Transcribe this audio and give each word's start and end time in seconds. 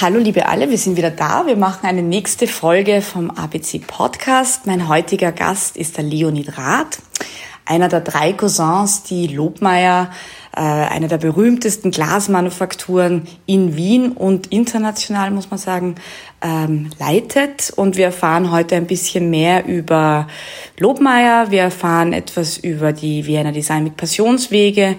Hallo 0.00 0.20
liebe 0.20 0.46
alle, 0.46 0.70
wir 0.70 0.78
sind 0.78 0.96
wieder 0.96 1.10
da. 1.10 1.44
Wir 1.48 1.56
machen 1.56 1.84
eine 1.84 2.02
nächste 2.02 2.46
Folge 2.46 3.02
vom 3.02 3.32
ABC 3.32 3.80
Podcast. 3.84 4.64
Mein 4.64 4.88
heutiger 4.88 5.32
Gast 5.32 5.76
ist 5.76 5.96
der 5.96 6.04
Leonid 6.04 6.56
Rath, 6.56 7.00
einer 7.64 7.88
der 7.88 8.02
drei 8.02 8.32
Cousins, 8.32 9.02
die 9.02 9.26
Lobmeier, 9.26 10.12
äh, 10.54 10.60
eine 10.60 11.08
der 11.08 11.18
berühmtesten 11.18 11.90
Glasmanufakturen 11.90 13.26
in 13.46 13.74
Wien 13.74 14.12
und 14.12 14.52
international, 14.52 15.32
muss 15.32 15.50
man 15.50 15.58
sagen, 15.58 15.96
ähm, 16.42 16.90
leitet. 17.00 17.72
Und 17.74 17.96
wir 17.96 18.04
erfahren 18.04 18.52
heute 18.52 18.76
ein 18.76 18.86
bisschen 18.86 19.30
mehr 19.30 19.66
über 19.66 20.28
Lobmeier. 20.78 21.50
Wir 21.50 21.62
erfahren 21.62 22.12
etwas 22.12 22.56
über 22.56 22.92
die 22.92 23.26
Vienna 23.26 23.50
Design 23.50 23.82
mit 23.82 23.96
Passionswege 23.96 24.94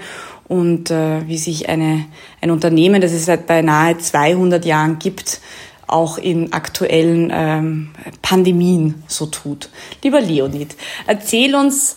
und 0.49 0.89
äh, 0.91 1.25
wie 1.27 1.37
sich 1.37 1.69
eine, 1.69 2.05
ein 2.41 2.51
Unternehmen, 2.51 2.99
das 2.99 3.13
es 3.13 3.25
seit 3.25 3.47
beinahe 3.47 3.97
200 3.97 4.65
Jahren 4.65 4.99
gibt, 4.99 5.39
auch 5.87 6.17
in 6.17 6.51
aktuellen 6.51 7.31
ähm, 7.33 7.91
Pandemien 8.21 9.03
so 9.07 9.27
tut. 9.27 9.69
Lieber 10.03 10.19
Leonid, 10.19 10.75
erzähl 11.07 11.55
uns 11.55 11.95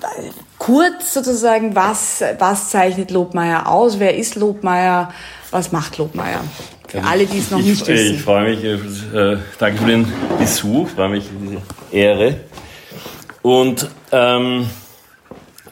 äh, 0.00 0.30
kurz 0.58 1.14
sozusagen, 1.14 1.76
was, 1.76 2.22
was 2.38 2.70
zeichnet 2.70 3.10
Lobmeier 3.10 3.68
aus? 3.68 4.00
Wer 4.00 4.16
ist 4.16 4.34
Lobmeier? 4.34 5.12
Was 5.50 5.70
macht 5.70 5.98
Lobmeier? 5.98 6.40
Für 6.88 7.04
alle, 7.04 7.26
die 7.26 7.38
es 7.38 7.50
noch 7.50 7.58
ich, 7.58 7.66
nicht 7.66 7.86
wissen. 7.86 8.14
Ich 8.16 8.22
freue 8.22 8.50
mich, 8.50 8.64
äh, 8.64 9.36
danke 9.58 9.78
für 9.78 9.86
den 9.86 10.12
Besuch, 10.38 10.88
freue 10.88 11.10
mich 11.10 11.24
diese 11.40 11.60
Ehre. 11.92 12.40
Und 13.42 13.88
ähm, 14.10 14.68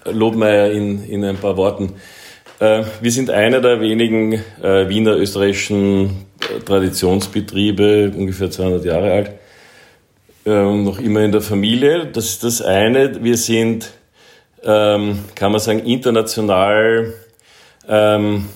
Lobmeier 0.04 0.70
in, 0.70 1.04
in 1.04 1.24
ein 1.24 1.36
paar 1.38 1.56
Worten. 1.56 1.94
Äh, 2.60 2.84
wir 3.00 3.12
sind 3.12 3.30
einer 3.30 3.60
der 3.60 3.80
wenigen 3.80 4.32
äh, 4.62 4.88
Wiener 4.88 5.16
österreichischen 5.16 6.26
äh, 6.40 6.58
Traditionsbetriebe, 6.60 8.12
ungefähr 8.16 8.50
200 8.50 8.84
Jahre 8.84 9.12
alt, 9.12 9.32
noch 10.44 10.98
immer 10.98 11.20
in 11.20 11.32
der 11.32 11.42
Familie. 11.42 12.06
Das 12.06 12.24
ist 12.24 12.42
das 12.42 12.62
eine. 12.62 13.22
Wir 13.22 13.36
sind, 13.36 13.92
ähm, 14.64 15.18
kann 15.34 15.52
man 15.52 15.60
sagen, 15.60 15.80
international 15.80 17.12
ähm, 17.86 18.48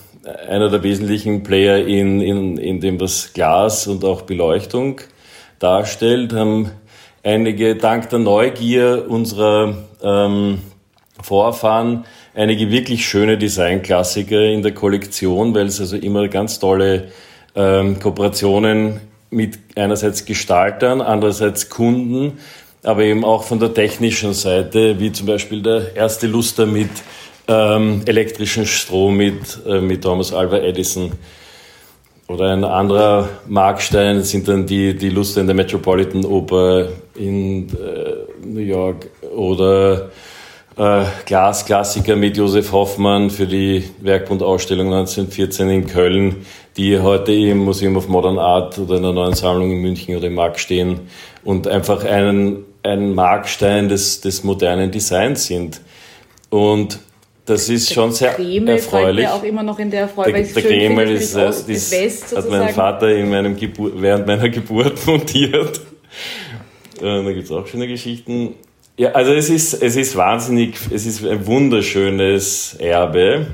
einer 0.49 0.69
der 0.69 0.81
wesentlichen 0.81 1.43
Player 1.43 1.85
in, 1.85 2.19
in, 2.19 2.57
in 2.57 2.79
dem, 2.79 2.99
was 2.99 3.33
Glas 3.33 3.85
und 3.85 4.03
auch 4.05 4.23
Beleuchtung 4.23 5.01
darstellt, 5.59 6.33
haben 6.33 6.71
einige 7.21 7.75
dank 7.75 8.09
der 8.09 8.19
Neugier 8.19 9.05
unserer 9.07 9.77
ähm, 10.01 10.61
Vorfahren 11.21 12.05
einige 12.35 12.71
wirklich 12.71 13.07
schöne 13.07 13.37
Designklassiker 13.37 14.41
in 14.41 14.61
der 14.61 14.73
Kollektion, 14.73 15.53
weil 15.53 15.67
es 15.67 15.79
also 15.79 15.95
immer 15.95 16.27
ganz 16.27 16.59
tolle 16.59 17.09
ähm, 17.55 17.99
Kooperationen 17.99 19.01
mit 19.29 19.59
einerseits 19.75 20.25
Gestaltern, 20.25 21.01
andererseits 21.01 21.69
Kunden, 21.69 22.39
aber 22.83 23.03
eben 23.03 23.23
auch 23.23 23.43
von 23.43 23.59
der 23.59 23.73
technischen 23.73 24.33
Seite, 24.33 24.99
wie 24.99 25.11
zum 25.11 25.27
Beispiel 25.27 25.61
der 25.61 25.95
erste 25.95 26.27
Luster 26.27 26.65
mit 26.65 26.89
ähm, 27.47 28.01
elektrischen 28.05 28.65
Strom 28.65 29.17
mit, 29.17 29.59
äh, 29.65 29.81
mit 29.81 30.03
Thomas 30.03 30.33
Alva 30.33 30.57
Edison. 30.57 31.11
Oder 32.27 32.53
ein 32.53 32.63
anderer 32.63 33.29
Markstein 33.47 34.23
sind 34.23 34.47
dann 34.47 34.65
die, 34.65 34.95
die 34.95 35.09
Luster 35.09 35.41
in 35.41 35.47
der 35.47 35.55
Metropolitan 35.55 36.23
Oper 36.25 36.87
in 37.15 37.67
äh, 37.69 38.45
New 38.45 38.61
York 38.61 39.07
oder 39.35 40.09
äh, 40.77 41.03
Glasklassiker 41.25 42.15
mit 42.15 42.37
Josef 42.37 42.71
Hoffmann 42.71 43.29
für 43.29 43.47
die 43.47 43.83
Werkbundausstellung 44.01 44.87
1914 44.87 45.69
in 45.69 45.87
Köln, 45.87 46.45
die 46.77 46.99
heute 46.99 47.31
im 47.31 47.59
Museum 47.59 47.95
of 47.97 48.07
Modern 48.07 48.39
Art 48.39 48.79
oder 48.79 48.97
in 48.97 49.03
der 49.03 49.13
neuen 49.13 49.35
Sammlung 49.35 49.71
in 49.71 49.81
München 49.81 50.15
oder 50.15 50.27
im 50.27 50.35
Markt 50.35 50.59
stehen 50.59 51.01
und 51.43 51.67
einfach 51.67 52.03
einen, 52.03 52.65
ein 52.81 53.13
Markstein 53.13 53.89
des, 53.89 54.21
des 54.21 54.43
modernen 54.43 54.91
Designs 54.91 55.45
sind. 55.45 55.81
Und 56.49 56.99
das 57.45 57.67
ist 57.67 57.89
der 57.89 57.95
schon 57.95 58.11
sehr 58.11 58.33
Kreml 58.33 58.69
erfreulich. 58.69 59.27
auch 59.27 59.43
immer 59.43 59.63
noch 59.63 59.77
in 59.77 59.91
der 59.91 60.07
Freude, 60.07 60.31
der, 60.31 60.43
der 60.43 60.63
Kreml 60.63 61.11
ist, 61.11 61.35
ist, 61.35 61.69
ist, 61.69 61.91
West, 61.91 62.35
hat 62.35 62.49
mein 62.49 62.69
Vater 62.69 63.13
in 63.13 63.29
meinem 63.29 63.57
Gebur 63.57 63.91
während 63.95 64.25
meiner 64.25 64.49
Geburt 64.49 65.05
montiert. 65.05 65.81
Äh, 67.01 67.23
da 67.23 67.31
gibt 67.31 67.43
es 67.43 67.51
auch 67.51 67.67
schöne 67.67 67.87
Geschichten. 67.87 68.55
Ja, 68.95 69.11
also 69.11 69.33
es 69.33 69.49
ist, 69.49 69.73
es 69.73 69.95
ist 69.95 70.15
wahnsinnig, 70.15 70.75
es 70.93 71.05
ist 71.07 71.25
ein 71.25 71.45
wunderschönes 71.47 72.75
Erbe. 72.75 73.47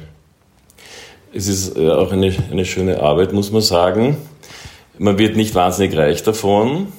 Es 1.34 1.48
ist 1.48 1.78
äh, 1.78 1.90
auch 1.90 2.12
eine, 2.12 2.34
eine 2.52 2.66
schöne 2.66 3.02
Arbeit, 3.02 3.32
muss 3.32 3.52
man 3.52 3.62
sagen. 3.62 4.18
Man 4.98 5.18
wird 5.18 5.38
nicht 5.38 5.56
wahnsinnig 5.56 5.98
reich 5.98 6.24
davon. 6.24 6.92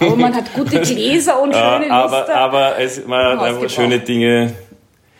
Aber 0.00 0.16
man 0.16 0.34
hat 0.34 0.54
gute 0.54 0.80
Gläser 0.80 1.42
und 1.42 1.52
schöne 1.52 1.90
aber, 1.90 2.18
Lister. 2.18 2.36
Aber 2.36 2.78
es, 2.78 3.06
man 3.06 3.38
hat 3.38 3.42
einfach 3.42 3.68
schöne 3.68 3.98
Dinge, 3.98 4.54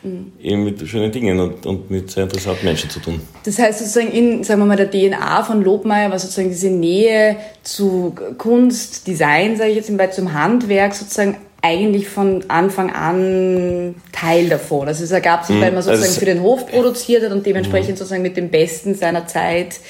mhm. 0.03 0.32
eben 0.41 0.65
mit 0.65 0.88
schönen 0.88 1.12
Dingen 1.12 1.38
und, 1.38 1.66
und 1.66 1.91
mit 1.91 2.10
sehr 2.10 2.22
interessanten 2.22 2.65
Menschen 2.65 2.88
zu 2.88 3.00
tun. 3.00 3.20
Das 3.44 3.59
heißt 3.59 3.81
sozusagen 3.81 4.12
in, 4.12 4.44
sagen 4.44 4.60
wir 4.60 4.66
mal, 4.66 4.76
der 4.76 4.91
DNA 4.91 5.42
von 5.42 5.62
Lobmeier 5.62 6.10
war 6.10 6.19
sozusagen 6.19 6.48
diese 6.48 6.70
Nähe 6.70 7.36
zu 7.62 8.15
Kunst, 8.38 9.06
Design, 9.06 9.59
sage 9.59 9.70
ich 9.70 9.76
jetzt 9.76 9.91
mal, 9.91 10.10
zum 10.10 10.32
Handwerk 10.32 10.94
sozusagen 10.94 11.36
eigentlich 11.66 12.09
von 12.09 12.44
Anfang 12.49 12.93
an 12.93 13.97
Teil 14.12 14.49
davon. 14.49 14.88
Also 14.88 15.04
es 15.04 15.10
ergab 15.10 15.44
sich, 15.44 15.60
weil 15.60 15.72
man 15.72 15.82
sozusagen 15.82 16.09
also 16.09 16.21
für 16.21 16.27
den 16.27 16.43
Hof 16.43 16.66
produziert 16.66 17.25
hat 17.25 17.32
und 17.32 17.44
dementsprechend 17.44 17.99
sozusagen 17.99 18.22
mit 18.22 18.37
dem 18.37 18.50
Besten 18.50 18.94
seiner 18.94 19.27
Zeit 19.27 19.81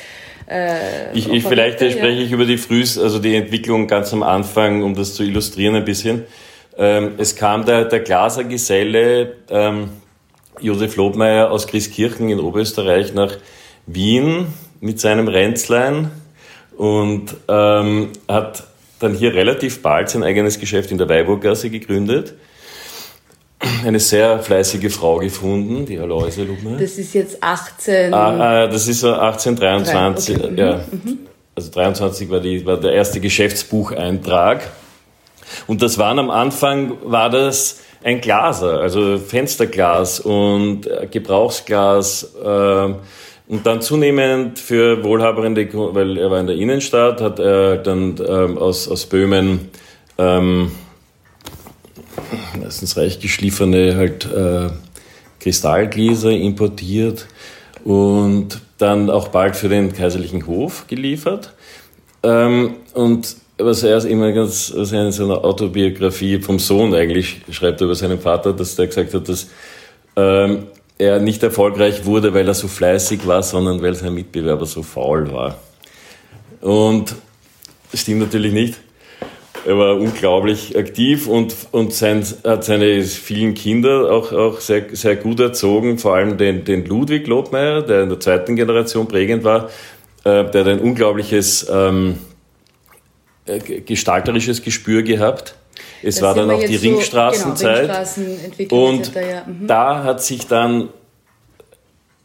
äh, 0.49 1.13
ich, 1.13 1.29
ich 1.29 1.45
vielleicht 1.45 1.81
ja. 1.81 1.91
spreche 1.91 2.23
ich 2.23 2.33
über 2.33 2.45
die 2.45 2.59
Frühs, 2.59 2.99
also 2.99 3.19
die 3.19 3.35
Entwicklung 3.35 3.87
ganz 3.89 4.13
am 4.13 4.23
Anfang, 4.23 4.83
um 4.83 4.95
das 4.95 5.15
zu 5.15 5.23
illustrieren 5.23 5.75
ein 5.75 5.85
bisschen. 5.85 6.25
Ähm, 6.79 7.15
es 7.19 7.37
kam 7.37 7.65
der, 7.65 7.87
der 7.87 8.01
Glasergeselle 8.01 9.35
ähm, 9.51 9.89
Josef 10.61 10.97
Lobmeier 10.97 11.51
aus 11.51 11.67
Grieskirchen 11.67 12.29
in 12.29 12.41
Oberösterreich 12.41 13.13
nach 13.15 13.33
Wien 13.87 14.47
mit 14.81 15.01
seinem 15.01 15.29
Ränzlein 15.29 16.11
und 16.77 17.35
ähm, 17.49 18.11
hat 18.29 18.65
dann 18.99 19.15
hier 19.15 19.35
relativ 19.35 19.83
bald 19.83 20.11
sein 20.11 20.23
eigenes 20.23 20.59
Geschäft 20.59 20.91
in 20.91 20.99
der 20.99 21.09
Weiburgasse 21.09 21.71
gegründet. 21.71 22.35
Eine 23.85 24.01
sehr 24.01 24.41
fleißige 24.41 24.93
Frau 24.93 25.19
gefunden, 25.19 25.87
die 25.87 25.99
Aloise 25.99 26.45
Lubner. 26.45 26.77
Das 26.79 26.99
ist 26.99 27.15
jetzt 27.15 27.43
18. 27.43 28.13
Ah, 28.13 28.65
ah, 28.65 28.67
das 28.67 28.87
ist 28.87 29.01
so 29.01 29.13
1823, 29.13 30.37
okay. 30.37 30.53
ja. 30.57 30.81
Mhm. 30.91 31.19
Also 31.55 31.71
23 31.71 32.29
war, 32.29 32.41
die, 32.41 32.67
war 32.67 32.77
der 32.77 32.93
erste 32.93 33.19
Geschäftsbucheintrag. 33.19 34.71
Und 35.67 35.81
das 35.81 35.97
waren 35.97 36.19
am 36.19 36.29
Anfang, 36.29 36.93
war 37.03 37.31
das 37.31 37.81
ein 38.05 38.21
Glaser, 38.21 38.81
also 38.81 39.19
Fensterglas 39.19 40.21
und 40.21 40.83
Gebrauchsglas, 41.11 42.35
äh, 42.45 42.95
und 43.49 43.67
dann 43.67 43.81
zunehmend 43.81 44.59
für 44.59 45.05
wohlhabende, 45.05 45.69
weil 45.73 46.19
er 46.19 46.31
war 46.31 46.41
in 46.41 46.49
der 46.49 46.57
Innenstadt, 46.57 47.21
hat 47.21 47.39
er 47.39 47.77
dann 47.77 48.17
ähm, 48.27 48.59
aus, 48.59 48.89
aus 48.89 49.07
Böhmen 49.07 49.69
ähm, 50.19 50.73
meistens 52.61 52.97
reich 52.97 53.21
geschliffene 53.21 53.97
halt 53.97 54.27
äh, 54.33 54.69
Kristallgläser 55.41 56.33
importiert 56.33 57.27
und 57.85 58.61
dann 58.79 59.11
auch 59.11 59.29
bald 59.29 59.55
für 59.55 59.69
den 59.69 59.93
kaiserlichen 59.93 60.47
Hof 60.47 60.87
geliefert. 60.89 61.53
Ähm, 62.23 62.75
und 62.95 63.37
was 63.59 63.83
er 63.83 64.05
immer 64.05 64.33
ganz, 64.33 64.73
was 64.75 64.93
er 64.93 65.07
in 65.07 65.13
seiner 65.13 65.45
Autobiografie 65.45 66.41
vom 66.41 66.59
Sohn 66.59 66.95
eigentlich 66.95 67.43
schreibt 67.51 67.81
über 67.81 67.95
seinen 67.95 68.19
Vater, 68.19 68.53
dass 68.53 68.77
der 68.77 68.89
gesagt 68.89 69.15
hat, 69.15 69.29
dass 69.29 69.49
ähm, 70.17 70.67
er 70.99 71.21
nicht 71.21 71.43
erfolgreich 71.43 72.05
wurde, 72.05 72.33
weil 72.33 72.49
er 72.49 72.55
so 72.55 72.69
fleißig 72.69 73.27
war, 73.27 73.43
sondern 73.43 73.83
weil 73.83 73.95
sein 73.95 74.15
Mitbewerber 74.15 74.67
so 74.67 74.83
faul 74.83 75.31
war. 75.33 75.59
Und 76.61 77.15
das 77.93 78.01
stimmt 78.01 78.21
natürlich 78.21 78.53
nicht. 78.53 78.79
Er 79.67 79.77
war 79.77 79.97
unglaublich 79.97 80.79
aktiv 80.79 81.27
und, 81.27 81.55
und 81.73 81.93
sein, 81.93 82.25
hat 82.45 82.65
seine 82.65 83.03
vielen 83.03 83.55
Kinder 83.55 84.13
auch, 84.13 84.33
auch 84.33 84.61
sehr, 84.61 84.85
sehr 84.93 85.17
gut 85.17 85.41
erzogen, 85.41 85.99
vor 85.99 86.15
allem 86.15 86.39
den, 86.39 86.65
den 86.65 86.85
Ludwig 86.87 87.27
Lobmeier, 87.27 87.83
der 87.83 88.05
in 88.05 88.09
der 88.09 88.21
zweiten 88.21 88.55
Generation 88.55 89.09
prägend 89.09 89.43
war, 89.43 89.71
äh, 90.25 90.45
der 90.45 90.61
hat 90.61 90.69
ein 90.69 90.79
unglaubliches 90.79 91.67
ähm, 91.69 92.19
äh, 93.47 93.59
gestalterisches 93.59 94.63
Gespür 94.63 95.03
gehabt 95.03 95.57
es 96.03 96.17
das 96.17 96.23
war 96.23 96.35
dann 96.35 96.51
auch 96.51 96.63
die 96.63 96.77
so, 96.77 96.89
Ringstraßenzeit. 96.89 98.17
Genau, 98.57 98.87
und 98.87 99.15
ja. 99.15 99.45
mhm. 99.47 99.67
da 99.67 100.05
hat 100.05 100.23
sich 100.23 100.47
dann, 100.47 100.89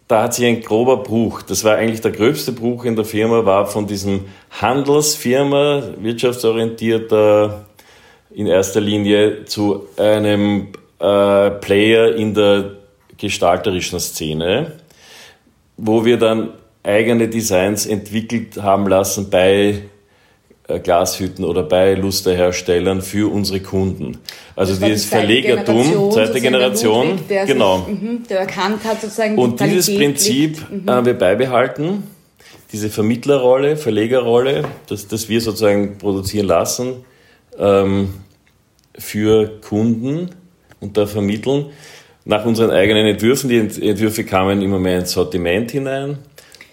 da 0.07 0.23
hat 0.23 0.33
sich 0.33 0.45
ein 0.45 0.61
grober 0.61 0.97
Bruch, 0.97 1.41
das 1.41 1.63
war 1.63 1.75
eigentlich 1.75 2.01
der 2.01 2.11
gröbste 2.11 2.51
Bruch 2.51 2.85
in 2.85 2.95
der 2.95 3.05
Firma, 3.05 3.45
war 3.45 3.67
von 3.67 3.87
diesem 3.87 4.25
Handelsfirma, 4.51 5.83
wirtschaftsorientierter 5.97 7.65
in 8.33 8.47
erster 8.47 8.81
Linie 8.81 9.45
zu 9.45 9.87
einem 9.97 10.67
äh, 10.99 11.49
Player 11.51 12.15
in 12.15 12.33
der 12.33 12.71
gestalterischen 13.17 13.99
Szene, 13.99 14.73
wo 15.77 16.05
wir 16.05 16.17
dann 16.17 16.53
eigene 16.83 17.27
Designs 17.27 17.85
entwickelt 17.85 18.61
haben 18.61 18.87
lassen 18.87 19.29
bei 19.29 19.83
Glashütten 20.79 21.45
oder 21.45 21.63
bei 21.63 21.93
Lusterherstellern 21.93 23.01
für 23.01 23.31
unsere 23.31 23.59
Kunden. 23.59 24.17
Also 24.55 24.75
dieses 24.75 25.05
Verlegertum, 25.05 26.11
zweite 26.11 26.41
Generation, 26.41 27.09
Ludwig, 27.11 27.27
der 27.27 27.45
genau. 27.45 27.85
Sich, 27.85 28.01
mh, 28.01 28.19
der 28.29 28.39
erkannt 28.39 28.83
hat 28.83 29.01
sozusagen 29.01 29.37
Und 29.37 29.59
die 29.59 29.65
dieses 29.65 29.95
Prinzip 29.95 30.57
mhm. 30.69 30.89
haben 30.89 31.05
wir 31.05 31.13
beibehalten, 31.13 32.03
diese 32.71 32.89
Vermittlerrolle, 32.89 33.77
Verlegerrolle, 33.77 34.63
dass, 34.87 35.07
dass 35.07 35.29
wir 35.29 35.41
sozusagen 35.41 35.97
produzieren 35.97 36.47
lassen 36.47 37.05
ähm, 37.57 38.13
für 38.97 39.59
Kunden 39.61 40.29
und 40.79 40.97
da 40.97 41.05
vermitteln 41.05 41.67
nach 42.25 42.45
unseren 42.45 42.71
eigenen 42.71 43.07
Entwürfen. 43.07 43.49
Die 43.49 43.57
Entwürfe 43.57 44.23
kamen 44.23 44.61
immer 44.61 44.79
mehr 44.79 44.99
ins 44.99 45.11
Sortiment 45.11 45.71
hinein. 45.71 46.19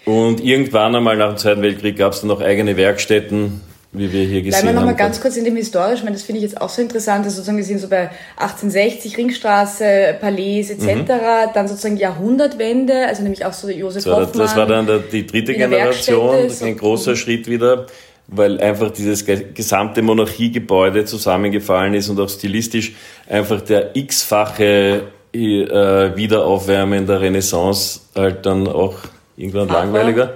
Und 0.05 0.43
irgendwann 0.43 0.95
einmal 0.95 1.17
nach 1.17 1.29
dem 1.29 1.37
Zweiten 1.37 1.61
Weltkrieg 1.61 1.97
gab 1.97 2.13
es 2.13 2.21
dann 2.21 2.29
noch 2.29 2.41
eigene 2.41 2.77
Werkstätten, 2.77 3.61
wie 3.91 4.13
wir 4.13 4.23
hier 4.23 4.41
gesehen 4.43 4.61
Bleiben 4.61 4.67
wir 4.67 4.73
nochmal 4.73 4.95
ganz 4.95 5.19
kurz 5.19 5.35
in 5.35 5.45
dem 5.45 5.55
Historischen, 5.55 6.05
weil 6.05 6.13
das 6.13 6.21
finde 6.21 6.37
ich 6.37 6.43
jetzt 6.43 6.61
auch 6.61 6.69
so 6.69 6.81
interessant, 6.81 7.25
dass 7.25 7.33
sozusagen 7.33 7.57
wir 7.57 7.63
sind 7.63 7.79
so 7.79 7.87
bei 7.87 8.11
1860, 8.37 9.17
Ringstraße, 9.17 10.15
Palais 10.21 10.69
etc., 10.69 10.85
mhm. 10.85 11.05
dann 11.53 11.67
sozusagen 11.67 11.97
Jahrhundertwende, 11.97 13.07
also 13.07 13.23
nämlich 13.23 13.45
auch 13.45 13.53
so 13.53 13.67
Josef 13.69 14.03
das 14.03 14.13
Hoffmann. 14.13 14.37
Das 14.37 14.55
war 14.55 14.67
dann 14.67 14.85
der, 14.85 14.99
die 14.99 15.25
dritte 15.25 15.53
Generation, 15.53 16.35
ein 16.61 16.77
großer. 16.77 17.15
Schritt 17.15 17.47
wieder, 17.47 17.87
weil 18.27 18.59
einfach 18.61 18.91
dieses 18.91 19.25
gesamte 19.25 20.03
Monarchiegebäude 20.03 21.05
zusammengefallen 21.05 21.95
ist 21.95 22.09
und 22.09 22.19
auch 22.19 22.29
stilistisch 22.29 22.93
einfach 23.27 23.61
der 23.61 23.95
x-fache 23.95 25.01
äh, 25.33 26.15
Wiederaufwärmen 26.15 27.07
der 27.07 27.21
Renaissance 27.21 28.01
halt 28.15 28.45
dann 28.45 28.67
auch 28.67 28.95
irgendwann 29.35 29.69
langweiliger. 29.69 30.35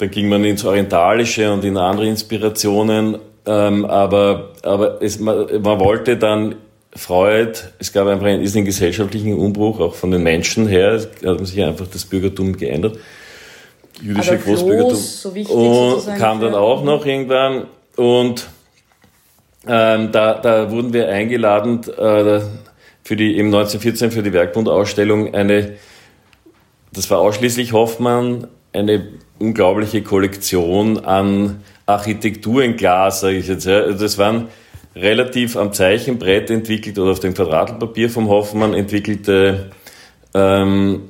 Dann 0.00 0.10
ging 0.10 0.28
man 0.28 0.44
ins 0.44 0.64
Orientalische 0.64 1.52
und 1.52 1.64
in 1.64 1.76
andere 1.76 2.06
Inspirationen. 2.06 3.18
Ähm, 3.46 3.84
aber 3.84 4.52
aber 4.62 5.02
es, 5.02 5.18
man, 5.18 5.46
man 5.62 5.80
wollte 5.80 6.16
dann 6.16 6.56
Freud, 6.94 7.52
es 7.78 7.92
gab 7.92 8.08
einfach 8.08 8.26
einen, 8.26 8.42
ist 8.42 8.56
einen 8.56 8.64
gesellschaftlichen 8.64 9.38
Umbruch, 9.38 9.78
auch 9.80 9.94
von 9.94 10.10
den 10.10 10.22
Menschen 10.22 10.66
her. 10.66 10.92
Es 10.92 11.08
hat 11.24 11.46
sich 11.46 11.62
einfach 11.62 11.86
das 11.86 12.04
Bürgertum 12.04 12.56
geändert. 12.56 12.98
Jüdische 14.00 14.32
aber 14.32 14.42
Großbürgertum. 14.42 14.94
So 14.94 15.34
wichtig, 15.34 15.54
und 15.54 16.16
kam 16.16 16.40
dann 16.40 16.54
auch 16.54 16.82
noch 16.82 17.04
irgendwann. 17.06 17.66
Und 17.96 18.48
ähm, 19.68 20.10
da, 20.10 20.34
da 20.34 20.70
wurden 20.70 20.92
wir 20.92 21.08
eingeladen, 21.08 21.82
äh, 21.96 22.40
für 23.02 23.16
die, 23.16 23.36
im 23.36 23.46
1914 23.46 24.10
für 24.10 24.22
die 24.22 24.32
Werkbundausstellung 24.32 25.34
eine, 25.34 25.74
das 26.92 27.10
war 27.10 27.18
ausschließlich 27.18 27.72
Hoffmann, 27.72 28.46
eine 28.72 29.08
unglaubliche 29.40 30.02
Kollektion 30.02 31.04
an 31.04 31.62
Architektur 31.86 32.62
in 32.62 32.76
Glas, 32.76 33.20
sage 33.20 33.38
ich 33.38 33.48
jetzt. 33.48 33.66
Ja. 33.66 33.90
Das 33.90 34.18
waren 34.18 34.48
relativ 34.94 35.56
am 35.56 35.72
Zeichenbrett 35.72 36.50
entwickelt 36.50 36.98
oder 36.98 37.12
auf 37.12 37.20
dem 37.20 37.34
Quadratpapier 37.34 38.10
vom 38.10 38.28
Hoffmann 38.28 38.74
entwickelte 38.74 39.70
ähm, 40.34 41.08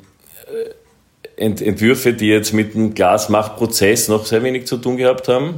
Ent 1.37 1.63
Entwürfe, 1.63 2.13
die 2.13 2.29
jetzt 2.29 2.53
mit 2.53 2.75
dem 2.75 2.95
Glasmachprozess 2.95 4.09
noch 4.09 4.27
sehr 4.27 4.43
wenig 4.43 4.67
zu 4.67 4.77
tun 4.77 4.97
gehabt 4.97 5.29
haben. 5.29 5.55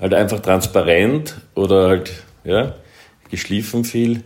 Halt 0.00 0.14
einfach 0.14 0.40
transparent 0.40 1.36
oder 1.54 1.88
halt 1.88 2.12
ja, 2.44 2.74
geschliffen 3.30 3.84
viel 3.84 4.24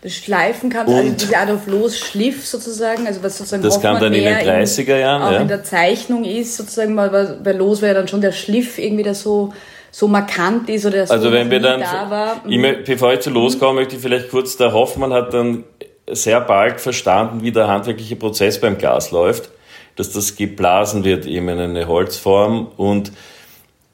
das 0.00 0.12
Schleifen 0.12 0.70
kam, 0.70 0.86
also 0.86 1.12
diese 1.12 1.36
Adolf 1.36 1.66
Loos 1.66 1.98
Schliff 1.98 2.46
sozusagen, 2.46 3.06
also 3.06 3.22
was 3.22 3.36
sozusagen 3.36 3.62
Das 3.62 3.80
kam 3.80 3.98
dann 3.98 4.12
in 4.12 4.22
den 4.22 4.36
30er 4.36 4.96
Jahren, 4.96 5.22
auch 5.22 5.32
ja. 5.32 5.40
in 5.40 5.48
der 5.48 5.64
Zeichnung 5.64 6.24
ist, 6.24 6.56
sozusagen, 6.56 6.96
weil 6.96 7.40
bei 7.42 7.52
Loos 7.52 7.82
war 7.82 7.88
ja 7.88 7.94
dann 7.94 8.06
schon 8.06 8.20
der 8.20 8.32
Schliff 8.32 8.78
irgendwie, 8.78 9.02
der 9.02 9.14
so, 9.14 9.52
so 9.90 10.06
markant 10.06 10.68
ist 10.68 10.86
oder 10.86 11.04
so 11.04 11.12
Also 11.12 11.32
wenn 11.32 11.50
wir 11.50 11.58
dann, 11.58 11.80
da 11.80 12.08
war. 12.08 12.42
Ich, 12.46 12.84
bevor 12.84 13.12
ich 13.12 13.20
zu 13.20 13.30
loskomme, 13.30 13.72
mhm. 13.72 13.78
möchte 13.78 13.96
ich 13.96 14.02
vielleicht 14.02 14.30
kurz, 14.30 14.56
der 14.56 14.72
Hoffmann 14.72 15.12
hat 15.12 15.34
dann 15.34 15.64
sehr 16.10 16.40
bald 16.40 16.80
verstanden, 16.80 17.42
wie 17.42 17.50
der 17.50 17.66
handwerkliche 17.66 18.16
Prozess 18.16 18.60
beim 18.60 18.78
Glas 18.78 19.10
läuft, 19.10 19.50
dass 19.96 20.12
das 20.12 20.36
geblasen 20.36 21.02
wird 21.02 21.26
eben 21.26 21.48
in 21.48 21.58
eine 21.58 21.88
Holzform 21.88 22.68
und 22.76 23.12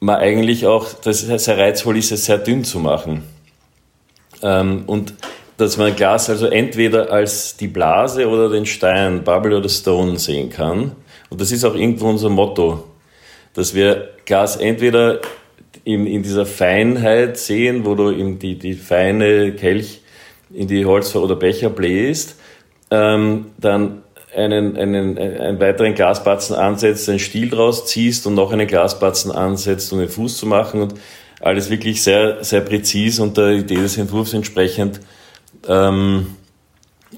man 0.00 0.16
eigentlich 0.16 0.66
auch, 0.66 0.92
das 0.92 1.20
sehr 1.20 1.56
reizvoll 1.56 1.96
ist, 1.96 2.12
es 2.12 2.26
sehr 2.26 2.38
dünn 2.38 2.62
zu 2.62 2.78
machen. 2.78 3.22
Ähm, 4.42 4.84
und 4.86 5.14
dass 5.56 5.76
man 5.76 5.94
Glas 5.94 6.28
also 6.28 6.46
entweder 6.46 7.12
als 7.12 7.56
die 7.56 7.68
Blase 7.68 8.28
oder 8.28 8.50
den 8.50 8.66
Stein, 8.66 9.22
Bubble 9.22 9.56
oder 9.56 9.68
Stone 9.68 10.18
sehen 10.18 10.50
kann. 10.50 10.92
Und 11.30 11.40
das 11.40 11.52
ist 11.52 11.64
auch 11.64 11.74
irgendwo 11.74 12.08
unser 12.08 12.28
Motto, 12.28 12.84
dass 13.54 13.74
wir 13.74 14.10
Glas 14.24 14.56
entweder 14.56 15.20
in, 15.84 16.06
in 16.06 16.22
dieser 16.22 16.46
Feinheit 16.46 17.36
sehen, 17.38 17.84
wo 17.84 17.94
du 17.94 18.08
in 18.08 18.38
die, 18.38 18.58
die 18.58 18.74
feine 18.74 19.52
Kelch 19.52 20.00
in 20.52 20.68
die 20.68 20.86
Holz- 20.86 21.14
oder 21.14 21.36
Becher 21.36 21.70
bläst, 21.70 22.36
ähm, 22.90 23.46
dann 23.58 24.02
einen, 24.34 24.76
einen, 24.76 25.18
einen 25.18 25.60
weiteren 25.60 25.94
Glasbatzen 25.94 26.56
ansetzt, 26.56 27.08
einen 27.08 27.18
Stiel 27.18 27.50
draus 27.50 27.86
ziehst 27.86 28.26
und 28.26 28.34
noch 28.34 28.52
einen 28.52 28.66
Glasbatzen 28.66 29.30
ansetzt, 29.30 29.92
um 29.92 30.00
den 30.00 30.08
Fuß 30.08 30.38
zu 30.38 30.46
machen 30.46 30.82
und 30.82 30.94
alles 31.40 31.70
wirklich 31.70 32.02
sehr, 32.02 32.42
sehr 32.42 32.60
präzise 32.60 33.22
und 33.22 33.36
der 33.36 33.50
Idee 33.50 33.76
des 33.76 33.96
Entwurfs 33.96 34.32
entsprechend 34.32 35.00
ähm, 35.68 36.36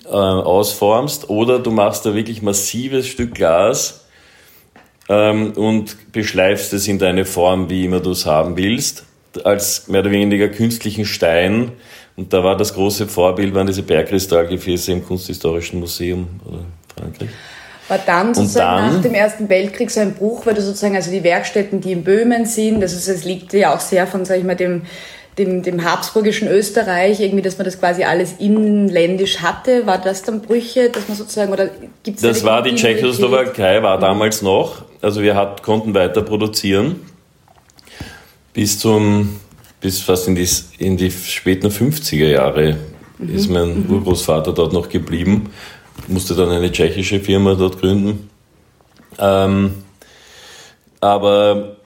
äh, 0.04 0.08
ausformst 0.08 1.30
oder 1.30 1.58
du 1.58 1.70
machst 1.70 2.06
da 2.06 2.14
wirklich 2.14 2.42
massives 2.42 3.06
Stück 3.06 3.34
Glas 3.34 4.06
ähm, 5.08 5.52
und 5.52 6.12
beschleifst 6.12 6.72
es 6.72 6.88
in 6.88 6.98
deine 6.98 7.24
Form, 7.24 7.70
wie 7.70 7.84
immer 7.84 8.00
du 8.00 8.10
es 8.10 8.26
haben 8.26 8.56
willst, 8.56 9.04
als 9.44 9.88
mehr 9.88 10.00
oder 10.00 10.10
weniger 10.10 10.48
künstlichen 10.48 11.04
Stein. 11.04 11.72
Und 12.16 12.32
da 12.32 12.42
war 12.42 12.56
das 12.56 12.74
große 12.74 13.06
Vorbild, 13.06 13.54
waren 13.54 13.66
diese 13.66 13.82
Bergkristallgefäße 13.82 14.92
im 14.92 15.04
Kunsthistorischen 15.04 15.80
Museum 15.80 16.28
oder 16.46 16.60
Frankreich. 16.96 17.28
War 17.88 17.98
dann 17.98 18.34
sozusagen 18.34 18.86
dann, 18.86 18.94
nach 18.96 19.02
dem 19.02 19.14
Ersten 19.14 19.48
Weltkrieg 19.48 19.90
so 19.90 20.00
ein 20.00 20.14
Bruch, 20.14 20.44
weil 20.44 20.54
du 20.54 20.62
sozusagen, 20.62 20.96
also 20.96 21.10
die 21.10 21.22
Werkstätten, 21.22 21.80
die 21.80 21.92
in 21.92 22.02
Böhmen 22.02 22.44
sind, 22.44 22.82
also 22.82 23.12
es 23.12 23.24
liegt 23.24 23.52
ja 23.52 23.74
auch 23.74 23.80
sehr 23.80 24.08
von, 24.08 24.24
sag 24.24 24.38
ich 24.38 24.44
mal, 24.44 24.56
dem 24.56 24.82
dem, 25.38 25.62
dem 25.62 25.84
habsburgischen 25.84 26.48
Österreich, 26.48 27.20
irgendwie, 27.20 27.42
dass 27.42 27.58
man 27.58 27.66
das 27.66 27.78
quasi 27.78 28.04
alles 28.04 28.34
inländisch 28.38 29.40
hatte, 29.40 29.86
war 29.86 29.98
das 29.98 30.22
dann 30.22 30.40
Brüche, 30.40 30.88
dass 30.88 31.08
man 31.08 31.16
sozusagen, 31.16 31.52
oder 31.52 31.68
gibt 32.02 32.16
es 32.16 32.22
Das 32.22 32.40
da 32.40 32.46
war 32.46 32.62
die 32.62 32.74
Tschechoslowakei, 32.74 33.82
war 33.82 33.98
damals 33.98 34.40
noch, 34.40 34.84
also 35.02 35.20
wir 35.20 35.36
hat, 35.36 35.62
konnten 35.62 35.92
weiter 35.92 36.22
produzieren, 36.22 37.00
bis 38.54 38.78
zum, 38.78 39.38
bis 39.80 40.00
fast 40.00 40.26
in 40.28 40.34
die, 40.34 40.48
in 40.78 40.96
die 40.96 41.10
späten 41.10 41.68
50er 41.68 42.28
Jahre 42.28 42.78
mhm. 43.18 43.34
ist 43.34 43.50
mein 43.50 43.84
mhm. 43.84 43.92
Urgroßvater 43.92 44.52
dort 44.54 44.72
noch 44.72 44.88
geblieben, 44.88 45.50
musste 46.08 46.34
dann 46.34 46.50
eine 46.50 46.72
tschechische 46.72 47.20
Firma 47.20 47.54
dort 47.54 47.78
gründen. 47.80 48.30
Ähm, 49.18 49.74
aber 51.00 51.76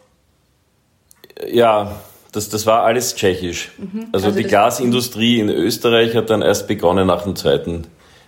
ja, 1.51 2.01
das, 2.33 2.49
das 2.49 2.67
war 2.67 2.85
alles 2.85 3.15
tschechisch. 3.15 3.71
Mhm. 3.79 4.07
Also, 4.13 4.29
also, 4.29 4.39
die 4.39 4.47
Glasindustrie 4.47 5.41
in 5.41 5.49
Österreich 5.49 6.15
hat 6.15 6.31
dann 6.31 6.43
erst 6.43 6.69
begonnen 6.69 7.07
nach 7.07 7.23
dem 7.23 7.37
Zweiten 7.37 7.87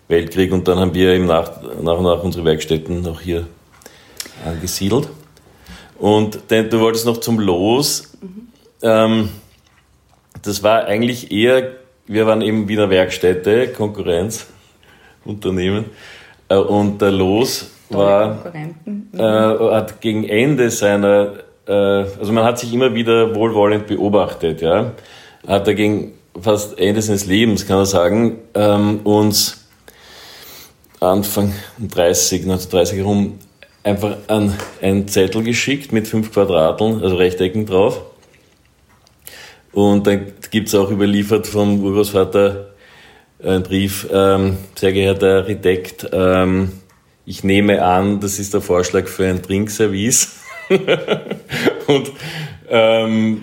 Weltkrieg 0.09 0.53
und 0.53 0.69
dann 0.69 0.79
haben 0.79 0.95
wir 0.95 1.13
eben 1.13 1.27
nach, 1.27 1.63
nach 1.81 1.99
und 1.99 2.05
nach 2.05 2.23
unsere 2.23 2.45
Werkstätten 2.45 3.03
noch 3.03 3.21
hier 3.21 3.47
angesiedelt. 4.45 5.09
Und 5.99 6.51
denn, 6.51 6.69
du 6.69 6.81
wolltest 6.81 7.07
noch 7.07 7.19
zum 7.19 7.39
Los. 7.39 8.13
Mhm. 8.21 8.49
Ähm, 8.83 9.29
das 10.43 10.63
war 10.63 10.85
eigentlich 10.87 11.31
eher, 11.31 11.71
wir 12.07 12.27
waren 12.27 12.43
eben 12.43 12.69
Wiener 12.69 12.91
Werkstätte, 12.91 13.69
Konkurrenzunternehmen. 13.69 15.87
Äh, 16.49 16.57
und 16.57 17.01
der 17.01 17.13
Los 17.13 17.71
war, 17.89 18.53
mhm. 18.85 19.07
äh, 19.17 19.23
hat 19.23 20.01
gegen 20.01 20.29
Ende 20.29 20.71
seiner 20.71 21.35
äh, 21.66 21.73
also 21.73 22.33
man 22.33 22.45
hat 22.45 22.59
sich 22.59 22.73
immer 22.73 22.95
wieder 22.95 23.35
wohlwollend 23.35 23.87
beobachtet, 23.87 24.61
ja. 24.62 24.92
Hat 25.47 25.66
dagegen 25.66 26.14
fast 26.40 26.78
Ende 26.78 27.02
seines 27.02 27.26
Lebens, 27.26 27.66
kann 27.66 27.76
man 27.76 27.87
sagen, 27.87 28.38
ähm, 28.54 29.00
uns 29.04 29.66
Anfang 31.00 31.52
30, 31.78 32.42
1930 32.42 32.99
herum 32.99 33.38
einfach 33.83 34.16
an 34.28 34.54
einen 34.81 35.09
Zettel 35.09 35.42
geschickt 35.42 35.92
mit 35.92 36.07
fünf 36.07 36.33
Quadrateln, 36.33 37.02
also 37.02 37.16
Rechtecken 37.16 37.66
drauf. 37.66 38.00
Und 39.73 40.07
dann 40.07 40.33
gibt 40.50 40.69
es 40.69 40.75
auch 40.75 40.90
überliefert 40.90 41.47
vom 41.47 41.83
Urgroßvater 41.83 42.69
einen 43.42 43.62
Brief, 43.64 44.07
ähm, 44.12 44.59
sehr 44.76 44.92
geehrter 44.92 45.38
Architekt, 45.38 46.09
ähm, 46.12 46.73
ich 47.25 47.45
nehme 47.45 47.85
an, 47.85 48.19
das 48.21 48.40
ist 48.40 48.52
der 48.52 48.61
Vorschlag 48.61 49.07
für 49.07 49.26
ein 49.26 49.42
Trinkservice. 49.42 50.42
und 51.87 52.12
ähm, 52.69 53.43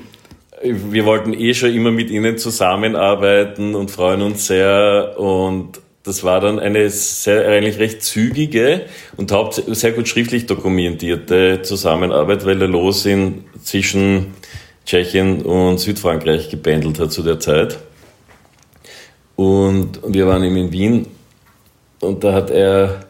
wir 0.64 1.06
wollten 1.06 1.34
eh 1.34 1.54
schon 1.54 1.74
immer 1.74 1.92
mit 1.92 2.10
ihnen 2.10 2.38
zusammenarbeiten 2.38 3.76
und 3.76 3.92
freuen 3.92 4.22
uns 4.22 4.48
sehr. 4.48 5.16
Und 5.18 5.80
das 6.04 6.24
war 6.24 6.42
dann 6.42 6.60
eine 6.60 6.90
sehr, 6.90 7.48
eigentlich 7.48 7.80
recht 7.80 8.04
zügige 8.04 8.82
und 9.18 9.32
sehr 9.68 9.92
gut 9.92 10.08
schriftlich 10.08 10.46
dokumentierte 10.48 11.62
Zusammenarbeit, 11.62 12.46
weil 12.46 12.60
der 12.60 12.68
Los 12.68 13.06
in, 13.06 13.46
zwischen 13.62 14.34
Tschechien 14.86 15.44
und 15.44 15.80
Südfrankreich 15.80 16.50
gebändelt 16.50 17.00
hat 17.00 17.12
zu 17.12 17.22
der 17.22 17.40
Zeit. 17.40 17.78
Und 19.36 20.02
wir 20.06 20.28
waren 20.28 20.44
eben 20.44 20.58
in 20.58 20.72
Wien 20.72 21.08
und 22.00 22.24
da 22.24 22.34
hat 22.34 22.50
er 22.50 23.06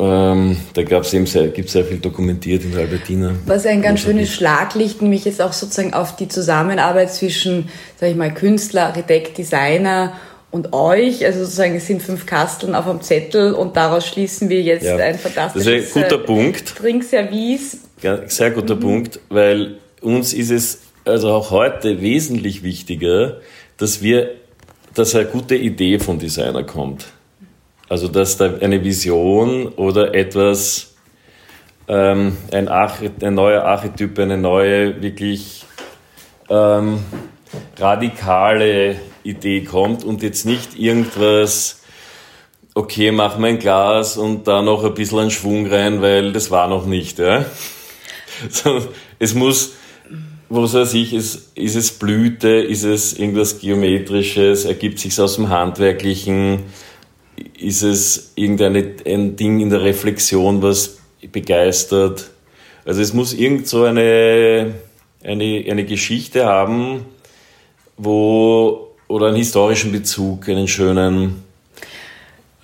ähm, 0.00 0.56
da 0.74 0.82
gab's 0.84 1.12
eben 1.12 1.26
sehr, 1.26 1.48
gibt 1.48 1.70
sehr 1.70 1.84
viel 1.84 1.98
dokumentiert 1.98 2.62
in 2.62 2.70
der 2.70 2.82
Albertina. 2.82 3.34
Was 3.46 3.66
ein 3.66 3.82
ganz 3.82 4.00
schönes 4.00 4.32
Schlaglicht, 4.32 5.02
nämlich 5.02 5.24
jetzt 5.24 5.42
auch 5.42 5.52
sozusagen 5.52 5.92
auf 5.92 6.14
die 6.14 6.28
Zusammenarbeit 6.28 7.12
zwischen, 7.12 7.68
sag 7.98 8.10
ich 8.10 8.16
mal, 8.16 8.32
Künstler, 8.32 8.86
Architekt, 8.86 9.38
Designer 9.38 10.12
und 10.52 10.72
euch. 10.72 11.24
Also 11.24 11.40
sozusagen, 11.40 11.74
es 11.74 11.88
sind 11.88 12.00
fünf 12.00 12.26
Kasteln 12.26 12.76
auf 12.76 12.86
einem 12.86 13.00
Zettel 13.00 13.54
und 13.54 13.76
daraus 13.76 14.06
schließen 14.06 14.48
wir 14.48 14.62
jetzt 14.62 14.86
ja, 14.86 14.96
ein 14.96 15.18
fantastisches 15.18 15.64
das 15.64 15.84
ist 15.88 15.96
ein 15.96 16.02
guter 16.04 16.22
äh, 16.22 16.26
Punkt. 16.26 16.76
Trinkservice. 16.76 17.78
Ja, 18.00 18.28
sehr 18.28 18.52
guter 18.52 18.76
mhm. 18.76 18.80
Punkt, 18.80 19.20
weil 19.30 19.78
uns 20.00 20.32
ist 20.32 20.50
es 20.50 20.78
also 21.04 21.32
auch 21.32 21.50
heute 21.50 22.00
wesentlich 22.00 22.62
wichtiger, 22.62 23.40
dass 23.78 24.00
wir, 24.00 24.30
dass 24.94 25.16
eine 25.16 25.26
gute 25.26 25.56
Idee 25.56 25.98
vom 25.98 26.20
Designer 26.20 26.62
kommt. 26.62 27.06
Also 27.88 28.08
dass 28.08 28.36
da 28.36 28.54
eine 28.60 28.84
Vision 28.84 29.68
oder 29.68 30.14
etwas, 30.14 30.94
ähm, 31.88 32.36
ein, 32.52 32.68
ein 32.68 33.34
neuer 33.34 33.64
Archetyp, 33.64 34.18
eine 34.18 34.36
neue, 34.36 35.00
wirklich 35.00 35.64
ähm, 36.50 37.00
radikale 37.78 39.00
Idee 39.22 39.64
kommt 39.64 40.04
und 40.04 40.22
jetzt 40.22 40.44
nicht 40.44 40.78
irgendwas, 40.78 41.82
okay, 42.74 43.10
mach 43.10 43.38
mal 43.38 43.48
ein 43.48 43.58
Glas 43.58 44.16
und 44.16 44.46
da 44.46 44.62
noch 44.62 44.84
ein 44.84 44.94
bisschen 44.94 45.20
einen 45.20 45.30
Schwung 45.30 45.66
rein, 45.66 46.02
weil 46.02 46.32
das 46.32 46.50
war 46.50 46.68
noch 46.68 46.86
nicht. 46.86 47.18
Ja? 47.18 47.44
es 49.18 49.34
muss, 49.34 49.72
was 50.48 50.74
weiß 50.74 50.94
ich, 50.94 51.14
ist, 51.14 51.56
ist 51.56 51.74
es 51.74 51.92
Blüte, 51.92 52.48
ist 52.48 52.84
es 52.84 53.18
irgendwas 53.18 53.58
Geometrisches, 53.60 54.64
ergibt 54.64 54.98
sich 54.98 55.18
aus 55.20 55.36
dem 55.36 55.48
Handwerklichen, 55.48 56.64
ist 57.58 57.82
es 57.82 58.32
irgendein 58.34 59.36
Ding 59.36 59.60
in 59.60 59.70
der 59.70 59.82
Reflexion, 59.82 60.62
was 60.62 60.98
begeistert? 61.32 62.30
Also 62.84 63.02
es 63.02 63.12
muss 63.12 63.34
irgend 63.34 63.68
so 63.68 63.84
eine, 63.84 64.74
eine, 65.22 65.64
eine 65.68 65.84
Geschichte 65.84 66.46
haben, 66.46 67.04
wo, 67.96 68.88
oder 69.08 69.28
einen 69.28 69.36
historischen 69.36 69.92
Bezug, 69.92 70.48
einen 70.48 70.68
schönen. 70.68 71.42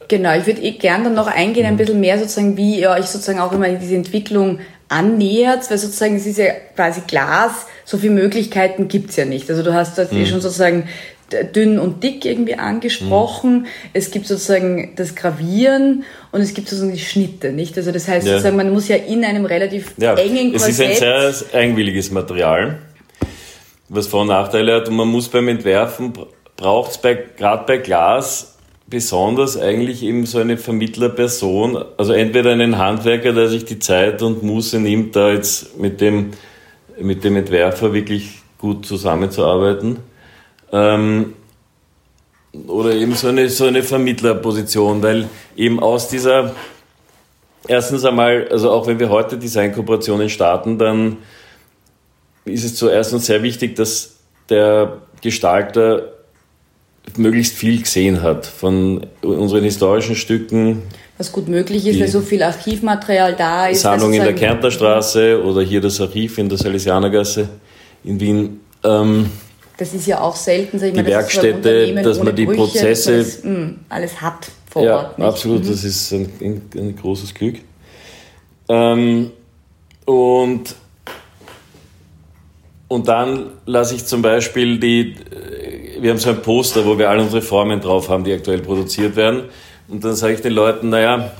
Genau, 0.09 0.37
ich 0.37 0.47
würde 0.47 0.63
eh 0.63 0.73
gern 0.73 1.05
dann 1.05 1.15
noch 1.15 1.27
eingehen, 1.27 1.67
ein 1.67 1.77
bisschen 1.77 2.01
mehr 2.01 2.19
sozusagen, 2.19 2.57
wie 2.57 2.81
ihr 2.81 2.91
euch 2.91 3.07
sozusagen 3.07 3.41
auch 3.41 3.53
immer 3.53 3.69
diese 3.71 3.97
Entwicklung 3.97 4.61
annähert, 4.89 5.71
weil 5.71 5.79
sozusagen 5.79 6.17
es 6.17 6.27
ist 6.27 6.39
ja 6.39 6.53
quasi 6.77 7.03
Glas, 7.07 7.67
so 7.85 7.99
viele 7.99 8.13
Möglichkeiten 8.13 8.89
gibt's 8.89 9.17
ja 9.17 9.25
nicht. 9.25 9.49
Also 9.51 9.63
du 9.63 9.75
hast 9.75 9.99
da 9.99 10.05
mhm. 10.11 10.27
schon 10.27 10.41
sozusagen 10.41 10.89
dünn 11.33 11.79
und 11.79 12.03
dick 12.03 12.25
irgendwie 12.25 12.55
angesprochen. 12.55 13.61
Mhm. 13.61 13.67
Es 13.93 14.11
gibt 14.11 14.27
sozusagen 14.27 14.93
das 14.97 15.15
Gravieren 15.15 16.05
und 16.33 16.41
es 16.41 16.55
gibt 16.55 16.69
sozusagen 16.69 16.93
die 16.93 17.01
Schnitte, 17.01 17.53
nicht? 17.53 17.77
Also 17.77 17.93
das 17.93 18.09
heißt 18.09 18.27
ja. 18.27 18.35
sozusagen, 18.35 18.57
man 18.57 18.73
muss 18.73 18.89
ja 18.89 18.97
in 18.97 19.25
einem 19.25 19.45
relativ 19.47 19.93
ja, 19.97 20.15
engen 20.15 20.53
Korsett... 20.53 20.69
Es 20.69 20.79
ist 20.79 21.03
ein 21.03 21.33
sehr 21.33 21.61
eigenwilliges 21.61 22.11
Material, 22.11 22.79
was 23.89 24.07
Vor- 24.07 24.23
und 24.23 24.29
Nachteile 24.29 24.75
hat 24.75 24.89
und 24.89 24.97
man 24.97 25.09
muss 25.09 25.29
beim 25.29 25.49
Entwerfen, 25.49 26.13
braucht 26.57 26.93
es 26.93 26.99
bei, 26.99 27.19
gerade 27.37 27.65
bei 27.67 27.79
Glas 27.79 28.57
besonders 28.87 29.59
eigentlich 29.59 30.03
eben 30.03 30.27
so 30.27 30.39
eine 30.39 30.57
Vermittlerperson, 30.57 31.83
also 31.97 32.13
entweder 32.13 32.53
einen 32.53 32.79
Handwerker, 32.79 33.33
der 33.33 33.49
sich 33.49 33.65
die 33.65 33.79
Zeit 33.79 34.23
und 34.23 34.43
Muße 34.43 34.79
nimmt, 34.79 35.17
da 35.17 35.33
jetzt 35.33 35.79
mit 35.79 36.01
dem, 36.01 36.33
mit 37.01 37.25
dem 37.25 37.37
Entwerfer 37.37 37.95
wirklich 37.95 38.41
gut 38.59 38.87
zusammenzuarbeiten 38.87 39.99
ähm, 40.75 41.35
oder 42.67 42.93
eben 42.95 43.15
so 43.15 43.29
eine, 43.29 43.49
so 43.49 43.67
eine 43.67 43.83
Vermittlerposition, 43.83 45.03
weil 45.03 45.29
eben 45.57 45.81
aus 45.81 46.09
dieser, 46.09 46.55
erstens 47.69 48.05
einmal, 48.05 48.49
also 48.51 48.71
auch 48.71 48.87
wenn 48.87 48.99
wir 48.99 49.09
heute 49.09 49.39
Designkooperationen 49.39 50.29
starten, 50.29 50.79
dann 50.79 51.19
ist 52.45 52.65
es 52.65 52.75
zuerst 52.75 53.13
uns 53.15 53.27
sehr 53.27 53.43
wichtig, 53.43 53.77
dass 53.77 54.17
der 54.49 54.99
Gestalter 55.23 56.13
möglichst 57.17 57.55
viel 57.55 57.81
gesehen 57.81 58.23
hat 58.23 58.45
von 58.47 59.07
unseren 59.23 59.63
historischen 59.63 60.17
Stücken. 60.17 60.83
Was 61.19 61.31
gut 61.31 61.49
möglich 61.49 61.87
ist, 61.87 62.01
weil 62.01 62.09
so 62.09 62.21
viel 62.21 62.43
Archivmaterial 62.43 63.35
da 63.37 63.69
ist. 63.69 63.83
Sammlung 63.83 64.13
in 64.13 64.23
der 64.23 64.35
Kärntnerstraße 64.35 65.43
oder 65.43 65.63
hier 65.63 65.81
das 65.81 66.01
Archiv 66.01 66.39
in 66.39 66.49
der 66.49 66.59
Salesianergasse 66.59 67.49
in 68.03 68.21
Wien. 68.21 68.61
Ähm, 68.83 69.31
das 69.77 69.93
ist 69.93 70.07
ja 70.07 70.21
auch 70.21 70.37
selten, 70.37 70.79
sag 70.79 70.89
ich 70.89 70.95
die 70.95 71.03
mal, 71.03 71.07
Werkstätte, 71.07 71.95
dass 72.03 72.23
man 72.23 72.35
die 72.35 72.47
Brüche, 72.47 72.59
Prozesse 72.59 73.19
das, 73.19 73.43
mh, 73.43 73.51
hm, 73.51 73.79
alles 73.89 74.21
hat 74.21 74.51
vor 74.71 74.83
ja, 74.83 74.97
Ort. 74.97 75.19
Ja, 75.19 75.29
absolut, 75.29 75.65
mhm. 75.65 75.69
das 75.69 75.85
ist 75.85 76.13
ein, 76.13 76.33
ein, 76.41 76.63
ein 76.77 76.97
großes 76.97 77.35
Glück. 77.35 77.57
Ähm, 78.69 79.31
und, 80.05 80.75
und 82.89 83.09
dann 83.09 83.47
lasse 83.67 83.95
ich 83.97 84.05
zum 84.05 84.23
Beispiel 84.23 84.79
die, 84.79 85.17
wir 86.01 86.11
haben 86.11 86.19
so 86.19 86.31
ein 86.31 86.43
Poster, 86.43 86.85
wo 86.85 86.99
wir 86.99 87.11
alle 87.11 87.23
unsere 87.23 87.43
Formen 87.43 87.81
drauf 87.81 88.09
haben, 88.09 88.25
die 88.25 88.33
aktuell 88.33 88.61
produziert 88.61 89.17
werden. 89.17 89.45
Und 89.89 90.05
dann 90.05 90.15
sage 90.15 90.35
ich 90.35 90.41
den 90.41 90.53
Leuten, 90.53 90.91
naja, 90.91 91.33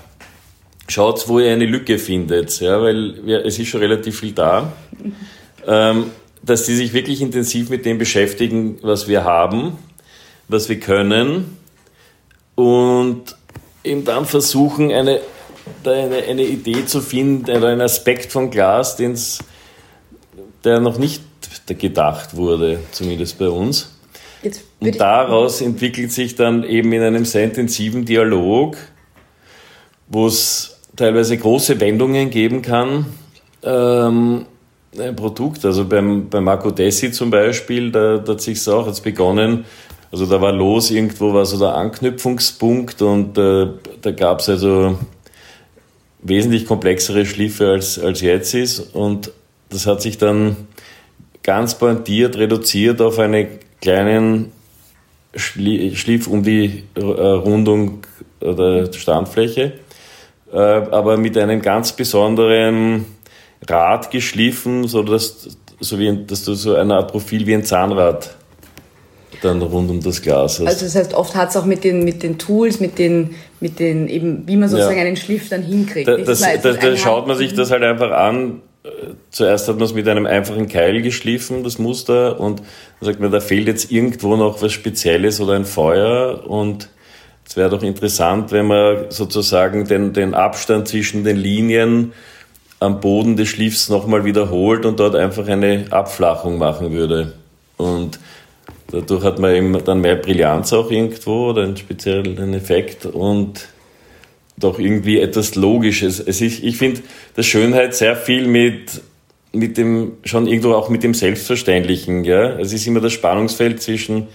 schaut, 0.89 1.29
wo 1.29 1.39
ihr 1.39 1.53
eine 1.53 1.67
Lücke 1.67 1.99
findet, 1.99 2.61
ja, 2.61 2.81
weil 2.83 3.25
wir, 3.25 3.45
es 3.45 3.59
ist 3.59 3.69
schon 3.69 3.81
relativ 3.81 4.21
viel 4.21 4.33
da. 4.33 4.73
Ähm, 5.67 6.11
dass 6.45 6.65
die 6.65 6.75
sich 6.75 6.93
wirklich 6.93 7.21
intensiv 7.21 7.71
mit 7.71 7.87
dem 7.87 7.99
beschäftigen, 7.99 8.79
was 8.83 9.09
wir 9.09 9.25
haben, 9.25 9.79
was 10.49 10.69
wir 10.69 10.79
können 10.79 11.57
und 12.55 13.37
eben 13.83 14.05
dann 14.05 14.27
versuchen, 14.27 14.93
eine, 14.93 15.21
eine, 15.85 16.17
eine 16.17 16.43
Idee 16.43 16.87
zu 16.87 17.01
finden 17.01 17.51
oder 17.51 17.69
einen 17.69 17.81
Aspekt 17.81 18.31
von 18.33 18.51
Glas, 18.51 18.97
den's, 18.97 19.39
der 20.65 20.81
noch 20.81 20.99
nicht 20.99 21.23
gedacht 21.67 22.37
wurde, 22.37 22.81
zumindest 22.91 23.39
bei 23.39 23.49
uns. 23.49 23.91
Und 24.81 25.01
daraus 25.01 25.63
entwickelt 25.63 26.13
sich 26.13 26.35
dann 26.35 26.65
eben 26.65 26.93
in 26.93 27.03
einem 27.03 27.25
sehr 27.25 27.45
intensiven 27.45 28.05
Dialog, 28.05 28.77
wo 30.09 30.27
es 30.27 30.79
teilweise 30.97 31.37
große 31.39 31.81
Wendungen 31.81 32.29
geben 32.31 32.61
kann, 32.61 33.07
ähm, 33.63 34.45
Produkt. 35.17 35.65
Also 35.65 35.85
beim, 35.85 36.29
beim 36.29 36.45
Marco 36.45 36.71
Dessi 36.71 37.13
zum 37.13 37.31
Beispiel, 37.31 37.91
da, 37.91 38.19
da 38.19 38.33
hat 38.33 38.41
sich 38.41 38.67
auch 38.69 38.87
jetzt 38.87 39.03
begonnen, 39.03 39.65
also 40.13 40.27
da 40.27 40.41
war 40.41 40.53
los, 40.53 40.93
irgendwo 40.93 41.35
war 41.35 41.45
so 41.45 41.59
der 41.59 41.75
Anknüpfungspunkt 41.75 43.03
und 43.03 43.37
äh, 43.37 43.67
da 44.01 44.13
gab 44.13 44.39
es 44.39 44.49
also 44.49 44.97
wesentlich 46.23 46.67
komplexere 46.67 47.27
Schliffe 47.27 47.71
als, 47.71 47.99
als 47.99 48.21
jetzt 48.21 48.55
ist. 48.55 48.95
Und 48.95 49.33
das 49.71 49.87
hat 49.87 50.03
sich 50.03 50.17
dann 50.17 50.69
ganz 51.43 51.77
pointiert 51.77 52.37
reduziert 52.37 53.01
auf 53.03 53.19
einen 53.19 53.47
kleinen 53.81 54.53
Schliff 55.35 56.29
um 56.29 56.45
die 56.45 56.85
äh, 56.95 57.01
Rundung 57.01 58.07
der 58.41 58.93
Standfläche, 58.93 59.73
äh, 60.53 60.57
aber 60.57 61.17
mit 61.17 61.37
einem 61.37 61.61
ganz 61.61 61.93
besonderen 61.93 63.07
Rad 63.69 64.11
geschliffen, 64.11 64.87
so 64.87 65.03
dass, 65.03 65.57
so 65.81 65.99
wie, 65.99 66.25
dass 66.27 66.45
du 66.45 66.55
so 66.55 66.75
eine 66.75 66.95
Art 66.95 67.11
Profil 67.11 67.47
wie 67.47 67.55
ein 67.55 67.65
Zahnrad 67.65 68.35
dann 69.43 69.61
rund 69.63 69.91
um 69.91 70.01
das 70.01 70.23
Glas 70.23 70.61
hast. 70.61 70.67
Also 70.67 70.85
das 70.87 70.95
heißt, 70.95 71.15
oft 71.15 71.35
hat 71.35 71.51
es 71.51 71.57
auch 71.57 71.65
mit 71.65 71.85
den, 71.85 72.05
mit 72.05 72.23
den 72.23 72.39
Tools, 72.39 72.81
mit 72.81 72.99
den, 72.99 73.35
mit 73.61 73.79
den 73.79 74.09
eben, 74.09 74.47
wie 74.47 74.57
man 74.57 74.69
sozusagen 74.69 74.97
ja. 74.97 75.05
einen 75.05 75.17
Schliff 75.17 75.49
dann 75.49 75.63
hinkriegt. 75.63 76.09
Da, 76.09 76.17
das, 76.17 76.41
da, 76.41 76.73
da 76.73 76.97
schaut 76.97 77.27
man 77.27 77.37
sich 77.37 77.55
das 77.55 77.71
halt 77.71 77.83
einfach 77.83 78.11
an. 78.11 78.63
Zuerst 79.31 79.69
hat 79.69 79.77
man 79.77 79.85
es 79.85 79.95
mit 79.95 80.07
einem 80.09 80.27
einfachen 80.27 80.69
Keil 80.69 81.01
geschliffen, 81.01 81.65
das 81.65 81.79
Muster, 81.79 82.39
und 82.39 82.61
dann 82.61 83.07
sagt 83.07 83.19
man, 83.19 83.31
da 83.31 83.41
fehlt 83.41 83.67
jetzt 83.67 83.91
irgendwo 83.91 84.37
noch 84.37 84.61
was 84.61 84.73
Spezielles 84.73 85.41
oder 85.41 85.55
ein 85.55 85.65
Feuer 85.65 86.43
und 86.47 86.91
es 87.47 87.57
wäre 87.57 87.71
doch 87.71 87.83
interessant, 87.83 88.53
wenn 88.53 88.67
man 88.67 89.11
sozusagen 89.11 89.87
den, 89.87 90.13
den 90.13 90.35
Abstand 90.35 90.89
zwischen 90.89 91.25
den 91.25 91.37
Linien 91.37 92.13
am 92.85 93.01
Boden 93.01 93.37
des 93.37 93.49
Schliffs 93.49 93.89
nochmal 93.89 94.25
wiederholt 94.25 94.85
und 94.85 95.01
dort 95.01 95.17
einfach 95.17 95.49
eine 95.49 95.87
Abflachung 95.91 96.59
machen 96.59 96.93
würde. 96.93 97.33
Und 97.77 98.19
dadurch 98.91 99.25
hat 99.25 99.39
man 99.39 99.55
eben 99.55 99.85
dann 99.85 100.01
mehr 100.01 100.17
Brillanz 100.17 100.73
auch 100.73 100.91
irgendwo 100.91 101.51
oder 101.51 101.63
einen 101.63 101.77
speziellen 101.77 102.55
Effekt 102.55 103.07
und 103.07 103.67
doch 104.57 104.79
irgendwie 104.79 105.19
etwas 105.19 105.55
Logisches. 105.55 106.21
Es 106.21 106.41
ist, 106.41 106.63
ich 106.63 106.77
finde, 106.77 107.01
dass 107.35 107.47
Schönheit 107.47 107.95
sehr 107.95 108.17
viel 108.17 108.47
mit, 108.47 109.01
mit 109.53 109.77
dem, 109.77 110.13
schon 110.25 110.47
irgendwo 110.47 110.75
auch 110.75 110.89
mit 110.91 111.03
dem 111.03 111.15
Selbstverständlichen, 111.15 112.25
ja. 112.25 112.59
Es 112.59 112.73
ist 112.73 112.87
immer 112.87 113.01
das 113.01 113.13
Spannungsfeld 113.15 113.83
zwischen 113.83 114.29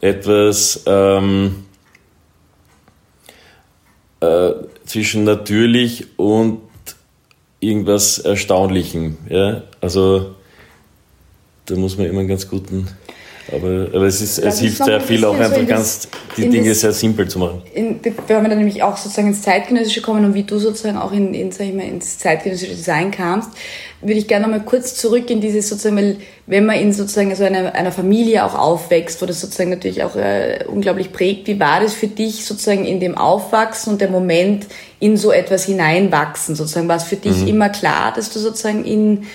etwas, 0.00 0.82
ähm, 0.86 1.64
äh, 4.20 4.50
zwischen 4.86 5.24
natürlich 5.24 6.06
und 6.16 6.60
irgendwas 7.68 8.18
Erstaunlichem. 8.18 9.16
Ja? 9.28 9.62
Also 9.80 10.34
da 11.66 11.76
muss 11.76 11.96
man 11.96 12.06
immer 12.06 12.20
einen 12.20 12.28
ganz 12.28 12.48
guten 12.48 12.88
aber, 13.52 13.88
aber 13.92 14.06
es, 14.06 14.22
ist, 14.22 14.38
es 14.38 14.60
hilft 14.60 14.84
sehr 14.84 15.00
viel, 15.00 15.24
auch 15.24 15.38
einfach 15.38 15.58
so 15.58 15.66
ganz 15.66 16.08
die 16.36 16.48
Dinge 16.48 16.70
das, 16.70 16.80
sehr 16.80 16.92
simpel 16.92 17.28
zu 17.28 17.38
machen. 17.38 17.62
In, 17.74 18.00
wenn 18.02 18.42
wir 18.42 18.48
dann 18.48 18.58
nämlich 18.58 18.82
auch 18.82 18.96
sozusagen 18.96 19.28
ins 19.28 19.42
Zeitgenössische 19.42 20.00
kommen 20.00 20.24
und 20.24 20.34
wie 20.34 20.44
du 20.44 20.58
sozusagen 20.58 20.96
auch 20.96 21.12
in, 21.12 21.34
in, 21.34 21.52
sag 21.52 21.66
ich 21.66 21.74
mal, 21.74 21.86
ins 21.86 22.18
zeitgenössische 22.18 22.74
Design 22.74 23.10
kamst, 23.10 23.50
würde 24.00 24.14
ich 24.14 24.28
gerne 24.28 24.46
noch 24.46 24.56
mal 24.56 24.64
kurz 24.64 24.94
zurück 24.94 25.30
in 25.30 25.40
dieses 25.40 25.68
sozusagen, 25.68 25.96
weil 25.96 26.16
wenn 26.46 26.66
man 26.66 26.76
in 26.76 26.92
sozusagen 26.92 27.34
so 27.34 27.44
einer, 27.44 27.74
einer 27.74 27.92
Familie 27.92 28.44
auch 28.44 28.54
aufwächst, 28.54 29.20
wo 29.20 29.26
das 29.26 29.40
sozusagen 29.40 29.70
natürlich 29.70 30.02
auch 30.02 30.16
äh, 30.16 30.64
unglaublich 30.66 31.12
prägt, 31.12 31.46
wie 31.46 31.60
war 31.60 31.80
das 31.80 31.94
für 31.94 32.08
dich 32.08 32.44
sozusagen 32.44 32.84
in 32.84 33.00
dem 33.00 33.16
Aufwachsen 33.16 33.92
und 33.92 34.00
der 34.00 34.10
Moment 34.10 34.66
in 35.00 35.16
so 35.16 35.32
etwas 35.32 35.64
hineinwachsen 35.64 36.54
sozusagen? 36.54 36.88
War 36.88 36.96
es 36.96 37.04
für 37.04 37.16
dich 37.16 37.42
mhm. 37.42 37.48
immer 37.48 37.68
klar, 37.68 38.12
dass 38.14 38.30
du 38.30 38.38
sozusagen 38.38 38.84
in 38.84 39.26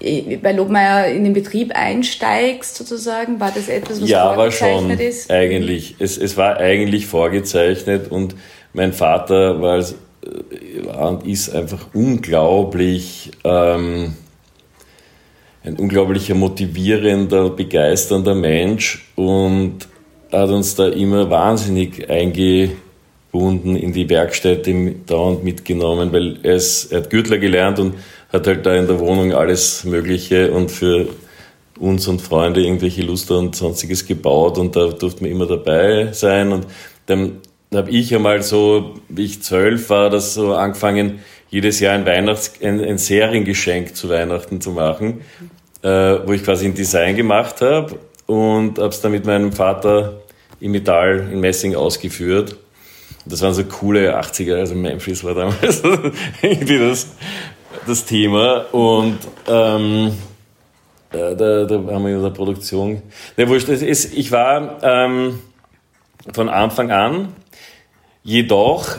bei 0.00 0.52
Lobmeier 0.52 1.12
in 1.12 1.24
den 1.24 1.32
Betrieb 1.32 1.72
einsteigst, 1.74 2.76
sozusagen? 2.76 3.40
War 3.40 3.50
das 3.52 3.68
etwas, 3.68 4.00
was 4.00 4.08
ja, 4.08 4.32
vorgezeichnet 4.32 4.90
war 4.90 4.96
schon, 4.96 5.06
ist? 5.06 5.30
Eigentlich. 5.30 5.96
Es, 5.98 6.16
es 6.16 6.36
war 6.36 6.56
eigentlich 6.58 7.06
vorgezeichnet 7.06 8.10
und 8.10 8.36
mein 8.72 8.92
Vater 8.92 9.60
war, 9.60 9.82
war 10.84 11.10
und 11.10 11.26
ist 11.26 11.54
einfach 11.54 11.86
unglaublich, 11.94 13.32
ähm, 13.42 14.14
ein 15.64 15.76
unglaublicher 15.76 16.34
motivierender, 16.34 17.50
begeisternder 17.50 18.34
Mensch 18.34 19.10
und 19.16 19.88
hat 20.30 20.50
uns 20.50 20.76
da 20.76 20.88
immer 20.88 21.28
wahnsinnig 21.28 22.08
eingebunden 22.08 23.74
in 23.74 23.92
die 23.92 24.08
Werkstätte 24.08 24.94
dauernd 25.06 25.42
mitgenommen, 25.42 26.12
weil 26.12 26.38
er, 26.44 26.54
ist, 26.54 26.92
er 26.92 26.98
hat 26.98 27.10
Gürtler 27.10 27.38
gelernt 27.38 27.80
und 27.80 27.94
hat 28.32 28.46
halt 28.46 28.66
da 28.66 28.74
in 28.74 28.86
der 28.86 28.98
Wohnung 28.98 29.32
alles 29.32 29.84
Mögliche 29.84 30.52
und 30.52 30.70
für 30.70 31.08
uns 31.78 32.08
und 32.08 32.20
Freunde 32.20 32.62
irgendwelche 32.62 33.02
Luster 33.02 33.38
und 33.38 33.54
sonstiges 33.54 34.06
gebaut 34.06 34.58
und 34.58 34.76
da 34.76 34.88
durfte 34.88 35.22
man 35.22 35.30
immer 35.30 35.46
dabei 35.46 36.12
sein 36.12 36.52
und 36.52 36.66
dann 37.06 37.40
habe 37.74 37.90
ich 37.90 38.14
einmal 38.14 38.42
so, 38.42 38.94
wie 39.08 39.24
ich 39.24 39.42
zwölf 39.42 39.90
war, 39.90 40.10
das 40.10 40.34
so 40.34 40.54
angefangen, 40.54 41.20
jedes 41.50 41.80
Jahr 41.80 41.94
ein 41.94 42.06
Weihnachts-, 42.06 42.62
ein, 42.62 42.82
ein 42.82 42.98
Seriengeschenk 42.98 43.94
zu 43.94 44.08
Weihnachten 44.08 44.60
zu 44.60 44.70
machen, 44.70 45.20
äh, 45.82 45.88
wo 45.88 46.32
ich 46.32 46.44
quasi 46.44 46.66
ein 46.66 46.74
Design 46.74 47.16
gemacht 47.16 47.60
habe 47.60 47.98
und 48.26 48.78
habe 48.78 48.88
es 48.88 49.00
dann 49.00 49.12
mit 49.12 49.24
meinem 49.24 49.52
Vater 49.52 50.20
in 50.60 50.72
Metall, 50.72 51.28
in 51.32 51.40
Messing 51.40 51.74
ausgeführt. 51.74 52.56
Das 53.24 53.42
waren 53.42 53.52
so 53.54 53.64
coole 53.64 54.18
80er, 54.18 54.56
also 54.56 54.74
Memphis 54.74 55.22
war 55.22 55.34
damals 55.34 55.82
irgendwie 56.42 56.78
das 56.78 57.08
das 57.88 58.04
Thema 58.04 58.66
und 58.72 59.18
ähm, 59.46 60.12
da, 61.10 61.34
da, 61.34 61.64
da 61.64 61.74
haben 61.74 62.06
wir 62.06 62.16
in 62.16 62.22
der 62.22 62.30
Produktion. 62.30 63.02
Ne, 63.36 63.48
wurscht, 63.48 63.68
es 63.68 63.82
ist, 63.82 64.16
ich 64.16 64.30
war 64.30 64.82
ähm, 64.82 65.38
von 66.32 66.48
Anfang 66.48 66.90
an, 66.90 67.32
jedoch 68.22 68.98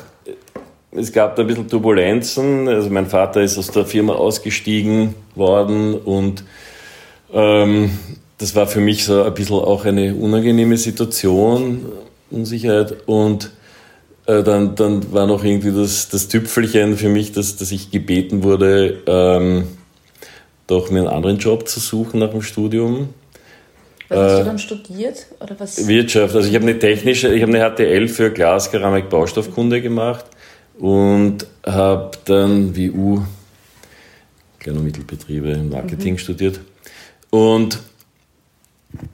es 0.92 1.12
gab 1.12 1.36
da 1.36 1.44
ein 1.44 1.48
bisschen 1.48 1.70
Turbulenzen. 1.70 2.68
Also 2.68 2.90
mein 2.90 3.08
Vater 3.08 3.42
ist 3.42 3.58
aus 3.58 3.70
der 3.70 3.86
Firma 3.86 4.14
ausgestiegen 4.14 5.16
worden 5.36 5.96
und 5.96 6.44
ähm, 7.32 7.92
das 8.38 8.56
war 8.56 8.68
für 8.68 8.80
mich 8.80 9.04
so 9.04 9.24
ein 9.24 9.34
bisschen 9.34 9.58
auch 9.58 9.86
eine 9.86 10.16
unangenehme 10.16 10.78
Situation, 10.78 11.86
Unsicherheit 12.32 13.08
und 13.08 13.52
äh, 14.30 14.44
dann, 14.44 14.76
dann 14.76 15.12
war 15.12 15.26
noch 15.26 15.44
irgendwie 15.44 15.72
das, 15.72 16.10
das 16.10 16.28
Tüpfelchen 16.28 16.98
für 16.98 17.10
mich, 17.10 17.32
dass, 17.32 17.56
dass 17.56 17.72
ich 17.72 17.90
gebeten 17.90 18.44
wurde, 18.44 19.02
ähm, 19.08 19.68
doch 20.68 20.92
mir 20.92 21.00
einen 21.00 21.08
anderen 21.08 21.40
Job 21.40 21.68
zu 21.68 21.80
suchen 21.80 22.20
nach 22.20 22.30
dem 22.30 22.44
Studium. 22.44 23.10
Was 24.08 24.20
hast 24.20 24.38
du 24.38 24.42
äh, 24.42 24.46
dann 24.46 24.60
studiert? 24.60 25.26
Oder 25.40 25.60
was? 25.60 25.88
Wirtschaft. 25.88 26.36
Also 26.36 26.48
ich 26.48 26.54
habe 26.54 26.66
eine 26.66 26.78
technische, 26.78 27.34
ich 27.34 27.42
habe 27.42 27.56
eine 27.56 27.76
HTL 27.76 28.08
für 28.08 28.30
Glas, 28.30 28.70
Keramik, 28.70 29.10
Baustoffkunde 29.10 29.82
gemacht 29.82 30.26
und 30.78 31.48
habe 31.66 32.12
dann 32.26 32.78
WU, 32.78 33.22
Klein- 34.60 34.78
und 34.78 34.84
Mittelbetriebe 34.84 35.58
Marketing 35.58 36.14
mhm. 36.14 36.18
studiert. 36.20 36.60
Und 37.32 37.80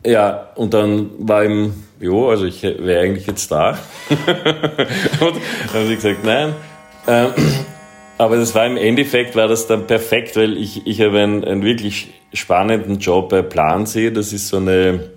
ja, 0.05 0.49
und 0.55 0.73
dann 0.73 1.09
war 1.19 1.43
im, 1.45 1.73
jo, 1.99 2.29
also 2.29 2.45
ich 2.45 2.63
wäre 2.63 3.01
eigentlich 3.01 3.27
jetzt 3.27 3.51
da. 3.51 3.77
und 4.09 4.19
dann 4.19 5.73
haben 5.73 5.87
sie 5.87 5.95
gesagt, 5.95 6.23
nein. 6.23 6.53
Ähm, 7.07 7.31
aber 8.17 8.37
das 8.37 8.55
war 8.55 8.65
im 8.65 8.77
Endeffekt, 8.77 9.35
war 9.35 9.47
das 9.47 9.67
dann 9.67 9.87
perfekt, 9.87 10.35
weil 10.35 10.57
ich, 10.57 10.87
ich 10.87 11.01
habe 11.01 11.19
einen, 11.19 11.43
einen 11.43 11.63
wirklich 11.63 12.13
spannenden 12.33 12.99
Job 12.99 13.29
bei 13.29 13.41
Plansee. 13.41 14.11
Das 14.11 14.31
ist 14.31 14.47
so 14.47 14.57
eine 14.57 15.11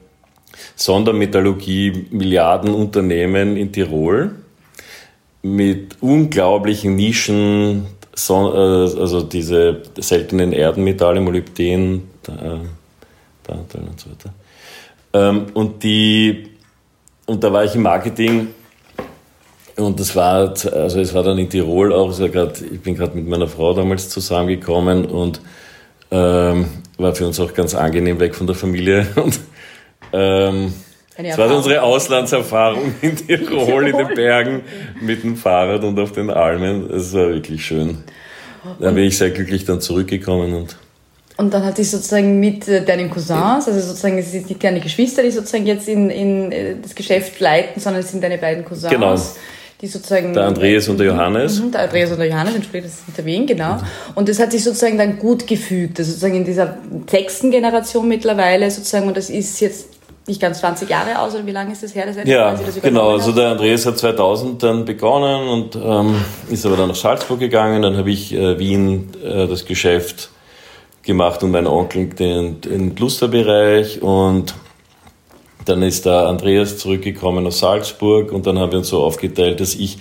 Sondermetallurgie 0.74 2.06
Milliardenunternehmen 2.10 3.56
in 3.56 3.72
Tirol 3.72 4.32
mit 5.42 5.96
unglaublichen 6.00 6.96
Nischen, 6.96 7.86
äh, 8.28 8.32
also 8.32 9.22
diese 9.22 9.82
seltenen 9.98 10.52
Erdenmetalle, 10.52 11.20
Molybden, 11.20 12.10
da, 12.22 12.60
da 13.44 13.54
und 13.54 14.00
so 14.00 14.10
weiter. 14.10 14.34
Ähm, 15.12 15.46
und, 15.54 15.82
die, 15.82 16.50
und 17.28 17.44
da 17.44 17.52
war 17.52 17.62
ich 17.62 17.74
im 17.74 17.82
Marketing 17.82 18.48
und 19.76 20.00
das 20.00 20.16
war, 20.16 20.54
also 20.72 21.00
es 21.00 21.12
war 21.12 21.22
dann 21.22 21.38
in 21.38 21.48
Tirol 21.48 21.92
auch, 21.92 22.08
also 22.08 22.28
grad, 22.28 22.60
ich 22.60 22.80
bin 22.80 22.96
gerade 22.96 23.16
mit 23.16 23.28
meiner 23.28 23.46
Frau 23.46 23.74
damals 23.74 24.08
zusammengekommen 24.08 25.04
und 25.04 25.40
ähm, 26.10 26.66
war 26.96 27.14
für 27.14 27.26
uns 27.26 27.38
auch 27.38 27.52
ganz 27.52 27.74
angenehm 27.74 28.18
weg 28.18 28.34
von 28.34 28.46
der 28.46 28.56
Familie. 28.56 29.06
Und, 29.16 29.38
ähm, 30.12 30.72
das 31.18 31.36
war 31.36 31.54
unsere 31.54 31.82
Auslandserfahrung 31.82 32.94
in 33.02 33.16
Tirol, 33.26 33.88
in 33.88 33.96
den 33.98 34.14
Bergen, 34.14 34.62
mit 35.00 35.22
dem 35.22 35.36
Fahrrad 35.36 35.82
und 35.82 35.98
auf 35.98 36.12
den 36.12 36.30
Almen. 36.30 36.88
Es 36.90 37.12
war 37.12 37.30
wirklich 37.30 37.66
schön. 37.66 38.04
Da 38.78 38.92
bin 38.92 39.04
ich 39.04 39.18
sehr 39.18 39.30
glücklich 39.30 39.64
dann 39.64 39.80
zurückgekommen 39.80 40.54
und 40.54 40.76
und 41.38 41.54
dann 41.54 41.64
hatte 41.64 41.82
ich 41.82 41.90
sozusagen 41.90 42.40
mit 42.40 42.66
äh, 42.66 42.84
deinen 42.84 43.10
Cousins, 43.10 43.68
also 43.68 43.78
sozusagen 43.78 44.18
es 44.18 44.32
sind 44.32 44.48
nicht 44.48 44.62
deine 44.62 44.80
Geschwister, 44.80 45.22
die 45.22 45.30
sozusagen 45.30 45.66
jetzt 45.66 45.88
in, 45.88 46.10
in 46.10 46.50
äh, 46.50 46.74
das 46.82 46.96
Geschäft 46.96 47.38
leiten, 47.38 47.80
sondern 47.80 48.02
es 48.02 48.10
sind 48.10 48.24
deine 48.24 48.38
beiden 48.38 48.64
Cousins. 48.64 48.92
Genau. 48.92 49.16
Die 49.80 49.86
sozusagen, 49.86 50.34
der 50.34 50.46
Andreas 50.46 50.88
und 50.88 50.98
der 50.98 51.06
Johannes. 51.06 51.60
Mhm, 51.60 51.70
der 51.70 51.82
Andreas 51.82 52.10
und 52.10 52.18
der 52.18 52.26
Johannes, 52.26 52.54
das 52.54 52.84
ist 52.84 53.06
nicht 53.06 53.18
erwähnt, 53.20 53.46
genau. 53.46 53.78
Und 54.16 54.28
das 54.28 54.40
hat 54.40 54.50
sich 54.50 54.64
sozusagen 54.64 54.98
dann 54.98 55.20
gut 55.20 55.46
gefügt, 55.46 56.00
also 56.00 56.10
sozusagen 56.10 56.34
in 56.34 56.44
dieser 56.44 56.78
sechsten 57.08 57.52
Generation 57.52 58.08
mittlerweile 58.08 58.68
sozusagen, 58.72 59.06
und 59.06 59.16
das 59.16 59.30
ist 59.30 59.60
jetzt 59.60 59.90
nicht 60.26 60.40
ganz 60.40 60.58
20 60.58 60.90
Jahre 60.90 61.20
aus, 61.20 61.36
oder 61.36 61.46
wie 61.46 61.52
lange 61.52 61.70
ist 61.70 61.84
das 61.84 61.94
her? 61.94 62.04
Das 62.04 62.16
ja, 62.24 62.58
genau. 62.82 63.12
Also 63.12 63.30
der 63.30 63.50
Andreas 63.50 63.86
hat 63.86 63.96
2000 63.96 64.60
dann 64.60 64.84
begonnen 64.84 65.48
und 65.48 65.76
ähm, 65.76 66.16
ist 66.50 66.66
aber 66.66 66.76
dann 66.76 66.88
nach 66.88 66.96
Salzburg 66.96 67.38
gegangen. 67.38 67.82
Dann 67.82 67.96
habe 67.96 68.10
ich 68.10 68.34
äh, 68.34 68.58
Wien 68.58 69.10
äh, 69.24 69.46
das 69.46 69.64
Geschäft 69.64 70.30
gemacht 71.08 71.42
und 71.42 71.50
mein 71.50 71.66
Onkel 71.66 72.10
den, 72.10 72.60
den 72.60 72.94
Lusterbereich 72.94 74.02
und 74.02 74.54
dann 75.64 75.82
ist 75.82 76.04
der 76.04 76.26
Andreas 76.26 76.76
zurückgekommen 76.76 77.46
aus 77.46 77.58
Salzburg 77.60 78.30
und 78.30 78.46
dann 78.46 78.58
haben 78.58 78.72
wir 78.72 78.78
uns 78.78 78.88
so 78.88 79.02
aufgeteilt, 79.02 79.58
dass 79.60 79.74
ich 79.74 79.98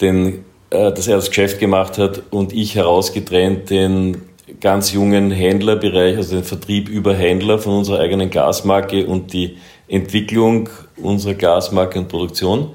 den, 0.00 0.46
äh, 0.70 0.92
dass 0.92 1.06
er 1.06 1.16
das 1.16 1.28
Geschäft 1.28 1.60
gemacht 1.60 1.98
hat 1.98 2.22
und 2.30 2.54
ich 2.54 2.74
herausgetrennt 2.74 3.68
den 3.68 4.22
ganz 4.58 4.92
jungen 4.92 5.30
Händlerbereich, 5.30 6.16
also 6.16 6.36
den 6.36 6.44
Vertrieb 6.44 6.88
über 6.88 7.14
Händler 7.14 7.58
von 7.58 7.74
unserer 7.76 8.00
eigenen 8.00 8.30
Glasmarke 8.30 9.06
und 9.06 9.34
die 9.34 9.58
Entwicklung 9.88 10.70
unserer 10.96 11.34
Glasmarke 11.34 11.98
und 11.98 12.08
Produktion. 12.08 12.70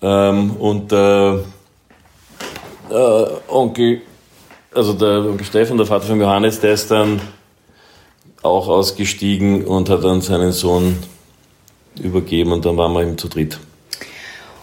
Ähm, 0.00 0.52
und 0.52 0.92
äh, 0.92 1.34
äh, 1.34 3.26
Onkel 3.48 4.00
also 4.78 4.92
der 4.92 5.28
Onkel 5.28 5.44
Stefan, 5.44 5.76
der 5.76 5.86
Vater 5.86 6.06
von 6.06 6.20
Johannes, 6.20 6.60
der 6.60 6.72
ist 6.72 6.90
dann 6.90 7.20
auch 8.42 8.68
ausgestiegen 8.68 9.64
und 9.64 9.90
hat 9.90 10.04
dann 10.04 10.20
seinen 10.20 10.52
Sohn 10.52 10.96
übergeben 12.00 12.52
und 12.52 12.64
dann 12.64 12.76
waren 12.76 12.92
wir 12.92 13.02
eben 13.02 13.18
zu 13.18 13.28
dritt. 13.28 13.58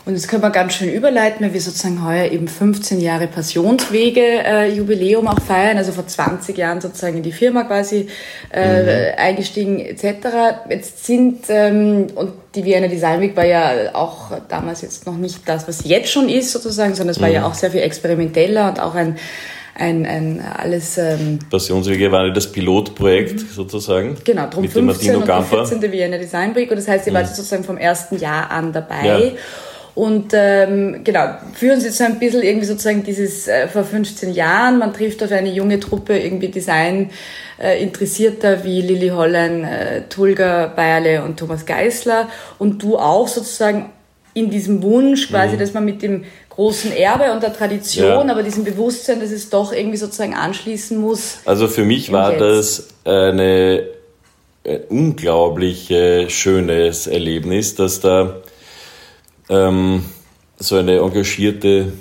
Und 0.05 0.13
jetzt 0.13 0.27
können 0.27 0.43
wir 0.43 0.51
ganz 0.51 0.75
schön 0.75 0.93
überleiten, 0.93 1.43
weil 1.43 1.53
wir 1.53 1.59
sozusagen 1.59 2.05
heuer 2.05 2.31
eben 2.31 2.47
15 2.47 3.01
Jahre 3.01 3.25
Passionswege 3.25 4.21
äh, 4.21 4.71
Jubiläum 4.71 5.27
auch 5.27 5.41
feiern, 5.41 5.77
also 5.77 5.91
vor 5.91 6.05
20 6.05 6.55
Jahren 6.55 6.79
sozusagen 6.79 7.17
in 7.17 7.23
die 7.23 7.31
Firma 7.31 7.63
quasi 7.63 8.07
äh, 8.53 8.83
mhm. 8.83 9.17
eingestiegen 9.17 9.79
etc. 9.79 10.05
Jetzt 10.69 11.05
sind, 11.05 11.45
ähm, 11.49 12.07
und 12.13 12.33
die 12.53 12.63
Vienna 12.63 12.87
Design 12.87 13.19
Week 13.19 13.35
war 13.35 13.45
ja 13.45 13.95
auch 13.95 14.31
damals 14.47 14.83
jetzt 14.83 15.07
noch 15.07 15.17
nicht 15.17 15.39
das, 15.49 15.67
was 15.67 15.83
jetzt 15.83 16.11
schon 16.11 16.29
ist 16.29 16.51
sozusagen, 16.51 16.93
sondern 16.93 17.15
es 17.15 17.19
war 17.19 17.27
mhm. 17.27 17.33
ja 17.33 17.47
auch 17.47 17.55
sehr 17.55 17.71
viel 17.71 17.81
experimenteller 17.81 18.69
und 18.69 18.79
auch 18.79 18.93
ein, 18.93 19.17
ein, 19.75 20.05
ein 20.05 20.41
alles. 20.57 20.97
Ähm 20.97 21.39
Passionswege 21.49 22.11
war 22.11 22.31
das 22.31 22.51
Pilotprojekt 22.51 23.41
mhm. 23.41 23.47
sozusagen. 23.49 24.17
Genau, 24.23 24.47
drum 24.49 24.63
mit 24.63 24.71
15 24.71 25.11
dem 25.11 25.21
und 25.21 25.45
14. 25.45 25.81
Vienna 25.91 26.17
Design 26.17 26.55
Week 26.55 26.69
und 26.69 26.77
das 26.77 26.87
heißt, 26.87 27.05
ihr 27.07 27.11
mhm. 27.11 27.17
wart 27.17 27.27
sozusagen 27.27 27.63
vom 27.63 27.77
ersten 27.77 28.17
Jahr 28.17 28.49
an 28.49 28.71
dabei. 28.73 29.05
Ja. 29.05 29.31
Und 29.95 30.33
ähm, 30.33 31.01
genau, 31.05 31.37
führen 31.53 31.79
Sie 31.79 31.87
jetzt 31.87 31.99
so 31.99 32.03
ein 32.03 32.19
bisschen 32.19 32.43
irgendwie 32.43 32.65
sozusagen 32.65 33.03
dieses 33.03 33.47
äh, 33.47 33.69
vor 33.69 33.85
15 33.85 34.33
Jahren, 34.33 34.77
man 34.77 34.93
trifft 34.93 35.23
auf 35.23 35.31
eine 35.31 35.49
junge 35.49 35.79
Truppe 35.79 36.17
irgendwie 36.17 36.49
Design 36.49 37.11
äh, 37.61 37.81
Interessierter 37.81 38.65
wie 38.65 38.81
Lilly 38.81 39.07
Hollen, 39.09 39.63
äh, 39.63 40.01
Tulga 40.09 40.67
Bayerle 40.67 41.23
und 41.23 41.39
Thomas 41.39 41.65
Geisler 41.65 42.27
und 42.59 42.83
du 42.83 42.97
auch 42.97 43.29
sozusagen 43.29 43.89
in 44.33 44.49
diesem 44.49 44.83
Wunsch 44.83 45.29
quasi, 45.29 45.55
mhm. 45.55 45.59
dass 45.59 45.73
man 45.73 45.85
mit 45.85 46.01
dem 46.01 46.25
großen 46.55 46.91
Erbe 46.91 47.31
und 47.31 47.43
der 47.43 47.53
Tradition, 47.53 48.27
ja. 48.27 48.31
aber 48.31 48.43
diesem 48.43 48.63
Bewusstsein, 48.63 49.19
dass 49.19 49.31
es 49.31 49.49
doch 49.49 49.73
irgendwie 49.73 49.97
sozusagen 49.97 50.33
anschließen 50.33 50.97
muss. 50.97 51.39
Also 51.45 51.67
für 51.67 51.83
mich 51.83 52.11
war 52.11 52.31
Jetzt. 52.31 52.41
das 52.41 52.87
eine, 53.03 53.83
ein 54.65 54.81
unglaublich 54.89 55.93
schönes 56.29 57.07
Erlebnis, 57.07 57.75
dass 57.75 57.99
da 57.99 58.37
ähm, 59.49 60.05
so 60.57 60.77
eine 60.77 60.97
engagierte 60.99 61.91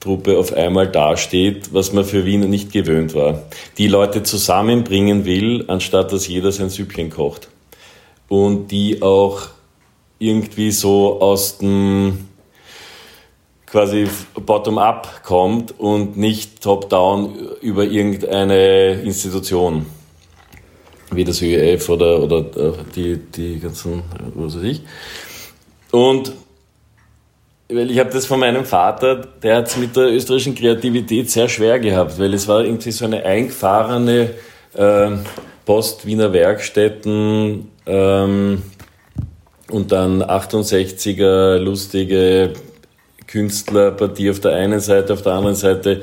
Truppe 0.00 0.38
auf 0.38 0.52
einmal 0.54 0.88
dasteht, 0.88 1.72
was 1.72 1.92
man 1.92 2.04
für 2.04 2.24
Wien 2.24 2.48
nicht 2.48 2.72
gewöhnt 2.72 3.14
war. 3.14 3.42
Die 3.78 3.86
Leute 3.86 4.22
zusammenbringen 4.22 5.24
will, 5.24 5.64
anstatt 5.68 6.12
dass 6.12 6.26
jeder 6.26 6.52
sein 6.52 6.70
Süppchen 6.70 7.10
kocht. 7.10 7.48
Und 8.28 8.68
die 8.68 9.02
auch 9.02 9.48
irgendwie 10.18 10.70
so 10.70 11.20
aus 11.20 11.58
dem 11.58 12.29
quasi 13.70 14.08
bottom-up 14.34 15.22
kommt 15.22 15.78
und 15.78 16.16
nicht 16.16 16.60
top-down 16.60 17.36
über 17.60 17.84
irgendeine 17.84 19.00
Institution, 19.02 19.86
wie 21.12 21.24
das 21.24 21.40
ÖEF 21.40 21.88
oder, 21.88 22.22
oder 22.22 22.38
äh, 22.38 22.72
die, 22.94 23.16
die 23.16 23.60
ganzen, 23.60 24.02
was 24.34 24.56
weiß 24.56 24.64
ich. 24.64 24.82
Und 25.92 26.32
weil 27.68 27.90
ich 27.90 28.00
habe 28.00 28.10
das 28.10 28.26
von 28.26 28.40
meinem 28.40 28.64
Vater, 28.64 29.16
der 29.16 29.58
hat 29.58 29.68
es 29.68 29.76
mit 29.76 29.94
der 29.94 30.12
österreichischen 30.12 30.56
Kreativität 30.56 31.30
sehr 31.30 31.48
schwer 31.48 31.78
gehabt, 31.78 32.18
weil 32.18 32.34
es 32.34 32.48
war 32.48 32.64
irgendwie 32.64 32.90
so 32.90 33.04
eine 33.04 33.24
eingefahrene 33.24 34.30
äh, 34.74 35.10
Post-Wiener 35.64 36.32
Werkstätten 36.32 37.70
ähm, 37.86 38.62
und 39.70 39.92
dann 39.92 40.22
68er 40.24 41.58
lustige 41.58 42.54
Künstlerpartie 43.30 44.30
auf 44.30 44.40
der 44.40 44.52
einen 44.52 44.80
Seite, 44.80 45.12
auf 45.12 45.22
der 45.22 45.32
anderen 45.32 45.56
Seite 45.56 46.02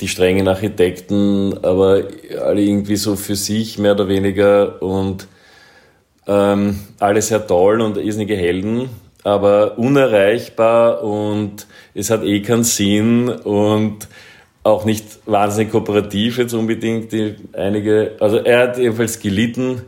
die 0.00 0.08
strengen 0.08 0.48
Architekten, 0.48 1.58
aber 1.62 2.04
alle 2.42 2.62
irgendwie 2.62 2.96
so 2.96 3.16
für 3.16 3.36
sich 3.36 3.78
mehr 3.78 3.92
oder 3.92 4.08
weniger 4.08 4.80
und 4.80 5.26
ähm, 6.26 6.78
alle 6.98 7.20
sehr 7.20 7.46
toll 7.46 7.80
und 7.80 7.98
irrsinnige 7.98 8.36
Helden 8.36 8.88
aber 9.24 9.78
unerreichbar 9.78 11.02
und 11.02 11.66
es 11.94 12.10
hat 12.10 12.24
eh 12.24 12.40
keinen 12.40 12.64
Sinn 12.64 13.28
und 13.28 14.08
auch 14.62 14.84
nicht 14.84 15.04
wahnsinnig 15.26 15.72
kooperativ 15.72 16.38
jetzt 16.38 16.54
unbedingt. 16.54 17.12
Die 17.12 17.36
einige, 17.52 18.16
also 18.20 18.38
er 18.38 18.68
hat 18.68 18.78
jedenfalls 18.78 19.18
gelitten 19.18 19.82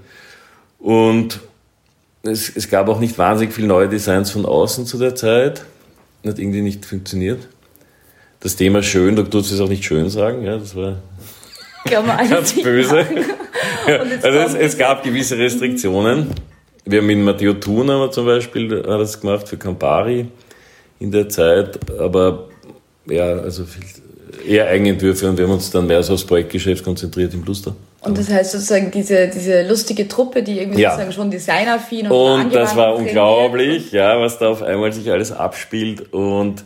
und 0.79 1.41
es, 2.23 2.55
es 2.55 2.69
gab 2.69 2.89
auch 2.89 3.01
nicht 3.01 3.19
wahnsinnig 3.19 3.55
viele 3.55 3.69
neue 3.69 3.89
Designs 3.89 4.31
von 4.31 4.47
außen 4.47 4.87
zu 4.87 4.99
der 4.99 5.15
Zeit. 5.15 5.65
Hat 6.25 6.39
irgendwie 6.39 6.63
nicht 6.63 6.85
funktioniert. 6.85 7.49
Das 8.41 8.57
Thema 8.57 8.83
schön, 8.83 9.17
da 9.17 9.23
tut 9.23 9.45
es 9.45 9.61
auch 9.61 9.69
nicht 9.69 9.85
schön 9.85 10.09
sagen, 10.09 10.45
ja, 10.45 10.59
das 10.59 10.75
war 10.75 10.99
ganz 12.31 12.61
böse. 12.61 13.07
Ja, 13.87 13.99
also 14.23 14.39
es, 14.39 14.55
es 14.55 14.79
gab 14.79 15.03
gewisse 15.03 15.37
Restriktionen. 15.39 16.29
Wir 16.85 17.01
haben 17.01 17.11
in 17.11 17.23
Matteo 17.23 17.55
Thun 17.55 17.91
zum 18.11 18.27
Beispiel 18.27 18.69
das 18.69 19.21
gemacht 19.21 19.49
für 19.49 19.57
Campari 19.57 20.27
in 20.99 21.11
der 21.11 21.29
Zeit, 21.29 21.79
aber 21.99 22.49
ja, 23.07 23.25
also 23.25 23.65
viel, 23.65 23.85
eher 24.47 24.67
Eigenentwürfe 24.67 25.29
und 25.29 25.39
wir 25.39 25.45
haben 25.45 25.53
uns 25.53 25.71
dann 25.71 25.87
mehr 25.87 26.03
so 26.03 26.15
aufs 26.15 26.25
Projektgeschäft 26.25 26.85
konzentriert 26.85 27.35
im 27.35 27.43
Bluster. 27.43 27.75
Und 28.05 28.19
das 28.19 28.29
heißt 28.29 28.53
sozusagen 28.53 28.91
diese, 28.91 29.29
diese 29.29 29.63
lustige 29.67 30.09
Truppe, 30.09 30.43
die 30.43 30.59
irgendwie 30.59 30.81
ja. 30.81 30.91
sozusagen 30.91 31.13
schon 31.13 31.31
designaffin 31.31 32.07
und 32.07 32.13
Und 32.13 32.55
das 32.55 32.75
war 32.75 32.97
unglaublich, 32.97 33.93
ja, 33.93 34.19
was 34.21 34.39
da 34.39 34.49
auf 34.49 34.63
einmal 34.63 34.93
sich 34.93 35.11
alles 35.11 35.31
abspielt 35.31 36.13
und 36.13 36.65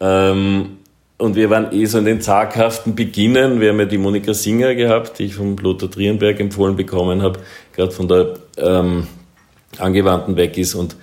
ähm, 0.00 0.78
und 1.18 1.34
wir 1.34 1.48
waren 1.48 1.72
eh 1.72 1.86
so 1.86 1.98
in 1.98 2.04
den 2.04 2.20
zaghaften 2.20 2.94
Beginnen. 2.94 3.58
Wir 3.58 3.70
haben 3.70 3.80
ja 3.80 3.86
die 3.86 3.96
Monika 3.96 4.34
Singer 4.34 4.74
gehabt, 4.74 5.18
die 5.18 5.24
ich 5.24 5.34
vom 5.34 5.56
Lothar 5.56 5.90
Trienberg 5.90 6.38
empfohlen 6.40 6.76
bekommen 6.76 7.22
habe, 7.22 7.40
gerade 7.74 7.90
von 7.90 8.06
der 8.06 8.34
ähm, 8.58 9.06
Angewandten 9.78 10.36
weg 10.36 10.58
ist 10.58 10.74
und 10.74 10.94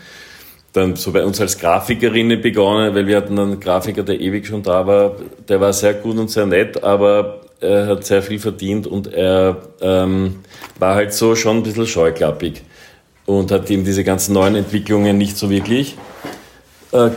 dann 0.72 0.96
so 0.96 1.12
bei 1.12 1.24
uns 1.24 1.40
als 1.42 1.58
Grafikerin 1.60 2.42
begonnen, 2.42 2.94
weil 2.96 3.08
wir 3.08 3.18
hatten 3.18 3.38
einen 3.38 3.60
Grafiker, 3.60 4.04
der 4.04 4.20
ewig 4.20 4.48
schon 4.48 4.64
da 4.64 4.86
war, 4.86 5.16
der 5.48 5.62
war 5.62 5.74
sehr 5.74 5.94
gut 5.96 6.18
und 6.18 6.30
sehr 6.30 6.46
nett, 6.46 6.84
aber 6.84 7.42
er 7.64 7.88
hat 7.88 8.06
sehr 8.06 8.22
viel 8.22 8.40
verdient 8.40 8.86
und 8.88 9.12
er 9.14 9.58
ähm, 9.82 10.40
war 10.78 10.96
halt 10.96 11.14
so 11.14 11.36
schon 11.36 11.58
ein 11.58 11.64
bisschen 11.64 11.88
scheuklappig 11.88 12.62
und 13.26 13.52
hat 13.52 13.70
ihm 13.70 13.86
diese 13.86 14.04
ganzen 14.04 14.34
neuen 14.34 14.56
Entwicklungen 14.56 15.18
nicht 15.18 15.38
so 15.38 15.50
wirklich 15.50 15.96
äh, 16.92 17.10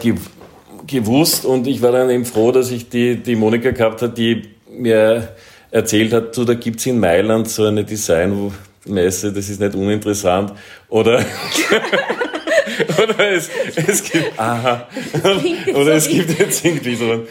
gewusst 0.87 1.44
und 1.44 1.66
ich 1.66 1.82
war 1.82 1.92
dann 1.92 2.11
eben 2.11 2.24
froh, 2.24 2.52
dass 2.52 2.70
ich 2.70 2.88
die, 2.88 3.16
die 3.16 3.37
Monika 3.37 3.70
gehabt 3.70 4.02
habe, 4.02 4.12
die 4.12 4.42
mir 4.70 5.35
erzählt 5.70 6.12
hat, 6.12 6.35
so, 6.35 6.44
da 6.44 6.54
gibt's 6.54 6.87
in 6.87 6.98
Mailand 7.00 7.48
so 7.48 7.64
eine 7.64 7.85
Design, 7.85 8.52
Messe, 8.87 9.32
das 9.32 9.48
ist 9.48 9.61
nicht 9.61 9.74
uninteressant. 9.74 10.52
Oder, 10.88 11.18
oder 13.02 13.30
es, 13.32 13.50
es 13.74 14.04
gibt, 14.04 14.38
aha, 14.38 14.87
oder 15.74 15.94
es 15.94 16.09
gibt 16.09 16.38
jetzt 16.38 16.64
irgendwie 16.64 16.94
so 16.94 17.11
ein, 17.11 17.22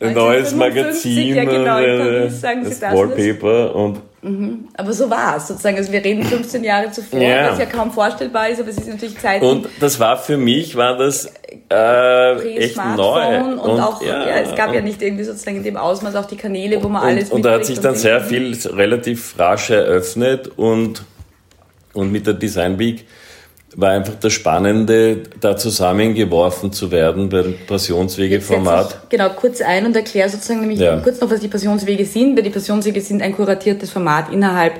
ein 0.00 0.14
neues 0.14 0.54
Magazin, 0.54 1.34
ja, 1.34 1.44
genau, 1.44 2.28
sagen 2.30 2.64
das, 2.64 2.80
das 2.80 2.94
Wallpaper 2.94 3.74
und 3.74 4.00
Mhm. 4.22 4.68
Aber 4.74 4.92
so 4.92 5.08
war 5.08 5.36
es 5.38 5.48
sozusagen. 5.48 5.78
Also 5.78 5.92
wir 5.92 6.04
reden 6.04 6.22
15 6.22 6.62
Jahre 6.62 6.90
zuvor, 6.90 7.20
ja. 7.20 7.50
was 7.50 7.58
ja 7.58 7.64
kaum 7.64 7.90
vorstellbar 7.90 8.50
ist, 8.50 8.60
aber 8.60 8.68
es 8.68 8.76
ist 8.76 8.88
natürlich 8.88 9.18
Zeit. 9.18 9.40
Und 9.40 9.66
das 9.80 9.98
war 9.98 10.18
für 10.18 10.36
mich, 10.36 10.76
war 10.76 10.98
das 10.98 11.32
äh, 11.70 12.56
echt 12.56 12.76
neu. 12.76 13.40
Und, 13.40 13.58
und 13.58 13.80
auch, 13.80 14.02
ja, 14.02 14.28
ja, 14.28 14.36
es 14.40 14.54
gab 14.54 14.74
ja 14.74 14.82
nicht 14.82 15.00
irgendwie 15.00 15.24
sozusagen 15.24 15.56
in 15.58 15.62
dem 15.62 15.76
Ausmaß 15.78 16.16
auch 16.16 16.26
die 16.26 16.36
Kanäle, 16.36 16.82
wo 16.82 16.88
man 16.88 17.02
und, 17.02 17.08
alles 17.08 17.30
Und 17.30 17.44
da 17.44 17.52
hat 17.52 17.64
sich 17.64 17.80
dann 17.80 17.94
sehr 17.94 18.20
viel 18.20 18.56
relativ 18.66 19.38
rasch 19.38 19.70
eröffnet 19.70 20.50
und, 20.54 21.02
und 21.94 22.12
mit 22.12 22.26
der 22.26 22.34
Design 22.34 22.78
Week 22.78 23.06
war 23.80 23.90
einfach 23.90 24.14
das 24.14 24.32
Spannende, 24.32 25.22
da 25.40 25.56
zusammengeworfen 25.56 26.72
zu 26.72 26.90
werden 26.90 27.28
beim 27.28 27.54
Passionswege-Format. 27.66 29.08
Genau, 29.08 29.30
kurz 29.30 29.60
ein 29.60 29.86
und 29.86 29.96
erkläre 29.96 30.28
sozusagen 30.28 30.60
nämlich 30.60 30.78
ja. 30.78 30.98
kurz 31.00 31.20
noch, 31.20 31.30
was 31.30 31.40
die 31.40 31.48
Passionswege 31.48 32.04
sind, 32.04 32.36
weil 32.36 32.42
die 32.42 32.50
Passionswege 32.50 33.00
sind 33.00 33.22
ein 33.22 33.34
kuratiertes 33.34 33.90
Format 33.90 34.32
innerhalb 34.32 34.74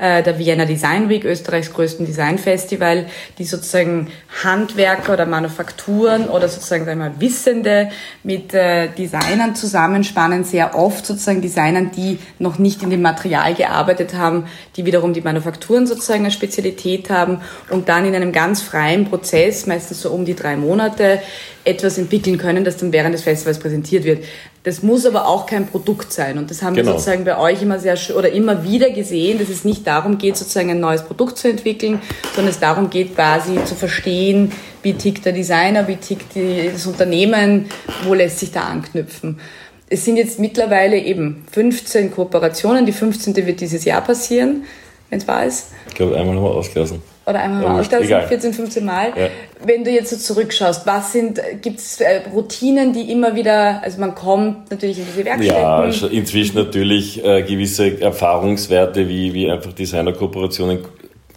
äh, 0.00 0.22
der 0.22 0.38
Vienna 0.38 0.64
Design 0.64 1.08
Week, 1.08 1.24
Österreichs 1.24 1.72
größten 1.72 2.06
Designfestival, 2.06 3.06
die 3.38 3.44
sozusagen 3.44 4.08
Handwerker 4.42 5.12
oder 5.12 5.26
Manufakturen 5.26 6.28
oder 6.28 6.48
sozusagen 6.48 6.86
sagen 6.86 7.00
wir 7.00 7.20
Wissende 7.20 7.90
mit 8.22 8.54
äh, 8.54 8.88
Designern 8.88 9.54
zusammenspannen, 9.54 10.44
sehr 10.44 10.74
oft 10.74 11.04
sozusagen 11.04 11.42
Designern, 11.42 11.90
die 11.94 12.18
noch 12.38 12.58
nicht 12.58 12.82
in 12.82 12.88
dem 12.88 13.02
Material 13.02 13.54
gearbeitet 13.54 14.14
haben, 14.14 14.46
die 14.76 14.86
wiederum 14.86 15.12
die 15.12 15.20
Manufakturen 15.20 15.86
sozusagen 15.86 16.20
eine 16.20 16.30
Spezialität 16.30 17.10
haben 17.10 17.42
und 17.68 17.90
dann 17.90 18.06
in 18.06 18.14
einem 18.14 18.32
ganz 18.32 18.62
freien 18.62 19.04
Prozess, 19.04 19.66
meistens 19.66 20.00
so 20.00 20.10
um 20.10 20.24
die 20.24 20.34
drei 20.34 20.56
Monate, 20.56 21.20
etwas 21.64 21.98
entwickeln 21.98 22.38
können, 22.38 22.64
das 22.64 22.78
dann 22.78 22.92
während 22.92 23.14
des 23.14 23.22
Festivals 23.22 23.58
präsentiert 23.58 24.04
wird. 24.04 24.24
Das 24.62 24.82
muss 24.82 25.06
aber 25.06 25.26
auch 25.26 25.46
kein 25.46 25.66
Produkt 25.66 26.12
sein. 26.12 26.36
Und 26.36 26.50
das 26.50 26.62
haben 26.62 26.74
genau. 26.74 26.88
wir 26.88 26.92
sozusagen 26.92 27.24
bei 27.24 27.38
euch 27.38 27.62
immer 27.62 27.78
sehr 27.78 27.96
oder 28.14 28.30
immer 28.30 28.62
wieder 28.62 28.90
gesehen, 28.90 29.38
dass 29.38 29.48
es 29.48 29.64
nicht 29.64 29.86
darum 29.86 30.18
geht, 30.18 30.36
sozusagen 30.36 30.70
ein 30.70 30.80
neues 30.80 31.02
Produkt 31.02 31.38
zu 31.38 31.48
entwickeln, 31.48 32.00
sondern 32.34 32.52
es 32.52 32.60
darum 32.60 32.90
geht, 32.90 33.14
quasi 33.14 33.64
zu 33.64 33.74
verstehen, 33.74 34.52
wie 34.82 34.92
tickt 34.92 35.24
der 35.24 35.32
Designer, 35.32 35.88
wie 35.88 35.96
tickt 35.96 36.34
die, 36.34 36.70
das 36.72 36.86
Unternehmen, 36.86 37.66
wo 38.04 38.12
lässt 38.12 38.40
sich 38.40 38.52
da 38.52 38.60
anknüpfen. 38.62 39.40
Es 39.88 40.04
sind 40.04 40.18
jetzt 40.18 40.38
mittlerweile 40.38 40.98
eben 40.98 41.44
15 41.50 42.12
Kooperationen. 42.12 42.84
Die 42.84 42.92
15. 42.92 43.34
wird 43.34 43.60
dieses 43.60 43.84
Jahr 43.84 44.02
passieren, 44.02 44.64
wenn 45.08 45.18
es 45.20 45.26
wahr 45.26 45.46
ist. 45.46 45.68
Ich 45.88 45.94
glaube, 45.94 46.16
einmal 46.16 46.36
haben 46.36 46.44
wir 46.44 46.50
ausgelassen 46.50 47.02
oder 47.30 47.40
einmal 47.40 47.62
mal 47.62 47.80
ausgelassen, 47.80 48.28
14, 48.28 48.52
15 48.52 48.84
Mal. 48.84 49.12
Ja. 49.16 49.28
Wenn 49.64 49.84
du 49.84 49.90
jetzt 49.90 50.10
so 50.10 50.16
zurückschaust, 50.16 50.86
was 50.86 51.12
sind, 51.12 51.40
gibt 51.62 51.78
es 51.78 52.00
äh, 52.00 52.22
Routinen, 52.32 52.92
die 52.92 53.10
immer 53.10 53.34
wieder, 53.34 53.82
also 53.82 54.00
man 54.00 54.14
kommt 54.14 54.70
natürlich 54.70 54.98
in 54.98 55.06
diese 55.06 55.24
Werkstätten. 55.24 55.62
Ja, 55.62 55.78
also 55.78 56.06
inzwischen 56.06 56.56
natürlich 56.56 57.24
äh, 57.24 57.42
gewisse 57.42 58.00
Erfahrungswerte, 58.00 59.08
wie, 59.08 59.32
wie 59.32 59.50
einfach 59.50 59.72
Designerkooperationen 59.72 60.80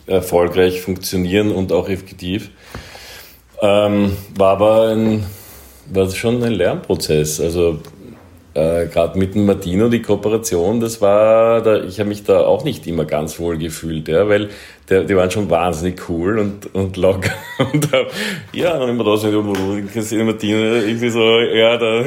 erfolgreich 0.07 0.81
funktionieren 0.81 1.51
und 1.51 1.71
auch 1.71 1.87
effektiv. 1.87 2.49
Ähm, 3.61 4.17
war 4.37 4.51
aber 4.51 4.89
ein, 4.89 5.25
war 5.91 6.09
schon 6.09 6.43
ein 6.43 6.51
Lernprozess. 6.53 7.39
Also 7.39 7.79
äh, 8.55 8.85
gerade 8.85 9.17
mit 9.17 9.33
dem 9.33 9.45
Martino 9.45 9.89
die 9.89 10.01
Kooperation, 10.01 10.79
das 10.79 11.01
war, 11.01 11.61
da, 11.61 11.81
ich 11.83 11.99
habe 11.99 12.09
mich 12.09 12.23
da 12.23 12.41
auch 12.41 12.63
nicht 12.63 12.85
immer 12.85 13.05
ganz 13.05 13.39
wohl 13.39 13.57
gefühlt, 13.57 14.07
ja, 14.07 14.29
weil 14.29 14.49
der, 14.89 15.05
die 15.05 15.15
waren 15.15 15.31
schon 15.31 15.49
wahnsinnig 15.49 16.07
cool 16.09 16.37
und, 16.37 16.75
und 16.75 16.97
locker. 16.97 17.31
Und 17.73 17.93
äh, 17.93 18.05
ja, 18.51 18.77
dann 18.77 18.89
immer 18.89 19.03
da 19.03 19.15
so, 19.15 19.27
Martino, 19.41 20.57
irgendwie 20.57 21.09
so, 21.09 21.39
ja, 21.39 21.77
da, 21.77 22.03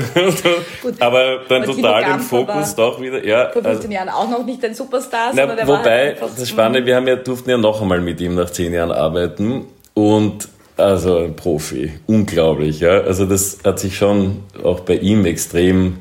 Gut, 0.82 0.94
aber 1.00 1.40
dann 1.48 1.60
Martino 1.60 1.88
total 1.88 2.04
den 2.04 2.20
Fokus 2.20 2.74
doch 2.74 3.00
wieder. 3.00 3.24
Ja, 3.24 3.50
vor 3.50 3.62
15 3.62 3.72
also, 3.72 3.92
Jahren 3.92 4.08
auch 4.08 4.28
noch 4.28 4.44
nicht 4.44 4.64
ein 4.64 4.74
Superstar, 4.74 5.30
na, 5.32 5.42
sondern 5.42 5.56
der 5.56 5.66
Wobei, 5.66 6.16
war 6.20 6.28
halt 6.28 6.38
das 6.38 6.48
Spannende, 6.48 6.84
wir 6.84 6.96
haben 6.96 7.08
ja, 7.08 7.16
durften 7.16 7.48
ja 7.48 7.56
noch 7.56 7.80
einmal 7.80 8.00
mit 8.00 8.20
ihm 8.20 8.34
nach 8.34 8.50
10 8.50 8.74
Jahren 8.74 8.92
arbeiten 8.92 9.66
und 9.94 10.48
also 10.76 11.18
ein 11.18 11.34
Profi, 11.34 11.92
unglaublich. 12.06 12.80
Ja? 12.80 13.00
Also 13.00 13.24
das 13.24 13.58
hat 13.64 13.78
sich 13.78 13.96
schon 13.96 14.42
auch 14.62 14.80
bei 14.80 14.96
ihm 14.96 15.24
extrem 15.24 15.98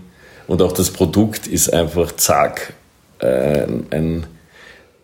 und 0.48 0.62
auch 0.62 0.72
das 0.72 0.92
Produkt 0.92 1.48
ist 1.48 1.74
einfach 1.74 2.12
zack. 2.16 2.74
Ein, 3.20 3.88
ein 3.92 4.28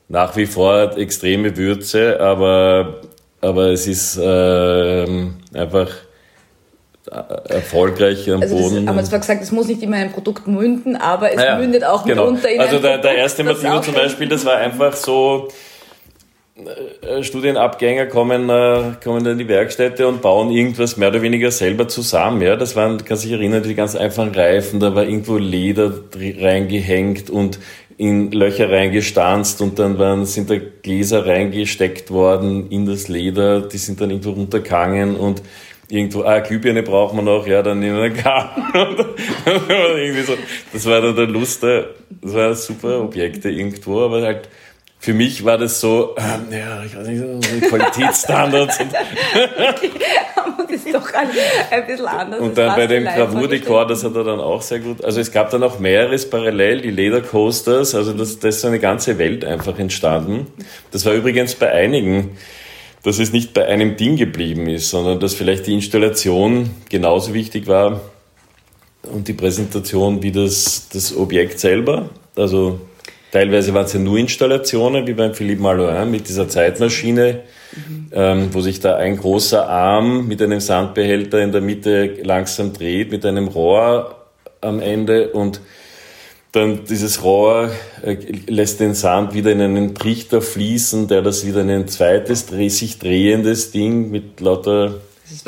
nach 0.10 0.36
wie 0.36 0.46
vor 0.46 0.98
extreme 0.98 1.56
Würze, 1.56 2.20
aber, 2.20 3.02
aber 3.40 3.68
es 3.68 3.88
ist 3.88 4.18
äh, 4.18 5.06
einfach 5.54 5.90
erfolgreich 7.48 8.30
am 8.30 8.42
also 8.42 8.56
Boden. 8.56 8.86
Das, 8.86 8.94
aber 8.94 9.02
es 9.02 9.12
war 9.12 9.20
gesagt, 9.20 9.42
es 9.42 9.52
muss 9.52 9.68
nicht 9.68 9.82
immer 9.82 9.98
ein 9.98 10.12
Produkt 10.12 10.48
münden, 10.48 10.96
aber 10.96 11.32
es 11.34 11.42
ja, 11.42 11.58
mündet 11.58 11.84
auch 11.84 12.06
genau. 12.06 12.26
mitunter 12.26 12.50
in 12.50 12.60
Also 12.60 12.80
der, 12.80 13.00
der 13.00 13.16
erste 13.16 13.44
Martino 13.44 13.82
zum 13.82 13.94
Beispiel, 13.94 14.28
das 14.28 14.46
war 14.46 14.58
einfach 14.58 14.96
so, 14.96 15.48
äh, 15.48 15.52
Studienabgänger 17.22 18.06
kommen, 18.08 18.50
äh, 18.50 18.94
kommen 19.04 19.26
in 19.26 19.38
die 19.38 19.48
Werkstätte 19.48 20.08
und 20.08 20.22
bauen 20.22 20.52
irgendwas 20.52 20.98
mehr 20.98 21.10
oder 21.10 21.22
weniger 21.22 21.52
selber 21.52 21.88
zusammen. 21.88 22.42
Ja, 22.42 22.56
das 22.56 22.76
waren, 22.76 23.04
kann 23.04 23.18
sich 23.18 23.32
erinnern, 23.32 23.64
die 23.64 23.76
ganz 23.76 23.96
einfachen 23.96 24.34
Reifen, 24.34 24.80
da 24.80 24.96
war 24.96 25.04
irgendwo 25.04 25.38
Leder 25.38 25.92
reingehängt 26.16 27.30
und 27.30 27.60
in 27.98 28.32
Löcher 28.32 28.72
reingestanzt 28.72 29.62
und 29.62 29.78
dann 29.78 30.00
waren, 30.00 30.26
sind 30.26 30.50
da 30.50 30.56
Gläser 30.82 31.26
reingesteckt 31.26 32.10
worden 32.10 32.70
in 32.72 32.86
das 32.86 33.08
Leder, 33.08 33.62
die 33.62 33.78
sind 33.78 34.02
dann 34.02 34.10
irgendwo 34.10 34.32
runtergegangen 34.32 35.16
und 35.16 35.44
irgendwo, 35.88 36.24
ah, 36.24 36.40
Glühbirne 36.40 36.84
braucht 36.84 37.14
man 37.14 37.26
noch, 37.26 37.46
ja, 37.46 37.62
dann 37.62 37.82
wir 37.82 37.94
einen 37.94 38.16
Kabel. 38.16 39.16
Das 40.74 40.86
war 40.86 41.02
dann 41.02 41.16
der 41.16 41.28
Lust, 41.28 41.62
das 41.64 41.86
waren 42.22 42.56
super 42.56 43.02
Objekte 43.02 43.50
irgendwo, 43.50 44.02
aber 44.02 44.22
halt 44.22 44.50
für 45.02 45.16
mich 45.16 45.44
war 45.44 45.58
das 45.58 45.82
so, 45.82 46.16
ähm, 46.16 46.56
ja, 46.56 46.84
ich 46.84 46.96
weiß 46.96 47.08
nicht, 47.08 47.20
so 47.20 47.68
Qualitätsstandards. 47.70 48.80
und 48.82 48.90
okay, 48.90 49.90
aber 50.36 50.64
das 50.72 50.86
ist 50.86 50.94
doch 50.94 51.14
ein, 51.14 51.28
ein 51.72 51.88
bisschen 51.88 52.06
anders. 52.06 52.40
Und 52.40 52.56
dann 52.56 52.76
bei 52.76 52.86
dem 52.86 53.06
Gravurdekor, 53.06 53.88
das 53.88 54.04
hat 54.04 54.16
er 54.16 54.24
dann 54.24 54.40
auch 54.40 54.62
sehr 54.62 54.80
gut. 54.80 55.04
Also 55.04 55.20
es 55.20 55.32
gab 55.32 55.50
dann 55.50 55.64
auch 55.64 55.80
mehreres 55.80 56.30
parallel, 56.30 56.82
die 56.82 56.92
Ledercoasters, 56.92 57.96
also 57.96 58.14
das, 58.14 58.38
das 58.38 58.56
ist 58.56 58.62
so 58.62 58.68
eine 58.68 58.78
ganze 58.78 59.18
Welt 59.18 59.44
einfach 59.44 59.80
entstanden. 59.80 60.46
Das 60.92 61.04
war 61.04 61.14
übrigens 61.14 61.56
bei 61.56 61.72
einigen, 61.72 62.38
dass 63.02 63.18
es 63.18 63.34
nicht 63.34 63.56
bei 63.56 63.66
einem 63.66 63.98
Ding 63.98 64.18
geblieben 64.18 64.68
ist, 64.68 64.92
sondern 64.92 65.20
dass 65.20 65.34
vielleicht 65.34 65.66
die 65.66 65.74
Installation 65.74 66.70
genauso 66.90 67.34
wichtig 67.34 67.66
war 67.66 68.02
und 69.02 69.28
die 69.28 69.34
Präsentation 69.34 70.22
wie 70.22 70.32
das, 70.32 70.90
das 70.94 71.18
Objekt 71.18 71.60
selber. 71.60 72.12
Also 72.36 72.82
Teilweise 73.32 73.74
waren 73.74 73.86
es 73.86 73.94
ja 73.94 74.00
nur 74.00 74.18
Installationen, 74.18 75.08
wie 75.08 75.14
beim 75.14 75.34
Philippe 75.34 75.62
Malouin 75.62 76.12
mit 76.12 76.28
dieser 76.28 76.50
Zeitmaschine, 76.50 77.42
mhm. 77.76 78.08
ähm, 78.12 78.50
wo 78.52 78.60
sich 78.60 78.82
da 78.82 78.98
ein 78.98 79.16
großer 79.16 79.68
Arm 79.68 80.28
mit 80.28 80.42
einem 80.42 80.60
Sandbehälter 80.60 81.40
in 81.42 81.54
der 81.54 81.62
Mitte 81.62 82.18
langsam 82.24 82.74
dreht, 82.74 83.10
mit 83.10 83.26
einem 83.26 83.48
Rohr 83.48 84.16
am 84.60 84.82
Ende 84.82 85.30
und 85.30 85.62
dann 86.52 86.84
dieses 86.84 87.24
Rohr 87.24 87.72
äh, 88.04 88.18
lässt 88.48 88.82
den 88.82 88.94
Sand 88.94 89.34
wieder 89.34 89.54
in 89.54 89.62
einen 89.62 89.96
Trichter 89.96 90.42
fließen, 90.42 91.08
der 91.08 91.22
das 91.22 91.46
wieder 91.46 91.62
in 91.62 91.70
ein 91.70 91.88
zweites 91.88 92.48
sich 92.48 93.00
drehendes 93.00 93.72
Ding 93.72 94.12
mit 94.12 94.42
lauter 94.42 94.96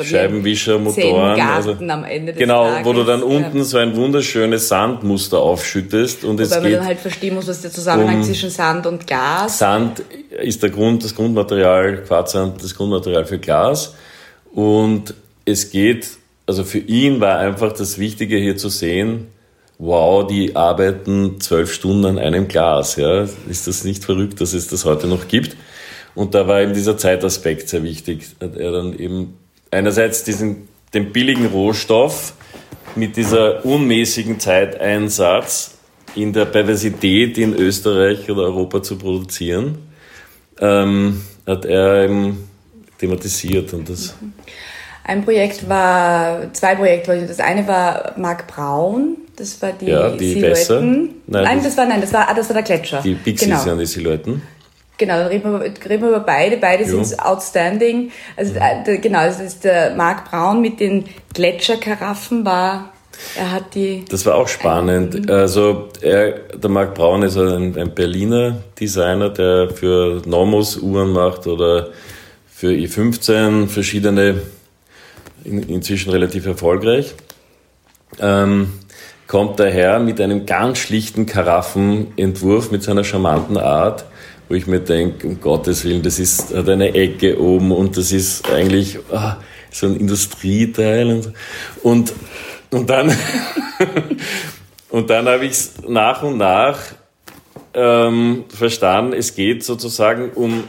Scheibenwischer, 0.02 0.78
Motoren. 0.78 1.40
Also, 1.40 1.72
am 1.72 2.04
Ende 2.04 2.32
des 2.32 2.38
genau, 2.40 2.68
Tages. 2.68 2.86
wo 2.86 2.92
du 2.92 3.04
dann 3.04 3.22
unten 3.22 3.58
ja. 3.58 3.64
so 3.64 3.78
ein 3.78 3.96
wunderschönes 3.96 4.68
Sandmuster 4.68 5.38
aufschüttest. 5.38 6.24
Und 6.24 6.34
Wobei 6.34 6.42
es 6.42 6.50
man 6.50 6.62
geht 6.62 6.74
dann 6.74 6.86
halt 6.86 6.98
verstehen 6.98 7.34
muss, 7.34 7.48
was 7.48 7.60
der 7.62 7.70
Zusammenhang 7.70 8.16
um 8.16 8.22
zwischen 8.22 8.50
Sand 8.50 8.86
und 8.86 9.06
Glas. 9.06 9.58
Sand 9.58 10.02
ist 10.42 10.62
der 10.62 10.70
Grund, 10.70 11.04
das 11.04 11.14
Grundmaterial, 11.14 12.02
Quarzsand, 12.02 12.62
das 12.62 12.74
Grundmaterial 12.74 13.24
für 13.24 13.38
Glas. 13.38 13.94
Und 14.52 15.14
es 15.44 15.70
geht, 15.70 16.08
also 16.46 16.64
für 16.64 16.78
ihn 16.78 17.20
war 17.20 17.38
einfach 17.38 17.72
das 17.72 17.98
Wichtige 17.98 18.36
hier 18.36 18.56
zu 18.56 18.68
sehen, 18.68 19.28
wow, 19.78 20.26
die 20.26 20.56
arbeiten 20.56 21.40
zwölf 21.40 21.72
Stunden 21.72 22.04
an 22.04 22.18
einem 22.18 22.48
Glas. 22.48 22.96
Ja, 22.96 23.26
ist 23.48 23.66
das 23.66 23.84
nicht 23.84 24.04
verrückt, 24.04 24.40
dass 24.40 24.54
es 24.54 24.68
das 24.68 24.84
heute 24.84 25.06
noch 25.06 25.28
gibt? 25.28 25.56
Und 26.14 26.34
da 26.34 26.46
war 26.46 26.60
eben 26.60 26.74
dieser 26.74 26.96
Zeitaspekt 26.96 27.68
sehr 27.68 27.82
wichtig. 27.82 28.26
Hat 28.40 28.56
er 28.56 28.70
dann 28.70 28.96
eben 28.96 29.34
einerseits 29.74 30.24
diesen, 30.24 30.68
den 30.92 31.12
billigen 31.12 31.46
Rohstoff 31.46 32.34
mit 32.94 33.16
dieser 33.16 33.64
unmäßigen 33.64 34.38
Zeiteinsatz 34.38 35.76
in 36.14 36.32
der 36.32 36.44
Perversität 36.44 37.38
in 37.38 37.54
Österreich 37.54 38.30
oder 38.30 38.42
Europa 38.42 38.82
zu 38.82 38.96
produzieren, 38.96 39.78
ähm, 40.60 41.22
hat 41.46 41.64
er 41.64 42.04
eben 42.04 42.48
thematisiert 42.98 43.72
und 43.72 43.88
das. 43.88 44.14
Ein 45.02 45.24
Projekt 45.24 45.68
war, 45.68 46.52
zwei 46.54 46.76
Projekte. 46.76 47.26
Das 47.26 47.40
eine 47.40 47.66
war 47.66 48.14
Mark 48.16 48.46
Braun, 48.46 49.16
das 49.36 49.60
war 49.60 49.72
die, 49.72 49.86
ja, 49.86 50.10
die 50.10 50.34
Silhouetten. 50.34 51.22
Nein, 51.26 51.44
nein 51.44 51.56
das, 51.58 51.66
das, 51.66 51.76
war 51.76 51.86
nein, 51.86 52.00
das 52.00 52.12
war, 52.12 52.28
ah, 52.28 52.34
das 52.34 52.48
war 52.48 52.54
der 52.54 52.62
Gletscher. 52.62 53.02
Die 53.02 53.14
Pixies 53.14 53.48
genau. 53.48 53.62
sind 53.62 53.78
die 53.78 53.86
Silhouetten. 53.86 54.42
Genau, 54.96 55.18
dann 55.18 55.26
reden 55.26 55.52
wir, 55.52 55.60
reden 55.60 56.02
wir 56.02 56.08
über 56.10 56.20
beide. 56.20 56.56
Beide 56.56 56.84
jo. 56.84 57.02
sind 57.02 57.18
outstanding. 57.18 58.12
Also 58.36 58.54
äh, 58.54 58.98
genau, 58.98 59.24
das 59.24 59.40
ist 59.40 59.64
der 59.64 59.94
Marc 59.96 60.30
Braun 60.30 60.60
mit 60.60 60.78
den 60.78 61.06
Gletscherkaraffen 61.32 62.44
war. 62.44 62.92
Er 63.36 63.52
hat 63.52 63.74
die. 63.74 64.04
Das 64.08 64.24
war 64.26 64.36
auch 64.36 64.48
spannend. 64.48 65.30
Also 65.30 65.88
er, 66.00 66.32
der 66.32 66.70
Marc 66.70 66.94
Braun 66.94 67.22
ist 67.22 67.36
ein, 67.36 67.76
ein 67.76 67.94
Berliner 67.94 68.62
Designer, 68.78 69.30
der 69.30 69.70
für 69.70 70.22
Nomos 70.26 70.76
Uhren 70.76 71.12
macht 71.12 71.46
oder 71.46 71.88
für 72.48 72.70
i15 72.70 73.66
verschiedene, 73.68 74.42
in, 75.44 75.62
inzwischen 75.68 76.10
relativ 76.10 76.46
erfolgreich. 76.46 77.14
Ähm, 78.20 78.72
kommt 79.26 79.58
daher 79.58 79.98
mit 79.98 80.20
einem 80.20 80.46
ganz 80.46 80.78
schlichten 80.78 81.26
Karaffenentwurf 81.26 82.70
mit 82.70 82.82
seiner 82.82 83.02
charmanten 83.02 83.56
Art 83.56 84.04
wo 84.54 84.56
ich 84.56 84.68
mir 84.68 84.78
denke, 84.78 85.26
um 85.26 85.40
Gottes 85.40 85.84
Willen, 85.84 86.02
das 86.02 86.20
ist, 86.20 86.54
hat 86.54 86.68
eine 86.68 86.94
Ecke 86.94 87.40
oben 87.40 87.72
und 87.72 87.96
das 87.96 88.12
ist 88.12 88.48
eigentlich 88.48 89.00
ah, 89.10 89.38
so 89.72 89.88
ein 89.88 89.96
Industrieteil 89.96 91.10
und, 91.10 91.32
und, 91.82 92.12
und 92.70 92.88
dann, 92.88 93.12
und 94.90 95.10
dann 95.10 95.26
habe 95.26 95.44
ich 95.44 95.50
es 95.50 95.72
nach 95.88 96.22
und 96.22 96.38
nach 96.38 96.78
ähm, 97.74 98.44
verstanden, 98.48 99.12
es 99.14 99.34
geht 99.34 99.64
sozusagen 99.64 100.30
um, 100.30 100.62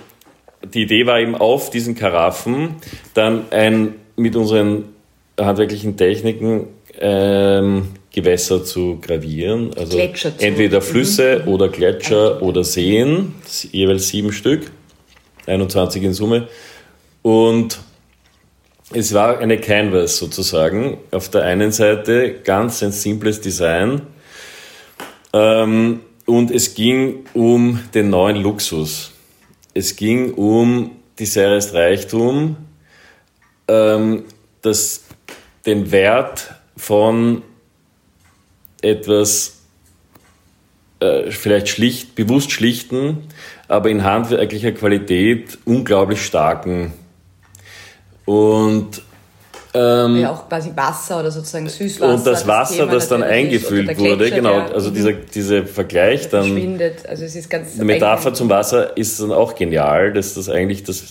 die 0.64 0.82
Idee 0.82 1.06
war 1.06 1.20
eben 1.20 1.36
auf 1.36 1.70
diesen 1.70 1.94
Karaffen 1.94 2.78
dann 3.14 3.52
ein, 3.52 3.94
mit 4.16 4.36
unseren 4.36 4.86
handwerklichen 5.40 5.96
Techniken 5.96 6.70
ähm, 7.00 7.90
Gewässer 8.16 8.64
zu 8.64 8.98
gravieren. 9.02 9.72
Also 9.76 9.98
entweder 9.98 10.82
Flüsse 10.82 11.42
mhm. 11.44 11.52
oder 11.52 11.68
Gletscher 11.68 12.42
oder 12.42 12.64
Seen, 12.64 13.36
jeweils 13.74 14.08
sieben 14.08 14.32
Stück, 14.32 14.72
21 15.46 16.02
in 16.02 16.14
Summe. 16.14 16.48
Und 17.22 17.80
es 18.94 19.14
war 19.14 19.40
eine 19.40 19.60
Canvas 19.60 20.16
sozusagen. 20.16 20.98
Auf 21.12 21.28
der 21.30 21.44
einen 21.44 21.74
Seite 21.74 22.36
ganz 22.42 22.82
ein 22.84 22.94
simples 22.94 23.42
Design. 23.42 24.04
Ähm, 25.34 26.00
und 26.26 26.52
es 26.52 26.74
ging 26.74 27.26
um 27.34 27.82
den 27.94 28.10
neuen 28.10 28.38
Luxus. 28.38 29.12
Es 29.74 29.98
ging 29.98 30.34
um 30.36 30.92
die 31.20 31.26
Serie 31.26 31.60
Reichtum, 31.74 32.56
ähm, 33.68 34.24
das, 34.62 35.04
den 35.66 35.92
Wert 35.92 36.56
von 36.78 37.42
etwas 38.86 39.56
äh, 41.00 41.32
vielleicht 41.32 41.70
schlicht, 41.70 42.16
bewusst 42.16 42.52
schlichten, 42.52 43.28
aber 43.68 43.90
in 43.90 44.04
handwerklicher 44.04 44.72
Qualität 44.72 45.58
unglaublich 45.66 46.24
starken. 46.24 46.94
Und 48.26 49.02
ähm, 49.74 50.22
ja, 50.22 50.32
auch 50.32 50.48
quasi 50.48 50.72
Wasser 50.74 51.20
oder 51.20 51.32
sozusagen 51.32 51.68
Süßwasser. 51.68 52.14
Und 52.14 52.26
das 52.26 52.48
Wasser, 52.48 52.86
das, 52.86 52.96
das 52.96 53.10
dann 53.10 53.24
eingefüllt 53.24 53.98
wurde, 54.00 54.32
genau, 54.32 54.60
also 54.60 54.90
dieser, 54.90 55.12
dieser 55.12 55.66
Vergleich 55.66 56.30
dann. 56.30 56.44
Verschwindet, 56.44 57.06
also 57.06 57.26
es 57.26 57.36
ist 57.36 57.50
ganz. 57.50 57.74
Die 57.74 57.84
Metapher 57.84 58.34
zum 58.34 58.50
Wasser 58.50 58.96
ist 58.96 59.20
dann 59.20 59.34
auch 59.34 59.54
genial, 59.54 60.14
dass 60.14 60.34
das 60.36 60.48
eigentlich 60.48 60.84
das, 60.84 61.04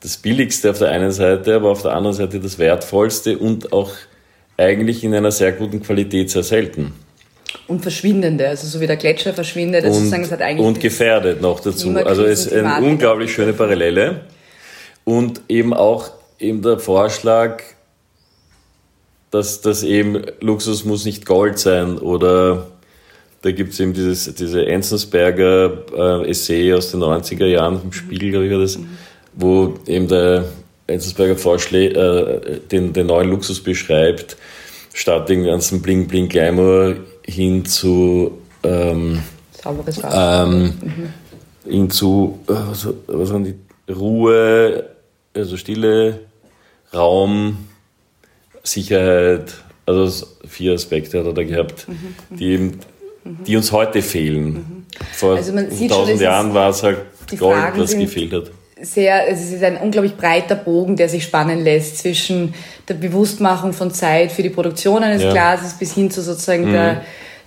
das 0.00 0.16
Billigste 0.16 0.70
auf 0.70 0.78
der 0.78 0.88
einen 0.88 1.12
Seite, 1.12 1.56
aber 1.56 1.68
auf 1.68 1.82
der 1.82 1.92
anderen 1.92 2.16
Seite 2.16 2.40
das 2.40 2.58
Wertvollste 2.58 3.36
und 3.36 3.74
auch 3.74 3.90
eigentlich 4.60 5.02
in 5.04 5.14
einer 5.14 5.30
sehr 5.30 5.52
guten 5.52 5.82
Qualität 5.82 6.30
sehr 6.30 6.42
selten. 6.42 6.92
und 7.66 7.80
verschwindende, 7.80 8.48
also 8.48 8.66
so 8.66 8.80
wie 8.80 8.86
der 8.86 8.96
Gletscher 8.96 9.32
verschwindet. 9.32 9.84
Also 9.84 10.00
und, 10.00 10.12
es 10.12 10.30
hat 10.30 10.42
eigentlich 10.42 10.66
und 10.66 10.80
gefährdet 10.80 11.40
noch 11.40 11.60
dazu. 11.60 11.90
Also 11.96 12.24
es 12.24 12.46
ist 12.46 12.52
eine 12.52 12.84
unglaublich 12.84 13.32
schöne 13.32 13.52
Parallele. 13.52 14.22
Und 15.04 15.40
eben 15.48 15.72
auch 15.72 16.10
eben 16.38 16.62
der 16.62 16.78
Vorschlag, 16.78 17.62
dass 19.30 19.60
das 19.60 19.82
eben 19.82 20.22
Luxus 20.40 20.84
muss 20.84 21.04
nicht 21.04 21.26
Gold 21.26 21.58
sein 21.58 21.98
oder 21.98 22.66
da 23.42 23.52
gibt 23.52 23.72
es 23.72 23.80
eben 23.80 23.94
dieses, 23.94 24.34
diese 24.34 24.66
Enzensberger 24.66 26.22
äh, 26.24 26.30
Essay 26.30 26.74
aus 26.74 26.90
den 26.90 27.00
90er 27.00 27.46
Jahren 27.46 27.80
vom 27.80 27.92
Spiegel, 27.92 28.30
glaube 28.30 28.46
ich, 28.46 28.52
das, 28.52 28.78
mhm. 28.78 28.88
wo 29.34 29.74
eben 29.86 30.08
der 30.08 30.44
Enzensberger 30.90 31.36
Vorschlä 31.36 31.86
äh, 31.88 32.60
den, 32.70 32.92
den 32.92 33.06
neuen 33.06 33.30
Luxus 33.30 33.62
beschreibt, 33.62 34.36
statt 34.92 35.28
den 35.28 35.44
ganzen 35.44 35.82
Bling 35.82 36.08
Bling 36.08 36.28
Glamour 36.28 36.96
hin 37.24 37.64
zu 37.64 38.38
ähm, 38.62 39.22
sauberes. 39.62 40.00
Ähm, 40.12 40.62
mhm. 40.62 41.70
hin 41.70 41.90
zu 41.90 42.40
äh, 42.48 42.52
was, 42.52 42.88
was 43.06 43.32
waren 43.32 43.44
die 43.44 43.54
Ruhe, 43.92 44.90
also 45.34 45.56
Stille, 45.56 46.20
Raum, 46.94 47.68
Sicherheit, 48.62 49.54
also 49.86 50.26
vier 50.46 50.74
Aspekte 50.74 51.18
hat 51.18 51.26
er 51.26 51.32
da 51.32 51.42
gehabt, 51.42 51.88
mhm, 51.88 51.94
mhm. 52.30 52.36
die 52.36 52.44
eben, 52.46 52.80
die 53.46 53.56
uns 53.56 53.72
heute 53.72 54.02
fehlen. 54.02 54.52
Mhm. 54.52 54.86
Vor 55.12 55.36
also 55.36 55.52
tausend 55.88 56.20
Jahren 56.20 56.52
war 56.54 56.70
es 56.70 56.82
halt 56.82 56.98
Gold, 57.38 57.72
was 57.76 57.96
gefehlt 57.96 58.32
hat. 58.32 58.50
Sehr, 58.82 59.28
es 59.28 59.52
ist 59.52 59.62
ein 59.62 59.76
unglaublich 59.76 60.16
breiter 60.16 60.54
Bogen, 60.54 60.96
der 60.96 61.08
sich 61.08 61.24
spannen 61.24 61.62
lässt 61.62 61.98
zwischen 61.98 62.54
der 62.88 62.94
Bewusstmachung 62.94 63.72
von 63.72 63.92
Zeit 63.92 64.32
für 64.32 64.42
die 64.42 64.50
Produktion 64.50 65.02
eines 65.02 65.22
ja. 65.22 65.32
Glases 65.32 65.74
bis 65.74 65.94
hin 65.94 66.10
zu 66.10 66.22
sozusagen 66.22 66.68
mhm. 66.68 66.72
der 66.72 67.02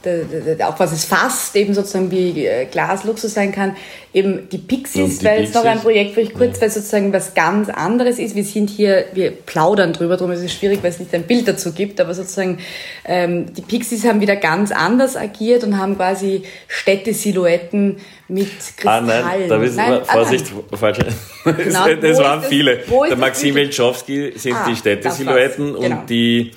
auch 0.07 0.79
was 0.79 0.91
es 0.91 1.05
fast 1.05 1.55
eben 1.55 1.73
sozusagen 1.73 2.11
wie 2.11 2.45
äh, 2.45 2.65
Glasluxus 2.65 3.33
sein 3.33 3.51
kann. 3.51 3.75
Eben 4.13 4.47
die 4.49 4.59
Pixies 4.59 5.23
wäre 5.23 5.41
jetzt 5.41 5.55
noch 5.55 5.65
ein 5.65 5.79
Projekt, 5.79 6.15
wo 6.15 6.21
ich 6.21 6.33
kurz, 6.33 6.57
ja. 6.57 6.63
weil 6.63 6.69
sozusagen 6.69 7.11
was 7.13 7.33
ganz 7.33 7.69
anderes 7.69 8.19
ist. 8.19 8.35
Wir 8.35 8.43
sind 8.43 8.69
hier, 8.69 9.05
wir 9.13 9.31
plaudern 9.31 9.93
drüber, 9.93 10.17
darum 10.17 10.31
ist 10.31 10.41
es 10.41 10.53
schwierig, 10.53 10.83
weil 10.83 10.91
es 10.91 10.99
nicht 10.99 11.13
ein 11.15 11.23
Bild 11.23 11.47
dazu 11.47 11.71
gibt, 11.71 11.99
aber 11.99 12.13
sozusagen 12.13 12.59
ähm, 13.05 13.53
die 13.53 13.61
Pixies 13.61 14.05
haben 14.05 14.21
wieder 14.21 14.35
ganz 14.35 14.71
anders 14.71 15.17
agiert 15.17 15.63
und 15.63 15.77
haben 15.77 15.95
quasi 15.95 16.43
Städte-Silhouetten 16.67 17.97
mit 18.27 18.49
Kristallen. 18.77 19.09
Ah 19.09 19.23
nein, 19.25 19.49
da 19.49 19.63
ist 19.63 19.75
nein, 19.75 20.01
Vorsicht, 20.05 20.45
ah, 20.71 20.75
falsch. 20.77 20.99
Genau, 21.43 21.87
das 21.95 22.17
waren 22.19 22.41
das, 22.41 22.49
viele. 22.49 22.81
Der 23.09 23.17
Maxim 23.17 23.55
Welchowski 23.55 24.33
sind 24.35 24.55
ah, 24.55 24.65
die 24.67 24.75
Städte-Silhouetten 24.75 25.73
genau. 25.73 25.79
und 25.79 26.09
die 26.09 26.51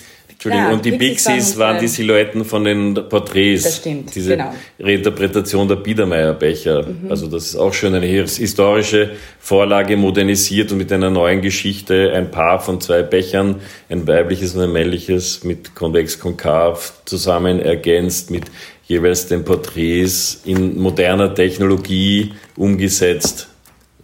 Entschuldigung, 0.47 0.71
ja, 0.71 0.77
und 0.77 0.85
die 0.85 0.93
Pixies 0.93 1.59
waren 1.59 1.81
die 1.81 1.89
Silhouetten 1.89 2.45
von 2.45 2.65
den 2.65 2.95
Porträts. 2.95 3.65
Das 3.65 3.77
stimmt, 3.79 4.15
Diese 4.15 4.37
genau. 4.37 4.55
Reinterpretation 4.79 5.67
der 5.67 5.77
Biedermeierbecher. 5.77 6.87
Mhm. 6.87 7.11
Also 7.11 7.27
das 7.27 7.47
ist 7.47 7.57
auch 7.57 7.75
schön 7.75 7.95
eine 7.95 8.07
historische 8.07 9.11
Vorlage 9.41 9.97
modernisiert 9.97 10.71
und 10.73 10.79
mit 10.79 10.93
einer 10.93 11.11
neuen 11.11 11.43
Geschichte 11.43 12.13
ein 12.15 12.31
Paar 12.31 12.61
von 12.61 12.81
zwei 12.81 13.03
Bechern, 13.03 13.57
ein 13.89 14.07
weibliches 14.07 14.55
und 14.55 14.63
ein 14.63 14.73
männliches 14.73 15.43
mit 15.45 15.75
konvex-konkav 15.75 16.93
zusammen 17.05 17.61
ergänzt 17.61 18.31
mit 18.31 18.45
jeweils 18.87 19.27
den 19.27 19.45
Porträts 19.45 20.43
in 20.45 20.79
moderner 20.79 21.35
Technologie 21.35 22.35
umgesetzt. 22.57 23.49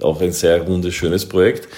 Auch 0.00 0.20
ein 0.20 0.33
sehr 0.33 0.61
rundes, 0.62 0.94
schönes 0.94 1.24
Projekt. 1.24 1.68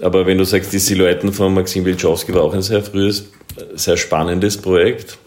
Aber 0.00 0.26
wenn 0.26 0.38
du 0.38 0.44
sagst, 0.44 0.72
die 0.72 0.78
Silhouetten 0.78 1.32
von 1.32 1.54
Maxim 1.54 1.84
Wilczowski 1.84 2.34
war 2.34 2.42
auch 2.42 2.54
ein 2.54 2.62
sehr 2.62 2.82
frühes 2.82 3.31
sehr 3.74 3.96
spannendes 3.96 4.56
Projekt. 4.56 5.18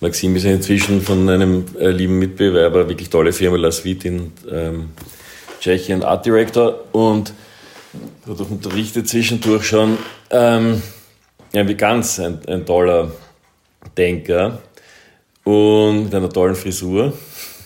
Maxim 0.00 0.34
ist 0.34 0.44
inzwischen 0.44 1.02
von 1.02 1.28
einem 1.28 1.66
äh, 1.78 1.90
lieben 1.90 2.18
Mitbewerber, 2.18 2.88
wirklich 2.88 3.10
tolle 3.10 3.32
Firma, 3.32 3.58
La 3.58 3.70
Suite 3.70 4.06
in 4.06 4.32
ähm, 4.50 4.90
Tschechien, 5.60 6.02
Art 6.02 6.24
Director 6.24 6.84
und 6.92 7.34
hat 8.26 8.40
auch 8.40 8.50
unterrichtet 8.50 9.08
zwischendurch 9.08 9.64
schon. 9.64 9.98
Ähm, 10.30 10.82
ja, 11.52 11.64
ganz 11.64 12.18
ein, 12.18 12.40
ein 12.46 12.64
toller 12.64 13.10
Denker 13.96 14.60
und 15.44 16.04
mit 16.04 16.14
einer 16.14 16.30
tollen 16.30 16.54
Frisur. 16.54 17.12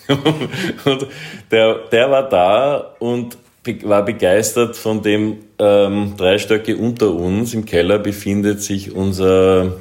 und 0.85 1.07
der, 1.51 1.75
der 1.91 2.11
war 2.11 2.29
da 2.29 2.95
und 2.99 3.37
war 3.83 4.03
begeistert 4.03 4.75
von 4.75 5.01
dem 5.01 5.37
ähm, 5.59 6.13
drei 6.17 6.37
Stöcke 6.37 6.77
unter 6.77 7.13
uns. 7.13 7.53
Im 7.53 7.65
Keller 7.65 7.99
befindet 7.99 8.61
sich 8.61 8.95
unser 8.95 9.73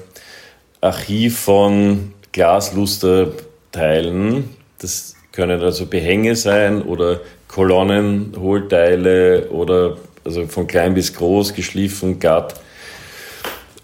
Archiv 0.80 1.38
von 1.38 2.12
Glaslusterteilen. 2.32 4.50
Das 4.78 5.14
können 5.32 5.60
also 5.60 5.86
Behänge 5.86 6.34
sein 6.36 6.82
oder 6.82 7.20
Kolonnen, 7.48 8.34
Hohlteile 8.38 9.48
oder 9.50 9.96
also 10.24 10.46
von 10.46 10.66
klein 10.66 10.94
bis 10.94 11.12
groß, 11.14 11.54
geschliffen, 11.54 12.18
glatt. 12.18 12.54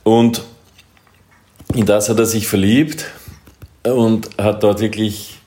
Und 0.04 0.42
in 1.74 1.86
das 1.86 2.08
hat 2.08 2.18
er 2.18 2.26
sich 2.26 2.48
verliebt 2.48 3.06
und 3.84 4.30
hat 4.38 4.62
dort 4.62 4.80
wirklich 4.80 5.38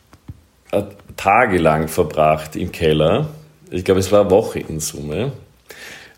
tagelang 1.18 1.88
verbracht 1.88 2.56
im 2.56 2.72
Keller 2.72 3.30
ich 3.74 3.84
glaube, 3.84 4.00
es 4.00 4.12
war 4.12 4.22
eine 4.22 4.30
Woche 4.30 4.60
in 4.60 4.80
Summe, 4.80 5.32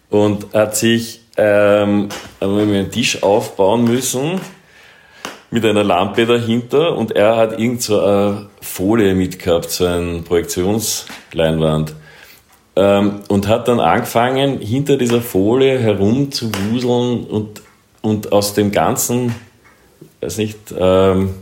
und 0.10 0.54
hat 0.54 0.76
sich 0.76 1.22
ähm, 1.38 2.10
einen 2.39 2.91
Tisch 2.91 3.24
aufbauen 3.24 3.84
müssen 3.84 4.39
mit 5.52 5.65
einer 5.65 5.84
Lampe 5.84 6.26
dahinter 6.26 6.98
und 6.98 7.12
er 7.12 7.38
hat 7.38 7.60
irgend 7.60 7.82
so 7.82 8.02
eine 8.02 8.50
Folie 8.62 9.15
mitgehabt, 9.15 9.70
so 9.70 9.86
eine 9.86 10.22
Projektionsleinwand. 10.22 11.94
Ähm, 12.78 13.22
und 13.30 13.48
hat 13.48 13.70
dann 13.70 13.80
angefangen, 13.80 14.60
hinter 14.60 14.98
dieser 14.98 15.22
Folie 15.22 15.80
herum 15.80 16.32
zu 16.32 16.52
wuseln 16.54 17.24
und, 17.24 17.62
und 18.02 18.34
aus 18.34 18.54
dem 18.54 18.72
ganzen, 18.74 19.34
weiß 20.20 20.39
nicht, 20.39 20.58
ähm, 20.78 21.36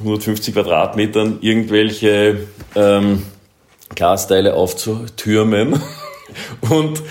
150 0.00 0.52
Quadratmetern 0.52 1.38
irgendwelche 1.42 2.48
ähm, 2.74 3.22
Glasteile 3.94 4.54
aufzutürmen 4.54 5.80
und 6.60 7.02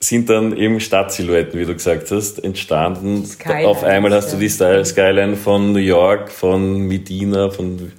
sind 0.00 0.30
dann 0.30 0.56
eben 0.56 0.78
Stadtsilhouetten, 0.80 1.58
wie 1.58 1.64
du 1.64 1.74
gesagt 1.74 2.10
hast, 2.10 2.42
entstanden. 2.44 3.26
Skyline, 3.26 3.66
Auf 3.66 3.82
einmal 3.82 4.12
hast 4.12 4.32
du 4.32 4.36
die 4.36 4.48
Skyline 4.48 5.36
von 5.36 5.72
New 5.72 5.80
York, 5.80 6.30
von 6.30 6.82
Medina, 6.82 7.50
von 7.50 7.92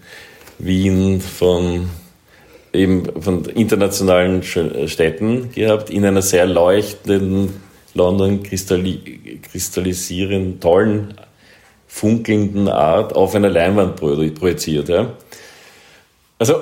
Wien, 0.60 1.20
von 1.20 1.90
eben 2.72 3.22
von 3.22 3.46
internationalen 3.46 4.44
Städten 4.44 5.52
gehabt, 5.52 5.90
in 5.90 6.06
einer 6.06 6.22
sehr 6.22 6.46
leuchtenden, 6.46 7.62
London 7.96 8.44
kristalli 8.44 9.40
kristallisierenden, 9.52 10.60
tollen, 10.60 11.16
funkelnden 11.88 12.68
Art 12.68 13.16
auf 13.16 13.34
einer 13.34 13.50
Leinwand 13.50 13.96
projiziert. 13.96 14.90
Ja. 14.90 15.14
Also 16.38 16.54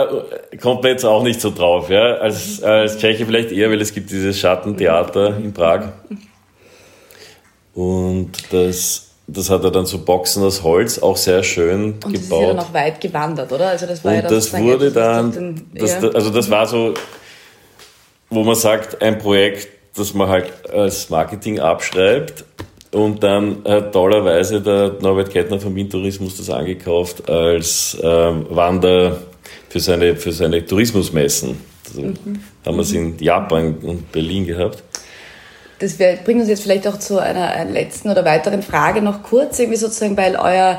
äh, 0.00 0.56
kommt 0.56 0.82
man 0.82 0.92
jetzt 0.92 1.04
auch 1.04 1.22
nicht 1.22 1.40
so 1.40 1.50
drauf. 1.50 1.90
Ja? 1.90 2.14
Als, 2.16 2.62
als 2.62 2.98
Tscheche 2.98 3.26
vielleicht 3.26 3.52
eher, 3.52 3.70
weil 3.70 3.80
es 3.80 3.92
gibt 3.92 4.10
dieses 4.10 4.38
Schattentheater 4.38 5.36
in 5.36 5.52
Prag. 5.52 5.92
Und 7.74 8.32
das, 8.50 9.10
das 9.26 9.50
hat 9.50 9.64
er 9.64 9.70
dann 9.70 9.86
so 9.86 10.04
Boxen 10.04 10.42
aus 10.42 10.62
Holz, 10.62 10.98
auch 10.98 11.16
sehr 11.16 11.42
schön 11.42 11.94
und 11.94 12.00
gebaut. 12.00 12.10
Und 12.10 12.14
das 12.14 12.22
ist 12.22 12.30
ja 12.30 12.46
dann 12.48 12.58
auch 12.58 12.74
weit 12.74 13.00
gewandert, 13.00 13.52
oder? 13.52 13.68
Also 13.68 13.86
das 13.86 14.04
war 14.04 14.12
und 14.12 14.22
ja 14.22 14.28
das 14.28 14.52
wurde 14.52 14.90
dann, 14.90 15.62
das, 15.74 16.02
ja. 16.02 16.08
also 16.10 16.30
das 16.30 16.50
war 16.50 16.66
so, 16.66 16.94
wo 18.28 18.42
man 18.42 18.54
sagt, 18.54 19.00
ein 19.02 19.18
Projekt, 19.18 19.68
das 19.96 20.14
man 20.14 20.28
halt 20.28 20.50
als 20.70 21.10
Marketing 21.10 21.60
abschreibt. 21.60 22.44
Und 22.92 23.22
dann 23.22 23.62
hat 23.66 23.92
tollerweise 23.92 24.60
der 24.60 24.96
Norbert 25.00 25.30
Kettner 25.30 25.58
vom 25.58 25.74
Windtourismus 25.74 26.36
das 26.36 26.50
angekauft 26.50 27.28
als 27.28 27.96
ähm, 28.02 28.46
Wander, 28.50 29.16
für 29.72 29.80
seine, 29.80 30.16
für 30.16 30.32
seine 30.32 30.66
Tourismusmessen. 30.66 31.56
Also 31.88 32.02
mhm. 32.02 32.16
Haben 32.66 32.76
wir 32.76 32.82
es 32.82 32.92
in 32.92 33.18
Japan 33.18 33.74
und 33.82 34.12
Berlin 34.12 34.46
gehabt. 34.46 34.82
Das 35.78 35.96
bringt 35.96 36.40
uns 36.40 36.48
jetzt 36.48 36.62
vielleicht 36.62 36.86
auch 36.86 36.98
zu 36.98 37.18
einer 37.18 37.64
letzten 37.64 38.10
oder 38.10 38.22
weiteren 38.24 38.62
Frage 38.62 39.00
noch 39.00 39.22
kurz, 39.22 39.58
irgendwie 39.58 39.78
sozusagen, 39.78 40.16
weil 40.16 40.36
euer 40.36 40.78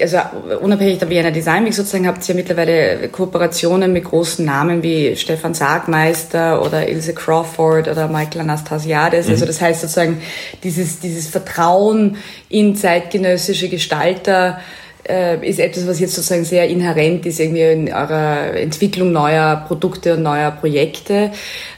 also 0.00 0.18
unabhängig 0.60 0.98
der 0.98 1.10
Vienna 1.10 1.30
Design 1.30 1.66
Week 1.66 1.74
sozusagen 1.74 2.06
habt 2.06 2.26
ihr 2.26 2.34
mittlerweile 2.34 3.08
Kooperationen 3.08 3.92
mit 3.92 4.04
großen 4.04 4.42
Namen 4.42 4.82
wie 4.82 5.14
Stefan 5.16 5.52
Sargmeister 5.52 6.64
oder 6.64 6.88
Ilse 6.88 7.12
Crawford 7.12 7.88
oder 7.88 8.08
Michael 8.08 8.40
Anastasiades. 8.40 9.26
Mhm. 9.26 9.32
Also 9.32 9.44
das 9.44 9.60
heißt 9.60 9.82
sozusagen 9.82 10.22
dieses, 10.64 11.00
dieses 11.00 11.26
Vertrauen 11.26 12.16
in 12.48 12.74
zeitgenössische 12.76 13.68
Gestalter 13.68 14.60
ist 15.04 15.58
etwas, 15.58 15.86
was 15.86 15.98
jetzt 15.98 16.14
sozusagen 16.14 16.44
sehr 16.44 16.68
inhärent 16.68 17.26
ist 17.26 17.40
irgendwie 17.40 17.62
in 17.62 17.88
eurer 17.92 18.54
Entwicklung 18.54 19.12
neuer 19.12 19.64
Produkte 19.66 20.14
und 20.14 20.22
neuer 20.22 20.50
Projekte. 20.50 21.32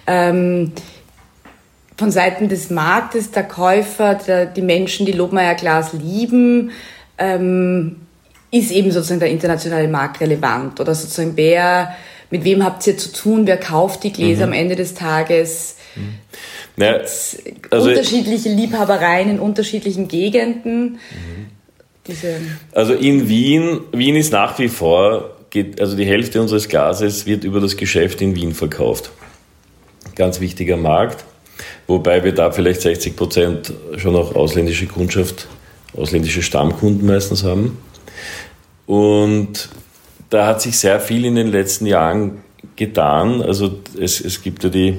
Ähm, 0.06 0.72
von 1.96 2.10
Seiten 2.10 2.48
des 2.48 2.70
Marktes, 2.70 3.30
der 3.30 3.44
Käufer, 3.44 4.14
der, 4.14 4.46
die 4.46 4.62
Menschen, 4.62 5.06
die 5.06 5.12
Lobmeier 5.12 5.54
Glas 5.54 5.92
lieben, 5.92 6.72
ähm, 7.18 7.96
ist 8.50 8.70
eben 8.70 8.90
sozusagen 8.90 9.20
der 9.20 9.30
internationale 9.30 9.88
Markt 9.88 10.20
relevant 10.20 10.80
oder 10.80 10.94
sozusagen 10.94 11.32
wer, 11.36 11.94
mit 12.30 12.44
wem 12.44 12.64
habt 12.64 12.86
ihr 12.86 12.96
zu 12.96 13.12
tun, 13.12 13.46
wer 13.46 13.56
kauft 13.56 14.04
die 14.04 14.12
Gläser 14.12 14.46
mhm. 14.46 14.52
am 14.52 14.58
Ende 14.58 14.76
des 14.76 14.94
Tages? 14.94 15.76
Mhm. 15.94 16.14
Naja, 16.76 17.00
also 17.70 17.88
unterschiedliche 17.88 18.48
Liebhabereien 18.48 19.30
in 19.30 19.38
unterschiedlichen 19.38 20.08
Gegenden. 20.08 20.92
Mhm. 20.92 21.46
Also 22.72 22.94
in 22.94 23.28
Wien, 23.28 23.80
Wien 23.92 24.16
ist 24.16 24.32
nach 24.32 24.58
wie 24.58 24.68
vor, 24.68 25.36
geht, 25.50 25.80
also 25.80 25.96
die 25.96 26.04
Hälfte 26.04 26.40
unseres 26.40 26.68
Glases 26.68 27.26
wird 27.26 27.44
über 27.44 27.60
das 27.60 27.76
Geschäft 27.76 28.20
in 28.20 28.34
Wien 28.34 28.54
verkauft. 28.54 29.10
Ganz 30.16 30.40
wichtiger 30.40 30.76
Markt, 30.76 31.24
wobei 31.86 32.24
wir 32.24 32.32
da 32.32 32.50
vielleicht 32.50 32.80
60 32.80 33.16
Prozent 33.16 33.72
schon 33.96 34.16
auch 34.16 34.34
ausländische 34.34 34.86
Kundschaft, 34.86 35.46
ausländische 35.96 36.42
Stammkunden 36.42 37.06
meistens 37.06 37.44
haben. 37.44 37.78
Und 38.86 39.68
da 40.30 40.46
hat 40.46 40.62
sich 40.62 40.78
sehr 40.78 40.98
viel 40.98 41.24
in 41.24 41.36
den 41.36 41.48
letzten 41.48 41.86
Jahren 41.86 42.42
getan. 42.76 43.42
Also 43.42 43.80
es, 43.98 44.20
es 44.20 44.42
gibt 44.42 44.64
ja 44.64 44.70
die, 44.70 44.98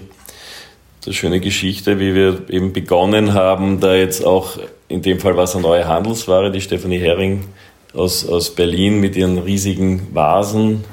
die 1.05 1.13
schöne 1.13 1.39
Geschichte, 1.39 1.99
wie 1.99 2.13
wir 2.13 2.49
eben 2.49 2.71
begonnen 2.73 3.33
haben, 3.33 3.79
da 3.79 3.95
jetzt 3.95 4.25
auch, 4.25 4.59
in 4.87 5.01
dem 5.01 5.19
Fall 5.19 5.35
war 5.35 5.45
es 5.45 5.53
eine 5.53 5.63
neue 5.63 5.87
Handelsware, 5.87 6.51
die 6.51 6.61
Stephanie 6.61 6.99
Hering 6.99 7.45
aus, 7.93 8.27
aus 8.27 8.53
Berlin 8.53 8.99
mit 8.99 9.15
ihren 9.15 9.37
riesigen 9.37 10.13
Vasen, 10.13 10.83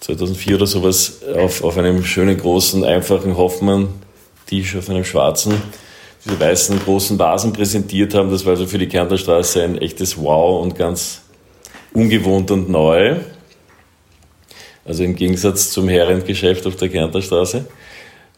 2004 0.00 0.56
oder 0.56 0.66
sowas, 0.66 1.20
auf, 1.36 1.64
auf 1.64 1.78
einem 1.78 2.04
schönen, 2.04 2.36
großen, 2.36 2.84
einfachen 2.84 3.36
Hoffmann-Tisch 3.36 4.76
auf 4.76 4.90
einem 4.90 5.04
schwarzen, 5.04 5.54
diese 6.24 6.38
weißen, 6.38 6.80
großen 6.80 7.18
Vasen 7.18 7.52
präsentiert 7.52 8.14
haben. 8.14 8.30
Das 8.30 8.44
war 8.44 8.52
also 8.52 8.66
für 8.66 8.78
die 8.78 8.88
Kärntnerstraße 8.88 9.62
ein 9.62 9.78
echtes 9.78 10.16
Wow 10.16 10.62
und 10.62 10.76
ganz 10.76 11.22
ungewohnt 11.92 12.50
und 12.50 12.68
neu. 12.68 13.16
Also 14.84 15.02
im 15.02 15.16
Gegensatz 15.16 15.70
zum 15.70 15.88
Herrengeschäft 15.88 16.66
auf 16.66 16.76
der 16.76 16.88
Kärntnerstraße. 16.88 17.66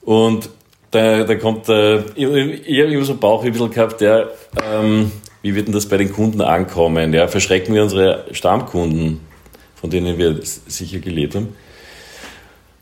Und 0.03 0.49
da, 0.91 1.25
da 1.25 1.35
kommt, 1.35 1.69
äh, 1.69 1.99
ich, 2.15 2.67
ich 2.67 2.81
habe 2.81 2.93
immer 2.93 3.05
so 3.05 3.17
Bauch 3.17 3.45
ein 3.45 3.53
bisschen 3.53 3.71
gehabt, 3.71 4.01
ja, 4.01 4.25
ähm, 4.63 5.13
wie 5.43 5.55
wird 5.55 5.67
denn 5.67 5.75
das 5.75 5.87
bei 5.87 5.97
den 5.97 6.13
Kunden 6.13 6.41
ankommen? 6.41 7.13
Ja, 7.13 7.29
verschrecken 7.29 7.75
wir 7.75 7.83
unsere 7.83 8.25
Stammkunden, 8.33 9.21
von 9.77 9.91
denen 9.91 10.19
wir 10.19 10.39
sicher 10.43 10.99
gelebt 10.99 11.35
haben, 11.35 11.55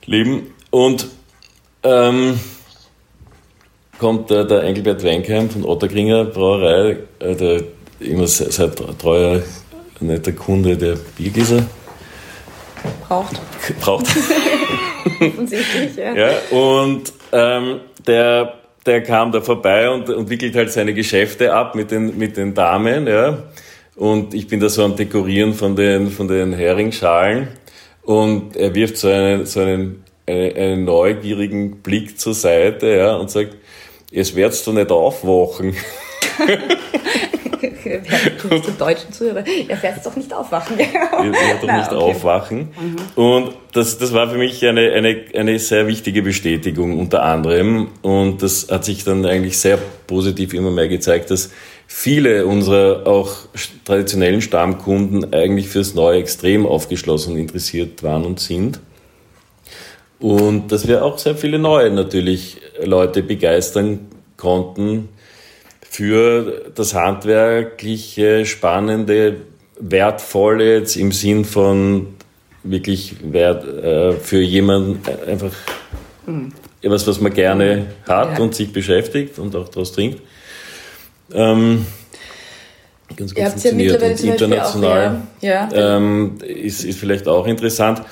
leben. 0.05 0.55
Und 0.71 1.09
ähm, 1.83 2.39
kommt 3.99 4.31
äh, 4.31 4.47
der 4.47 4.63
Engelbert 4.63 5.05
Weinkeim 5.05 5.51
von 5.51 5.65
Otterkringer 5.65 6.25
Brauerei, 6.25 6.99
äh, 7.19 7.35
der 7.35 7.63
immer 8.01 8.27
seit 8.27 8.77
treuer, 8.99 9.43
netter 10.01 10.33
Kunde 10.33 10.77
der 10.77 10.97
Biergläser 11.17 11.65
braucht. 13.09 13.41
Braucht. 13.81 14.07
Offensichtlich, 15.21 15.97
ja. 15.97 16.15
ja. 16.15 16.31
Und 16.51 17.13
ähm, 17.33 17.81
der, 18.07 18.55
der 18.85 19.03
kam 19.03 19.33
da 19.33 19.41
vorbei 19.41 19.91
und, 19.91 20.09
und 20.09 20.31
wickelt 20.31 20.55
halt 20.55 20.73
seine 20.73 20.95
Geschäfte 20.95 21.53
ab 21.53 21.75
mit 21.75 21.91
den, 21.91 22.17
mit 22.19 22.37
den 22.37 22.55
Damen, 22.55 23.07
ja. 23.07 23.39
Und 23.97 24.35
ich 24.35 24.47
bin 24.47 24.61
da 24.61 24.69
so 24.69 24.85
am 24.85 24.95
Dekorieren 24.95 25.55
von 25.55 25.75
den, 25.75 26.11
von 26.11 26.29
den 26.29 26.53
Heringsschalen. 26.53 27.49
Und 28.03 28.55
er 28.57 28.75
wirft 28.75 28.99
so 28.99 29.09
einen, 29.09 29.47
so 29.47 29.61
einen, 29.61 30.05
einen, 30.27 30.57
einen 30.57 30.85
neugierigen 30.85 31.83
Blick 31.83 32.19
zur 32.19 32.35
Seite, 32.35 32.89
ja, 32.89 33.17
und 33.17 33.31
sagt, 33.31 33.57
es 34.13 34.37
werdst 34.37 34.67
du 34.67 34.73
nicht 34.73 34.91
aufwachen. 34.91 35.75
Wer 38.49 38.61
deutschen 38.79 39.13
Zuhörer? 39.13 39.45
Er 39.69 39.77
fährt 39.77 40.05
doch 40.05 40.17
nicht 40.17 40.33
aufwachen. 40.33 40.79
Er 40.79 41.25
wird 41.25 41.63
doch 41.63 41.73
nicht 41.73 41.93
okay. 41.93 41.97
aufwachen. 41.97 42.59
Mhm. 42.81 43.23
Und 43.23 43.55
das, 43.73 43.99
das 43.99 44.13
war 44.13 44.29
für 44.29 44.39
mich 44.39 44.65
eine, 44.67 44.93
eine, 44.93 45.25
eine 45.35 45.59
sehr 45.59 45.87
wichtige 45.87 46.23
Bestätigung 46.23 46.99
unter 46.99 47.23
anderem. 47.23 47.89
Und 48.03 48.43
das 48.43 48.69
hat 48.71 48.85
sich 48.85 49.05
dann 49.05 49.25
eigentlich 49.25 49.59
sehr 49.59 49.79
positiv 50.07 50.55
immer 50.55 50.71
mehr 50.71 50.89
gezeigt, 50.89 51.31
dass 51.31 51.51
viele 51.87 52.47
unserer 52.47 53.07
auch 53.07 53.33
traditionellen 53.85 54.43
Stammkunden 54.43 55.33
eigentlich 55.33 55.69
fürs 55.69 55.95
Neue 55.95 56.19
extrem 56.19 56.67
aufgeschlossen 56.67 57.35
und 57.35 57.39
interessiert 57.39 58.03
waren 58.03 58.25
und 58.25 58.41
sind. 58.41 58.81
Und 60.19 60.73
dass 60.73 60.89
wir 60.89 61.05
auch 61.05 61.19
sehr 61.19 61.37
viele 61.37 61.59
neue 61.59 61.91
natürlich 61.91 62.59
Leute 62.83 63.23
begeistern 63.23 64.09
konnten, 64.37 65.11
für 65.97 66.73
das 66.75 66.93
handwerkliche, 66.93 68.45
spannende, 68.45 69.37
wertvolle, 69.81 70.75
jetzt 70.81 70.97
im 70.97 71.11
Sinn 71.11 71.47
von 71.47 72.09
wirklich 72.63 73.15
wert, 73.33 73.65
äh, 73.65 74.13
für 74.13 74.43
jemanden 74.43 75.01
einfach 75.27 75.53
mhm. 76.27 76.53
etwas, 76.83 77.07
was 77.07 77.19
man 77.19 77.33
gerne 77.33 77.87
hat 78.07 78.37
ja. 78.37 78.45
und 78.45 78.55
sich 78.55 78.75
beschäftigt 78.75 79.39
und 79.39 79.57
auch 79.57 79.71
daraus 79.71 79.93
trinkt. 79.93 80.21
Ähm, 81.33 81.87
ganz 83.17 83.35
gut 83.35 83.45
funktioniert 83.45 84.03
und 84.03 84.23
international 84.23 85.09
auch, 85.09 85.43
ja. 85.43 85.71
Ja. 85.73 85.97
Ähm, 85.97 86.37
ist, 86.47 86.85
ist 86.85 86.99
vielleicht 86.99 87.27
auch 87.27 87.47
interessant 87.47 88.03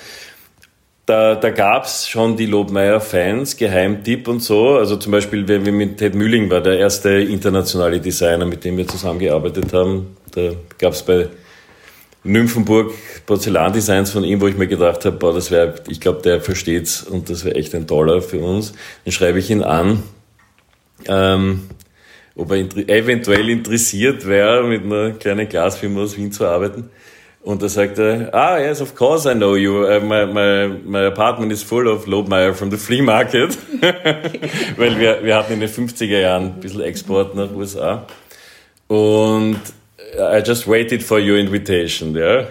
da, 1.07 1.35
da 1.35 1.51
gab 1.51 1.85
es 1.85 2.09
schon 2.09 2.37
die 2.37 2.47
Lobmeier-Fans, 2.47 3.57
Geheimtipp 3.57 4.27
und 4.27 4.41
so. 4.41 4.77
Also 4.77 4.97
zum 4.97 5.13
Beispiel, 5.13 5.47
wenn 5.47 5.65
wir 5.65 5.73
mit 5.73 5.99
Ted 5.99 6.15
Mühling 6.15 6.51
war, 6.51 6.63
der 6.63 6.79
erste 6.79 7.11
internationale 7.11 8.01
Designer, 8.01 8.47
mit 8.47 8.65
dem 8.65 8.77
wir 8.77 8.89
zusammengearbeitet 8.89 9.73
haben. 9.73 10.17
Da 10.33 10.53
gab 10.79 10.95
es 10.95 11.03
bei 11.03 11.29
Nymphenburg 12.25 12.93
Porzellandesigns 13.27 14.11
von 14.11 14.25
ihm, 14.25 14.41
wo 14.41 14.47
ich 14.47 14.57
mir 14.57 14.67
gedacht 14.67 15.05
habe, 15.05 15.17
boah, 15.17 15.35
das 15.35 15.51
wäre, 15.51 15.75
ich 15.89 16.01
glaube, 16.01 16.23
der 16.23 16.41
versteht's 16.41 17.03
und 17.03 17.29
das 17.29 17.45
wäre 17.45 17.57
echt 17.57 17.75
ein 17.75 17.87
toller 17.87 18.23
für 18.23 18.39
uns. 18.39 18.73
Dann 19.05 19.13
schreibe 19.13 19.39
ich 19.39 19.51
ihn 19.51 19.63
an, 19.63 20.03
ähm, 21.07 21.69
ob 22.35 22.51
er 22.51 22.59
eventuell 22.89 23.51
interessiert 23.51 24.27
wäre, 24.27 24.67
mit 24.67 24.85
einer 24.85 25.13
kleinen 25.13 25.49
Glasfirma 25.49 26.03
aus 26.03 26.17
Wien 26.17 26.33
zu 26.33 26.47
arbeiten. 26.47 26.89
Und 27.45 27.63
da 27.63 27.69
sagt 27.69 27.99
er, 27.99 28.33
ah, 28.33 28.59
yes, 28.59 28.81
of 28.81 28.95
course 28.95 29.31
I 29.31 29.35
know 29.35 29.55
you. 29.55 29.85
Uh, 29.85 30.01
my, 30.01 30.25
my, 30.25 30.81
my 30.83 31.07
apartment 31.07 31.53
is 31.53 31.63
full 31.63 31.87
of 31.87 32.07
Lobmeyer 32.07 32.55
from 32.55 32.71
the 32.71 32.79
flea 32.79 33.03
market. 33.03 33.59
Weil 34.79 34.99
wir, 34.99 35.23
wir 35.23 35.37
hatten 35.37 35.53
in 35.53 35.61
den 35.61 35.69
50er 35.69 36.21
Jahren 36.21 36.45
ein 36.45 36.61
bisschen 36.61 36.81
Export 36.81 37.35
nach 37.35 37.51
USA. 37.53 38.07
Und 38.89 39.61
I 40.17 40.43
just 40.43 40.67
waited 40.67 41.03
for 41.03 41.19
your 41.19 41.37
invitation, 41.37 42.17
ja. 42.17 42.47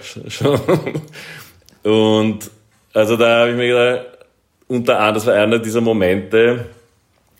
Und 1.92 2.52
also 2.94 3.18
da 3.18 3.40
habe 3.40 3.50
ich 3.50 3.58
mir 3.58 3.68
gedacht, 3.68 4.06
unter 4.68 5.00
anderem, 5.00 5.16
das 5.16 5.26
war 5.26 5.34
einer 5.34 5.58
dieser 5.58 5.82
Momente, 5.82 6.66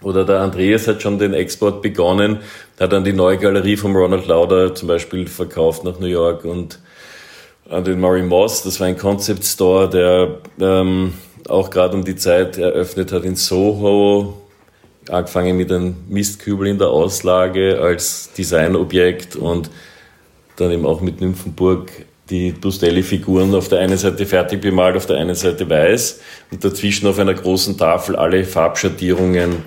oder 0.02 0.26
der 0.26 0.40
Andreas 0.40 0.88
hat 0.88 1.04
schon 1.04 1.20
den 1.20 1.34
Export 1.34 1.84
begonnen, 1.84 2.40
hat 2.80 2.92
dann 2.92 3.04
die 3.04 3.14
neue 3.14 3.38
Galerie 3.38 3.78
von 3.78 3.96
Ronald 3.96 4.28
Lauder 4.28 4.74
zum 4.74 4.88
Beispiel 4.88 5.28
verkauft 5.28 5.84
nach 5.84 6.00
New 6.00 6.08
York 6.08 6.46
und 6.46 6.80
an 7.74 7.84
den 7.84 8.00
Murray 8.00 8.24
Moss. 8.24 8.64
Das 8.64 8.80
war 8.80 8.88
ein 8.88 8.98
Concept 8.98 9.44
Store, 9.44 9.90
der 9.90 10.40
ähm, 10.60 11.14
auch 11.48 11.70
gerade 11.70 11.96
um 11.96 12.04
die 12.04 12.16
Zeit 12.16 12.58
eröffnet 12.58 13.12
hat 13.12 13.24
in 13.24 13.36
Soho, 13.36 14.42
angefangen 15.10 15.58
mit 15.58 15.72
einem 15.72 15.96
Mistkübel 16.08 16.68
in 16.68 16.78
der 16.78 16.88
Auslage 16.88 17.80
als 17.82 18.32
Designobjekt 18.38 19.36
und 19.36 19.70
dann 20.56 20.72
eben 20.72 20.86
auch 20.86 21.02
mit 21.02 21.20
Nymphenburg 21.20 21.92
die 22.30 22.52
Bustelli-Figuren 22.52 23.54
auf 23.54 23.68
der 23.68 23.80
einen 23.80 23.98
Seite 23.98 24.26
fertig 24.26 24.62
bemalt, 24.62 24.96
auf 24.96 25.06
der 25.06 25.18
einen 25.18 25.36
Seite 25.36 25.70
weiß 25.70 26.22
und 26.52 26.64
dazwischen 26.64 27.08
auf 27.08 27.20
einer 27.20 27.34
großen 27.34 27.78
Tafel 27.78 28.16
alle 28.16 28.46
Farbschattierungen 28.46 29.64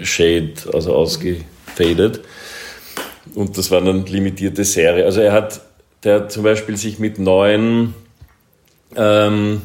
Shade, 0.00 0.54
also 0.72 0.94
ausgefadet. 0.94 2.20
Und 3.34 3.56
das 3.56 3.70
war 3.70 3.80
eine 3.80 3.92
limitierte 3.92 4.64
Serie. 4.64 5.04
Also 5.04 5.20
er 5.20 5.32
hat 5.32 5.60
der 6.04 6.28
zum 6.28 6.42
Beispiel 6.42 6.76
sich 6.76 6.98
mit 6.98 7.18
neuen, 7.18 7.94
ähm, 8.96 9.62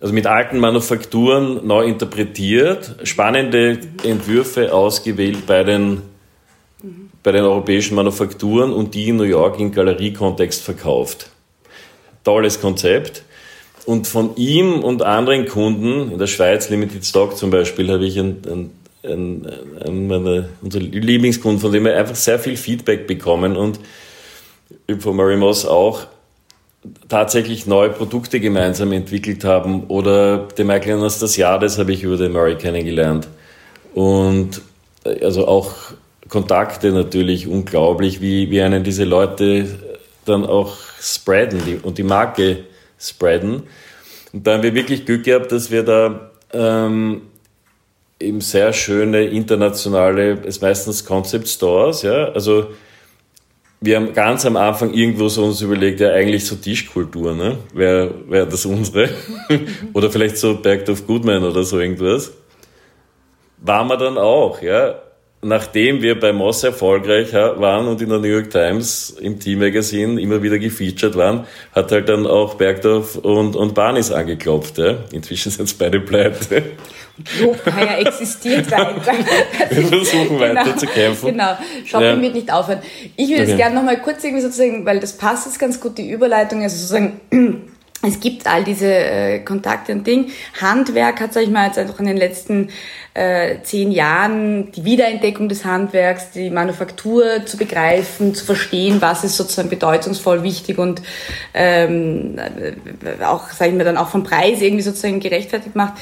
also 0.00 0.12
mit 0.12 0.26
alten 0.26 0.58
Manufakturen 0.58 1.66
neu 1.66 1.84
interpretiert, 1.84 2.96
spannende 3.04 3.78
Entwürfe 4.04 4.72
ausgewählt 4.72 5.46
bei 5.46 5.64
den, 5.64 6.02
bei 7.22 7.32
den 7.32 7.44
europäischen 7.44 7.94
Manufakturen 7.94 8.72
und 8.72 8.94
die 8.94 9.08
in 9.08 9.16
New 9.16 9.24
York 9.24 9.58
im 9.60 9.72
Galeriekontext 9.72 10.62
verkauft. 10.62 11.30
Tolles 12.24 12.60
Konzept. 12.60 13.22
Und 13.86 14.06
von 14.06 14.36
ihm 14.36 14.80
und 14.84 15.02
anderen 15.02 15.46
Kunden, 15.46 16.12
in 16.12 16.18
der 16.18 16.26
Schweiz, 16.26 16.68
Limited 16.68 17.06
Stock 17.06 17.36
zum 17.36 17.50
Beispiel, 17.50 17.90
habe 17.90 18.04
ich 18.04 18.18
ein, 18.18 18.42
ein, 18.46 18.70
ein, 19.02 19.46
ein 19.82 20.06
meiner, 20.06 20.48
unsere 20.60 20.84
Lieblingskunden, 20.84 21.58
von 21.58 21.72
dem 21.72 21.84
wir 21.84 21.96
einfach 21.96 22.14
sehr 22.14 22.38
viel 22.38 22.56
Feedback 22.56 23.06
bekommen 23.06 23.56
und 23.56 23.80
von 24.98 25.16
Murray 25.16 25.36
Moss 25.36 25.66
auch 25.66 26.06
tatsächlich 27.08 27.66
neue 27.66 27.90
Produkte 27.90 28.40
gemeinsam 28.40 28.92
entwickelt 28.92 29.44
haben. 29.44 29.84
Oder 29.88 30.48
den 30.56 30.66
Michael 30.66 30.98
Anastasiades 30.98 31.78
habe 31.78 31.92
ich 31.92 32.02
über 32.02 32.16
den 32.16 32.32
Murray 32.32 32.56
kennengelernt. 32.56 33.28
Und 33.94 34.62
äh, 35.04 35.24
also 35.24 35.46
auch 35.46 35.74
Kontakte 36.28 36.92
natürlich 36.92 37.46
unglaublich, 37.46 38.20
wie, 38.20 38.50
wie 38.50 38.60
einen 38.60 38.84
diese 38.84 39.04
Leute 39.04 39.66
dann 40.24 40.44
auch 40.44 40.76
spreaden 41.00 41.60
die, 41.66 41.76
und 41.76 41.98
die 41.98 42.02
Marke 42.02 42.64
spreaden. 42.98 43.62
Und 44.32 44.46
da 44.46 44.54
haben 44.54 44.62
wir 44.62 44.74
wirklich 44.74 45.06
Glück 45.06 45.24
gehabt, 45.24 45.52
dass 45.52 45.70
wir 45.70 45.82
da 45.82 46.30
ähm, 46.52 47.22
eben 48.20 48.40
sehr 48.40 48.72
schöne 48.72 49.24
internationale, 49.24 50.38
es 50.44 50.60
meistens 50.60 51.04
Concept 51.04 51.48
Stores, 51.48 52.02
ja, 52.02 52.30
also 52.32 52.68
wir 53.80 53.96
haben 53.96 54.12
ganz 54.12 54.44
am 54.44 54.56
Anfang 54.56 54.92
irgendwo 54.92 55.28
so 55.28 55.44
uns 55.44 55.60
überlegt, 55.60 56.00
ja 56.00 56.10
eigentlich 56.10 56.44
so 56.44 56.56
Tischkultur, 56.56 57.34
ne? 57.34 57.58
Wäre 57.72 58.12
wär 58.28 58.46
das 58.46 58.66
unsere? 58.66 59.08
oder 59.92 60.10
vielleicht 60.10 60.36
so 60.36 60.56
Bergdorf 60.56 61.06
Goodman 61.06 61.44
oder 61.44 61.62
so 61.62 61.78
irgendwas. 61.78 62.32
Waren 63.58 63.88
wir 63.88 63.96
dann 63.96 64.18
auch, 64.18 64.60
ja 64.62 64.96
nachdem 65.42 66.02
wir 66.02 66.18
bei 66.18 66.32
Moss 66.32 66.64
erfolgreich 66.64 67.32
waren 67.32 67.86
und 67.86 68.02
in 68.02 68.08
der 68.08 68.18
New 68.18 68.28
York 68.28 68.50
Times 68.50 69.10
im 69.10 69.38
Team-Magazin 69.38 70.18
immer 70.18 70.42
wieder 70.42 70.58
gefeatured 70.58 71.16
waren, 71.16 71.46
hat 71.72 71.92
halt 71.92 72.08
dann 72.08 72.26
auch 72.26 72.54
Bergdorf 72.54 73.16
und, 73.16 73.54
und 73.54 73.74
Barnis 73.74 74.10
angeklopft. 74.10 74.78
Ja. 74.78 74.96
Inzwischen 75.12 75.52
sind 75.52 75.66
es 75.66 75.74
beide 75.74 76.00
pleite. 76.00 76.62
Lobmeier 77.40 77.98
existiert 77.98 78.70
weiter. 78.70 79.12
wir 79.70 79.84
versuchen 79.86 80.38
genau, 80.38 80.40
weiter 80.40 80.76
zu 80.76 80.86
kämpfen. 80.86 81.26
Genau, 81.32 81.56
Shopping 81.84 82.06
ja. 82.06 82.22
wird 82.22 82.34
nicht 82.34 82.52
aufhören. 82.52 82.80
Ich 83.16 83.28
würde 83.28 83.42
okay. 83.42 83.50
jetzt 83.50 83.58
gerne 83.58 83.74
nochmal 83.74 84.00
kurz 84.00 84.22
irgendwie 84.22 84.42
sozusagen, 84.42 84.84
weil 84.86 85.00
das 85.00 85.14
passt 85.14 85.46
jetzt 85.46 85.58
ganz 85.58 85.80
gut, 85.80 85.98
die 85.98 86.10
Überleitung, 86.10 86.62
also 86.62 86.76
sozusagen 86.76 87.20
es 88.00 88.20
gibt 88.20 88.46
all 88.46 88.62
diese 88.62 88.86
äh, 88.86 89.38
Kontakte 89.40 89.90
und 89.92 90.06
Ding. 90.06 90.30
Handwerk 90.60 91.20
hat, 91.20 91.32
sag 91.32 91.42
ich 91.42 91.50
mal, 91.50 91.66
jetzt 91.66 91.78
einfach 91.78 91.98
in 91.98 92.06
den 92.06 92.16
letzten 92.16 92.68
äh, 93.14 93.56
zehn 93.64 93.90
Jahren 93.90 94.70
die 94.70 94.84
Wiederentdeckung 94.84 95.48
des 95.48 95.64
Handwerks, 95.64 96.30
die 96.30 96.50
Manufaktur 96.50 97.44
zu 97.44 97.56
begreifen, 97.56 98.36
zu 98.36 98.44
verstehen, 98.44 99.00
was 99.00 99.24
ist 99.24 99.36
sozusagen 99.36 99.68
bedeutungsvoll 99.68 100.44
wichtig 100.44 100.78
und 100.78 101.02
ähm, 101.54 102.38
äh, 102.38 103.24
auch, 103.24 103.50
sag 103.50 103.68
ich 103.68 103.74
mal, 103.74 103.84
dann 103.84 103.96
auch 103.96 104.10
vom 104.10 104.22
Preis 104.22 104.60
irgendwie 104.60 104.82
sozusagen 104.82 105.18
gerechtfertigt 105.18 105.74
macht. 105.74 105.94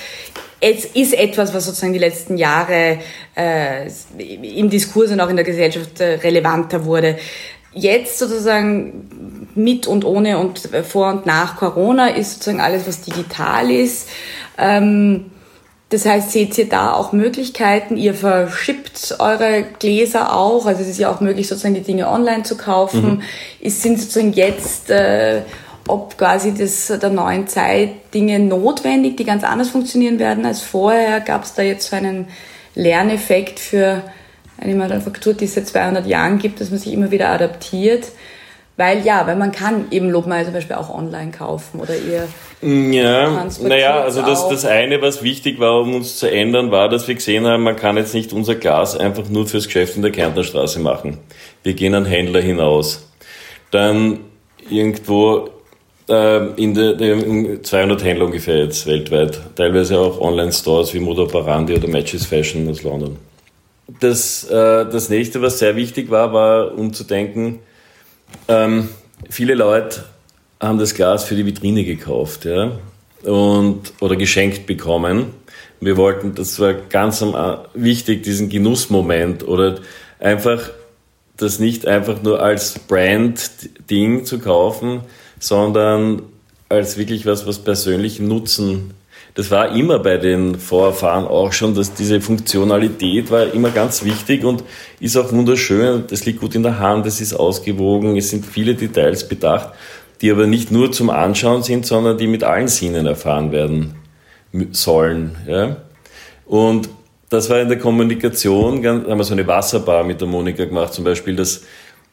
Es 0.61 0.84
ist 0.84 1.14
etwas, 1.14 1.55
was 1.55 1.64
sozusagen 1.64 1.94
die 1.94 1.99
letzten 1.99 2.36
Jahre 2.36 2.99
äh, 3.34 3.88
im 4.18 4.68
Diskurs 4.68 5.11
und 5.11 5.20
auch 5.20 5.30
in 5.30 5.36
der 5.36 5.44
Gesellschaft 5.47 6.01
äh, 6.01 6.14
relevanter 6.14 6.84
wurde 6.84 7.16
jetzt 7.76 8.18
sozusagen 8.18 9.36
mit 9.57 9.87
und 9.87 10.05
ohne 10.05 10.39
und 10.39 10.69
vor 10.85 11.11
und 11.11 11.27
nach 11.27 11.57
Corona 11.57 12.09
ist 12.09 12.35
sozusagen 12.35 12.61
alles, 12.61 12.87
was 12.87 13.03
digital 13.03 13.71
ist. 13.71 14.09
Ähm, 14.59 15.31
das 15.89 16.05
heißt, 16.05 16.33
seht 16.33 16.59
ihr 16.59 16.69
da 16.69 16.93
auch 16.93 17.13
Möglichkeiten? 17.13 17.97
Ihr 17.97 18.15
verschippt 18.15 19.17
eure 19.21 19.65
Gläser 19.79 20.35
auch. 20.35 20.67
Also 20.67 20.83
es 20.83 20.89
ist 20.89 20.99
ja 20.99 21.13
auch 21.13 21.21
möglich, 21.21 21.47
sozusagen 21.47 21.75
die 21.75 21.83
Dinge 21.83 22.09
online 22.09 22.43
zu 22.43 22.57
kaufen. 22.57 23.17
Mhm. 23.17 23.23
Es 23.63 23.83
sind 23.83 24.01
sozusagen 24.01 24.33
jetzt, 24.33 24.91
äh, 24.91 25.43
ob 25.87 26.19
quasi 26.19 26.53
das 26.55 26.89
der 26.89 27.11
neuen 27.11 27.47
Zeit 27.47 28.13
Dinge 28.13 28.41
notwendig, 28.41 29.17
die 29.17 29.25
ganz 29.25 29.45
anders 29.45 29.69
funktionieren 29.69 30.19
werden 30.19 30.45
als 30.45 30.61
vorher. 30.61 31.21
Gab 31.21 31.45
es 31.45 31.55
da 31.55 31.63
jetzt 31.63 31.89
so 31.89 31.95
einen 31.95 32.27
Lerneffekt 32.75 33.61
für 33.61 34.03
eine 34.59 34.75
Manufaktur, 34.75 35.35
die 35.35 35.45
es 35.45 35.55
seit 35.55 35.69
200 35.69 36.07
Jahren 36.07 36.39
gibt, 36.39 36.61
dass 36.61 36.71
man 36.71 36.81
sich 36.81 36.93
immer 36.93 37.13
wieder 37.13 37.29
adaptiert. 37.29 38.07
Weil 38.77 39.05
ja, 39.05 39.27
weil 39.27 39.37
man 39.37 39.53
kann 39.53 39.87
eben 39.91 40.11
Lobmeier 40.11 40.45
zum 40.45 40.53
Beispiel 40.53 40.77
auch 40.77 40.91
online 40.91 41.31
kaufen 41.31 41.81
oder 41.81 41.97
ihr 41.97 42.29
ja, 42.62 43.47
naja, 43.61 44.01
also 44.01 44.22
das, 44.22 44.49
das 44.49 44.64
eine, 44.64 45.03
was 45.03 45.22
wichtig 45.22 45.61
war, 45.61 45.81
um 45.83 45.95
uns 45.95 46.16
zu 46.16 46.31
ändern, 46.31 46.70
war, 46.70 46.89
dass 46.89 47.07
wir 47.07 47.14
gesehen 47.14 47.47
haben, 47.47 47.62
man 47.62 47.77
kann 47.77 47.99
jetzt 47.99 48.14
nicht 48.14 48.33
unser 48.33 48.55
Glas 48.55 48.97
einfach 48.97 49.29
nur 49.29 49.47
fürs 49.47 49.66
Geschäft 49.66 49.97
in 49.97 50.03
der 50.03 50.11
Kärntnerstraße 50.11 50.81
machen. 50.81 51.18
Wir 51.62 51.74
gehen 51.74 51.95
an 51.95 52.07
Händler 52.07 52.41
hinaus. 52.41 53.11
Dann 53.70 54.20
irgendwo 54.70 55.51
äh, 56.09 56.47
in, 56.55 56.72
der, 56.74 56.99
in 56.99 57.62
200 57.62 58.03
Händler 58.03 58.24
ungefähr 58.24 58.59
jetzt 58.64 58.87
weltweit, 58.87 59.39
teilweise 59.55 59.99
auch 59.99 60.18
Online-Stores 60.20 60.95
wie 60.95 61.01
Moda 61.01 61.27
Parandi 61.27 61.74
oder 61.74 61.89
Matches 61.89 62.24
Fashion 62.24 62.68
aus 62.70 62.83
London. 62.83 63.18
Das, 64.01 64.45
äh, 64.45 64.87
das 64.87 65.11
nächste, 65.11 65.43
was 65.43 65.59
sehr 65.59 65.77
wichtig 65.77 66.11
war, 66.11 66.33
war, 66.33 66.77
um 66.77 66.93
zu 66.93 67.05
denken, 67.05 67.61
ähm, 68.49 68.89
viele 69.28 69.55
Leute 69.55 70.05
haben 70.61 70.78
das 70.78 70.95
Glas 70.95 71.24
für 71.24 71.34
die 71.34 71.47
Vitrine 71.47 71.84
gekauft, 71.84 72.45
ja, 72.45 72.72
und, 73.22 73.93
oder 74.01 74.16
geschenkt 74.16 74.66
bekommen. 74.66 75.34
Wir 75.80 75.97
wollten, 75.97 76.34
das 76.34 76.59
war 76.59 76.72
ganz 76.72 77.22
wichtig, 77.74 78.22
diesen 78.22 78.49
Genussmoment 78.49 79.47
oder 79.47 79.80
einfach 80.18 80.70
das 81.37 81.59
nicht 81.59 81.87
einfach 81.87 82.22
nur 82.22 82.43
als 82.43 82.78
Brand-Ding 82.78 84.24
zu 84.24 84.39
kaufen, 84.39 85.03
sondern 85.39 86.22
als 86.68 86.97
wirklich 86.97 87.26
was, 87.26 87.47
was 87.47 87.59
persönlichen 87.59 88.26
Nutzen 88.26 88.95
das 89.37 89.51
war 89.51 89.76
immer 89.76 89.99
bei 89.99 90.16
den 90.16 90.59
Vorfahren 90.59 91.26
auch 91.26 91.53
schon, 91.53 91.74
dass 91.74 91.93
diese 91.93 92.22
Funktionalität 92.22 93.30
war 93.30 93.53
immer 93.53 93.68
ganz 93.68 94.03
wichtig 94.03 94.45
und 94.45 94.64
ist 94.99 95.14
auch 95.18 95.30
wunderschön. 95.30 96.05
Das 96.09 96.24
liegt 96.24 96.41
gut 96.41 96.55
in 96.55 96.62
der 96.62 96.78
Hand, 96.78 97.05
es 97.05 97.20
ist 97.20 97.34
ausgewogen, 97.34 98.16
es 98.16 98.30
sind 98.30 98.47
viele 98.47 98.74
Details 98.74 99.28
bedacht, 99.28 99.74
die 100.22 100.30
aber 100.30 100.47
nicht 100.47 100.72
nur 100.72 100.91
zum 100.91 101.11
Anschauen 101.11 101.62
sind, 101.62 101.84
sondern 101.84 102.16
die 102.16 102.26
mit 102.28 102.45
allen 102.45 102.68
Sinnen 102.68 103.05
erfahren 103.05 103.53
werden 103.53 103.97
sollen. 104.70 105.37
Ja? 105.47 105.76
Und 106.47 106.89
das 107.28 107.51
war 107.51 107.61
in 107.61 107.68
der 107.68 107.78
Kommunikation, 107.78 108.87
haben 108.87 109.18
wir 109.18 109.24
so 109.24 109.34
eine 109.34 109.47
Wasserbar 109.47 110.03
mit 110.03 110.22
der 110.22 110.28
Monika 110.28 110.64
gemacht, 110.64 110.95
zum 110.95 111.05
Beispiel, 111.05 111.37
dass 111.37 111.62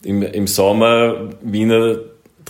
im, 0.04 0.24
im 0.24 0.48
Sommer 0.48 1.30
Wiener 1.42 2.00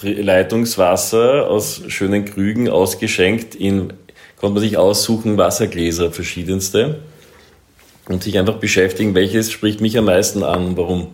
Leitungswasser 0.01 1.47
aus 1.47 1.84
schönen 1.89 2.26
Krügen 2.26 2.69
ausgeschenkt 2.69 3.53
in 3.53 3.93
konnte 4.44 4.56
man 4.56 4.64
sich 4.64 4.76
aussuchen, 4.76 5.38
Wassergläser 5.38 6.12
verschiedenste 6.12 7.00
und 8.10 8.24
sich 8.24 8.38
einfach 8.38 8.56
beschäftigen, 8.56 9.16
welches 9.16 9.50
spricht 9.50 9.80
mich 9.80 9.98
am 9.98 10.04
meisten 10.04 10.44
an 10.44 10.66
und 10.66 10.78
warum. 10.78 11.08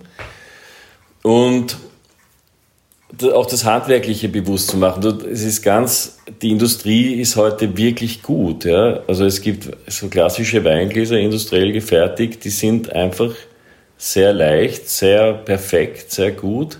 Und 1.22 1.78
auch 3.32 3.46
das 3.46 3.66
Handwerkliche 3.66 4.30
bewusst 4.30 4.72
zu 4.72 4.78
machen. 4.78 5.06
Es 5.32 5.44
ist 5.44 5.62
ganz, 5.62 6.18
die 6.42 6.50
Industrie 6.50 7.22
ist 7.22 7.36
heute 7.36 7.78
wirklich 7.78 8.24
gut. 8.24 8.66
Ja? 8.66 9.02
Also 9.06 9.26
es 9.26 9.42
gibt 9.42 9.78
so 9.86 10.08
klassische 10.08 10.66
Weingläser, 10.66 11.20
industriell 11.20 11.72
gefertigt, 11.72 12.44
die 12.46 12.50
sind 12.50 12.92
einfach 12.94 13.36
sehr 13.96 14.34
leicht, 14.34 14.90
sehr 14.90 15.34
perfekt, 15.34 16.12
sehr 16.12 16.32
gut. 16.32 16.80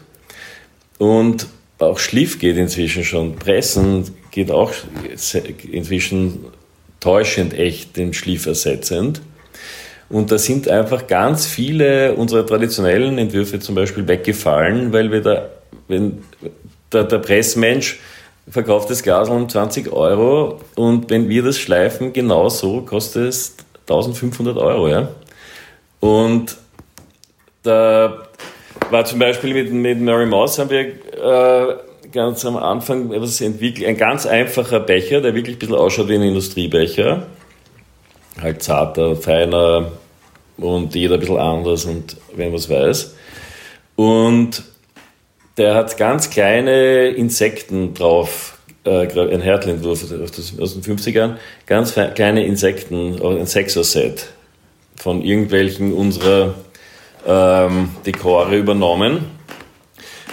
Und 0.98 1.46
auch 1.78 2.00
Schliff 2.00 2.40
geht 2.40 2.58
inzwischen 2.58 3.04
schon. 3.04 3.36
Pressen 3.36 4.19
geht 4.32 4.52
auch 4.52 4.72
inzwischen 5.72 6.46
täuschend 7.00 7.54
echt 7.54 7.98
den 7.98 8.14
Schliff 8.14 8.46
ersetzend. 8.46 9.22
Und 10.10 10.32
da 10.32 10.38
sind 10.38 10.68
einfach 10.68 11.08
ganz 11.08 11.46
viele 11.46 12.16
unserer 12.16 12.46
traditionellen 12.46 13.18
Entwürfe 13.18 13.60
zum 13.60 13.76
Beispiel 13.76 14.08
weggefallen, 14.08 14.92
weil 14.92 15.12
wir 15.12 15.22
da, 15.22 15.50
wenn 15.88 16.24
der, 16.92 17.04
der 17.04 17.20
Pressmensch 17.20 18.00
verkauft 18.50 18.90
das 18.90 19.04
Glas 19.04 19.30
um 19.30 19.48
20 19.48 19.92
Euro 19.94 20.62
und 20.76 21.12
wenn 21.12 21.30
wir 21.30 21.44
das 21.44 21.60
schleifen, 21.60 22.12
genauso 22.14 22.82
kostet 22.82 23.30
es 23.30 23.56
1500 23.82 24.58
Euro. 24.58 24.88
Ja? 24.88 25.10
Und 26.00 26.58
da 27.62 28.28
war 28.90 29.06
zum 29.06 29.20
Beispiel 29.20 29.54
mit, 29.54 29.72
mit 29.72 30.02
Mary 30.02 30.26
Moss 30.26 30.58
haben 30.58 30.72
wir 30.72 30.80
äh, 30.80 31.76
ganz 32.12 32.46
am 32.46 32.58
Anfang 32.58 33.12
etwas 33.12 33.42
entwickelt, 33.42 33.88
ein 33.88 33.98
ganz 33.98 34.26
einfacher 34.26 34.80
Becher, 34.80 35.22
der 35.22 35.36
wirklich 35.36 35.58
ein 35.58 35.60
bisschen 35.60 35.76
ausschaut 35.76 36.08
wie 36.10 36.16
ein 36.16 36.24
Industriebecher. 36.24 37.28
Halt 38.42 38.64
zarter, 38.64 39.16
feiner 39.16 39.92
und 40.58 40.96
jeder 40.96 41.16
ein 41.16 41.20
bisschen 41.20 41.38
anders 41.38 41.86
und 41.86 42.18
wenn 42.36 42.54
was 42.54 42.70
weiß. 42.70 43.16
Und 43.96 44.64
der 45.58 45.76
hat 45.76 45.98
ganz 45.98 46.30
kleine 46.30 47.10
Insekten 47.10 47.94
drauf, 47.94 48.58
äh, 48.86 49.08
ein 49.08 49.42
Hertelentwurf 49.42 50.04
aus 50.60 50.74
den 50.74 50.84
50ern, 50.84 51.36
ganz 51.66 51.96
kleine 52.16 52.46
Insekten, 52.46 53.22
ein 53.22 53.46
Sechser-Set 53.46 54.28
von 54.96 55.22
irgendwelchen 55.22 55.94
unserer 55.94 56.56
ähm, 57.28 57.90
Dekore 58.06 58.58
übernommen. 58.58 59.26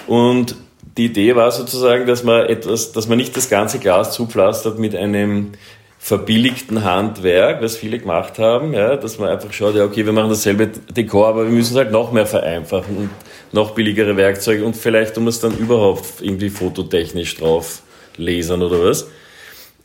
Und 0.07 0.55
die 0.97 1.07
Idee 1.07 1.37
war 1.37 1.51
sozusagen, 1.51 2.07
dass 2.07 2.25
man 2.25 2.47
etwas, 2.47 2.93
dass 2.93 3.09
man 3.09 3.19
nicht 3.19 3.37
das 3.37 3.49
ganze 3.51 3.79
Glas 3.79 4.13
zupflastert 4.13 4.79
mit 4.79 4.95
einem 4.97 5.53
verbilligten 5.99 6.85
Handwerk, 6.85 7.61
was 7.63 7.77
viele 7.77 7.99
gemacht 7.99 8.39
haben, 8.39 8.73
ja, 8.73 8.97
dass 8.97 9.19
man 9.19 9.29
einfach 9.29 9.53
schaut, 9.53 9.75
ja, 9.75 9.85
okay, 9.85 10.07
wir 10.07 10.13
machen 10.13 10.31
dasselbe 10.31 10.69
Dekor, 10.69 11.29
aber 11.29 11.45
wir 11.45 11.51
müssen 11.51 11.73
es 11.73 11.77
halt 11.77 11.91
noch 11.91 12.13
mehr 12.13 12.27
vereinfachen 12.27 12.97
und 12.97 13.11
noch 13.53 13.73
billigere 13.73 14.17
Werkzeuge 14.17 14.65
und 14.65 14.77
vielleicht, 14.77 15.19
um 15.19 15.27
es 15.27 15.41
dann 15.41 15.57
überhaupt 15.59 16.21
irgendwie 16.21 16.49
fototechnisch 16.49 17.37
drauf 17.37 17.83
lasern 18.17 18.63
oder 18.63 18.85
was. 18.85 19.09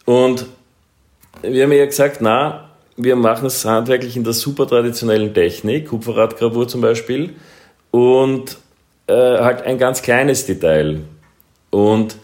Und 0.06 0.46
wir 1.42 1.64
haben 1.64 1.72
ja 1.72 1.86
gesagt, 1.86 2.18
na, 2.22 2.70
wir 2.98 3.16
machen 3.16 3.48
es 3.48 3.66
handwerklich 3.66 4.16
in 4.16 4.24
der 4.24 4.34
super 4.34 4.68
traditionellen 4.68 5.34
Technik, 5.34 5.88
Kupferradgravur 5.88 6.68
zum 6.68 6.82
Beispiel, 6.82 7.32
und 7.90 8.58
äh, 9.12 9.40
halt 9.42 9.64
ein 9.64 9.78
ganz 9.78 10.02
kleines 10.02 10.46
Detail. 10.46 11.02
Und 11.70 12.16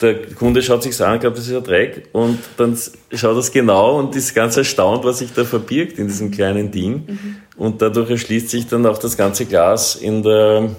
der 0.00 0.22
Kunde 0.34 0.62
schaut 0.62 0.82
sich 0.82 1.00
an, 1.00 1.20
glaubt, 1.20 1.38
das 1.38 1.46
ist 1.46 1.54
ein 1.54 1.62
Dreck 1.62 2.08
und 2.12 2.38
dann 2.56 2.76
schaut 3.12 3.36
das 3.36 3.52
genau 3.52 3.98
und 3.98 4.14
ist 4.16 4.34
ganz 4.34 4.56
erstaunt, 4.56 5.04
was 5.04 5.20
sich 5.20 5.32
da 5.32 5.44
verbirgt 5.44 5.98
in 5.98 6.08
diesem 6.08 6.30
kleinen 6.30 6.70
Ding. 6.70 7.04
Mhm. 7.06 7.36
Und 7.56 7.80
dadurch 7.80 8.10
erschließt 8.10 8.50
sich 8.50 8.66
dann 8.66 8.84
auch 8.86 8.98
das 8.98 9.16
ganze 9.16 9.46
Glas 9.46 9.94
in 9.94 10.22
der 10.22 10.70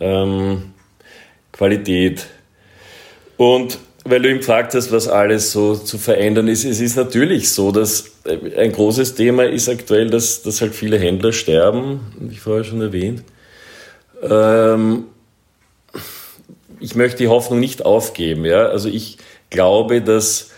ähm, 0.00 0.72
Qualität. 1.52 2.26
Und 3.36 3.78
weil 4.04 4.22
du 4.22 4.30
ihm 4.30 4.38
gefragt 4.38 4.74
hast, 4.74 4.92
was 4.92 5.08
alles 5.08 5.52
so 5.52 5.74
zu 5.74 5.98
verändern 5.98 6.48
ist, 6.48 6.64
es 6.64 6.80
ist 6.80 6.96
natürlich 6.96 7.50
so, 7.50 7.72
dass 7.72 8.12
äh, 8.24 8.60
ein 8.60 8.72
großes 8.72 9.14
Thema 9.14 9.44
ist 9.44 9.68
aktuell, 9.68 10.10
dass, 10.10 10.42
dass 10.42 10.60
halt 10.60 10.74
viele 10.74 10.98
Händler 10.98 11.32
sterben, 11.32 12.00
wie 12.18 12.36
vorher 12.36 12.64
schon 12.64 12.80
erwähnt. 12.80 13.22
Ähm, 14.22 15.04
ich 16.80 16.94
möchte 16.94 17.18
die 17.18 17.28
Hoffnung 17.28 17.60
nicht 17.60 17.84
aufgeben. 17.84 18.44
Ja? 18.44 18.66
Also 18.66 18.88
ich 18.88 19.18
glaube, 19.50 20.02
dass 20.02 20.50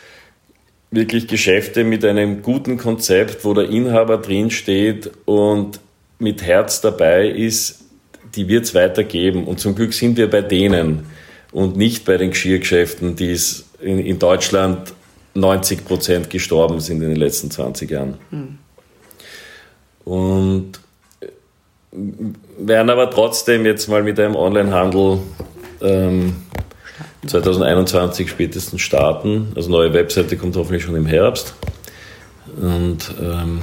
wirklich 0.90 1.28
Geschäfte 1.28 1.84
mit 1.84 2.04
einem 2.04 2.42
guten 2.42 2.78
Konzept, 2.78 3.44
wo 3.44 3.54
der 3.54 3.68
Inhaber 3.68 4.18
drinsteht 4.18 5.10
und 5.26 5.80
mit 6.18 6.42
Herz 6.42 6.80
dabei 6.80 7.28
ist, 7.28 7.84
die 8.34 8.48
wird 8.48 8.64
es 8.64 8.74
weitergeben. 8.74 9.44
Und 9.44 9.60
zum 9.60 9.74
Glück 9.74 9.92
sind 9.92 10.16
wir 10.16 10.30
bei 10.30 10.42
denen 10.42 11.06
und 11.52 11.76
nicht 11.76 12.04
bei 12.04 12.16
den 12.16 12.30
Geschirrgeschäften, 12.30 13.16
die 13.16 13.32
es 13.32 13.66
in, 13.80 13.98
in 13.98 14.18
Deutschland 14.18 14.92
90 15.34 15.84
Prozent 15.84 16.30
gestorben 16.30 16.80
sind 16.80 17.02
in 17.02 17.10
den 17.10 17.16
letzten 17.16 17.50
20 17.50 17.90
Jahren. 17.90 18.18
Hm. 18.30 18.58
Und 20.04 20.80
werden 21.92 22.90
aber 22.90 23.10
trotzdem 23.10 23.64
jetzt 23.64 23.88
mal 23.88 24.02
mit 24.02 24.20
einem 24.20 24.36
Onlinehandel 24.36 25.20
ähm, 25.80 26.36
2021 27.26 28.28
spätestens 28.28 28.80
starten. 28.80 29.52
Also 29.56 29.70
neue 29.70 29.92
Webseite 29.92 30.36
kommt 30.36 30.56
hoffentlich 30.56 30.82
schon 30.82 30.96
im 30.96 31.06
Herbst. 31.06 31.54
Und 32.60 33.14
ähm, 33.20 33.62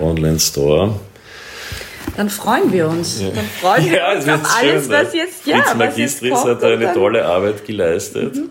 Online-Store. 0.00 0.94
Dann 2.16 2.28
freuen 2.28 2.72
wir 2.72 2.88
uns. 2.88 3.20
Ja. 3.20 3.30
Dann 3.30 3.44
freuen 3.44 3.90
wir 3.90 3.98
ja, 3.98 4.12
uns 4.12 4.28
auf 4.28 4.58
alles, 4.60 4.84
schön, 4.84 4.92
was 4.92 5.14
jetzt, 5.14 5.46
ja, 5.46 5.62
Fritz 5.62 5.74
Magistris 5.74 6.44
hat 6.44 6.62
da 6.62 6.68
eine 6.68 6.92
tolle 6.92 7.24
Arbeit 7.24 7.64
geleistet. 7.64 8.36
Mhm. 8.36 8.50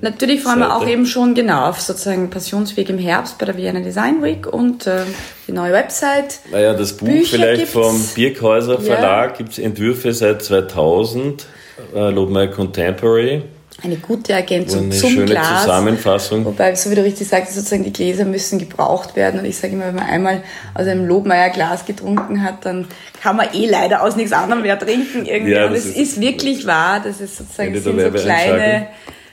Natürlich 0.00 0.42
freuen 0.42 0.60
Seite. 0.60 0.70
wir 0.70 0.76
auch 0.76 0.86
eben 0.86 1.06
schon 1.06 1.34
genau 1.34 1.68
auf 1.68 1.80
sozusagen 1.80 2.30
Passionsweg 2.30 2.88
im 2.88 2.98
Herbst 2.98 3.38
bei 3.38 3.46
der 3.46 3.56
Vienna 3.56 3.80
Design 3.80 4.22
Week 4.22 4.46
und 4.46 4.86
äh, 4.86 5.02
die 5.46 5.52
neue 5.52 5.72
Website. 5.72 6.40
Naja, 6.50 6.74
das 6.74 6.94
Buch 6.94 7.06
Bücher 7.06 7.36
vielleicht 7.36 7.60
gibt's. 7.60 7.72
vom 7.72 8.00
Birkhäuser 8.14 8.80
Verlag 8.80 9.30
ja. 9.32 9.36
gibt 9.36 9.52
es 9.52 9.58
Entwürfe 9.58 10.12
seit 10.12 10.42
2000, 10.42 11.46
äh, 11.94 12.10
Lobmeier 12.10 12.48
Contemporary. 12.48 13.42
Eine 13.82 13.96
gute 13.96 14.32
Ergänzung 14.34 14.84
eine 14.84 14.90
zum 14.90 15.10
schöne 15.10 15.26
Glas. 15.26 15.62
Zusammenfassung. 15.62 16.44
Wobei, 16.44 16.74
so 16.74 16.90
wie 16.90 16.96
du 16.96 17.02
richtig 17.02 17.26
sagst, 17.28 17.54
sozusagen 17.54 17.84
die 17.84 17.92
Gläser 17.92 18.24
müssen 18.24 18.58
gebraucht 18.58 19.16
werden. 19.16 19.40
Und 19.40 19.46
ich 19.46 19.56
sage 19.56 19.72
immer, 19.72 19.86
wenn 19.86 19.94
man 19.94 20.06
einmal 20.06 20.42
aus 20.74 20.86
einem 20.86 21.06
Lobmeier 21.06 21.48
Glas 21.50 21.86
getrunken 21.86 22.42
hat, 22.42 22.66
dann 22.66 22.86
kann 23.22 23.36
man 23.36 23.48
eh 23.54 23.66
leider 23.66 24.02
aus 24.02 24.16
nichts 24.16 24.32
anderem 24.32 24.62
mehr 24.62 24.78
trinken 24.78 25.24
irgendwie. 25.24 25.52
Ja, 25.52 25.66
und 25.66 25.74
es 25.74 25.86
ist, 25.86 25.96
ist, 25.96 26.20
wirklich 26.20 26.66
wahr, 26.66 27.00
dass 27.02 27.20
es 27.20 27.38
sozusagen 27.38 27.72
sind 27.80 28.00
so 28.00 28.10
kleine 28.10 28.88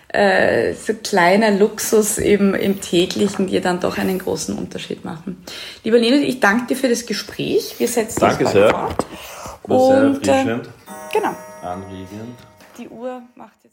äh, 0.09 0.73
so 0.73 0.93
kleiner 0.93 1.51
Luxus 1.51 2.17
eben 2.17 2.53
im 2.55 2.79
täglichen, 2.81 3.47
die 3.47 3.59
dann 3.59 3.79
doch 3.79 3.97
einen 3.97 4.19
großen 4.19 4.57
Unterschied 4.57 5.03
machen. 5.03 5.43
Lieber 5.83 5.97
Leonid, 5.97 6.27
ich 6.27 6.39
danke 6.39 6.67
dir 6.67 6.77
für 6.77 6.89
das 6.89 7.05
Gespräch. 7.05 7.75
Wir 7.77 7.87
setzen 7.87 8.21
danke 8.21 8.45
uns 8.45 8.53
sehr. 8.53 8.69
fort. 8.69 9.05
War 9.63 10.15
sehr. 10.23 10.45
Äh, 10.45 10.59
genau. 11.13 11.35
Anregend. 11.61 12.37
Die 12.77 12.87
Uhr 12.87 13.21
macht 13.35 13.57
jetzt 13.63 13.66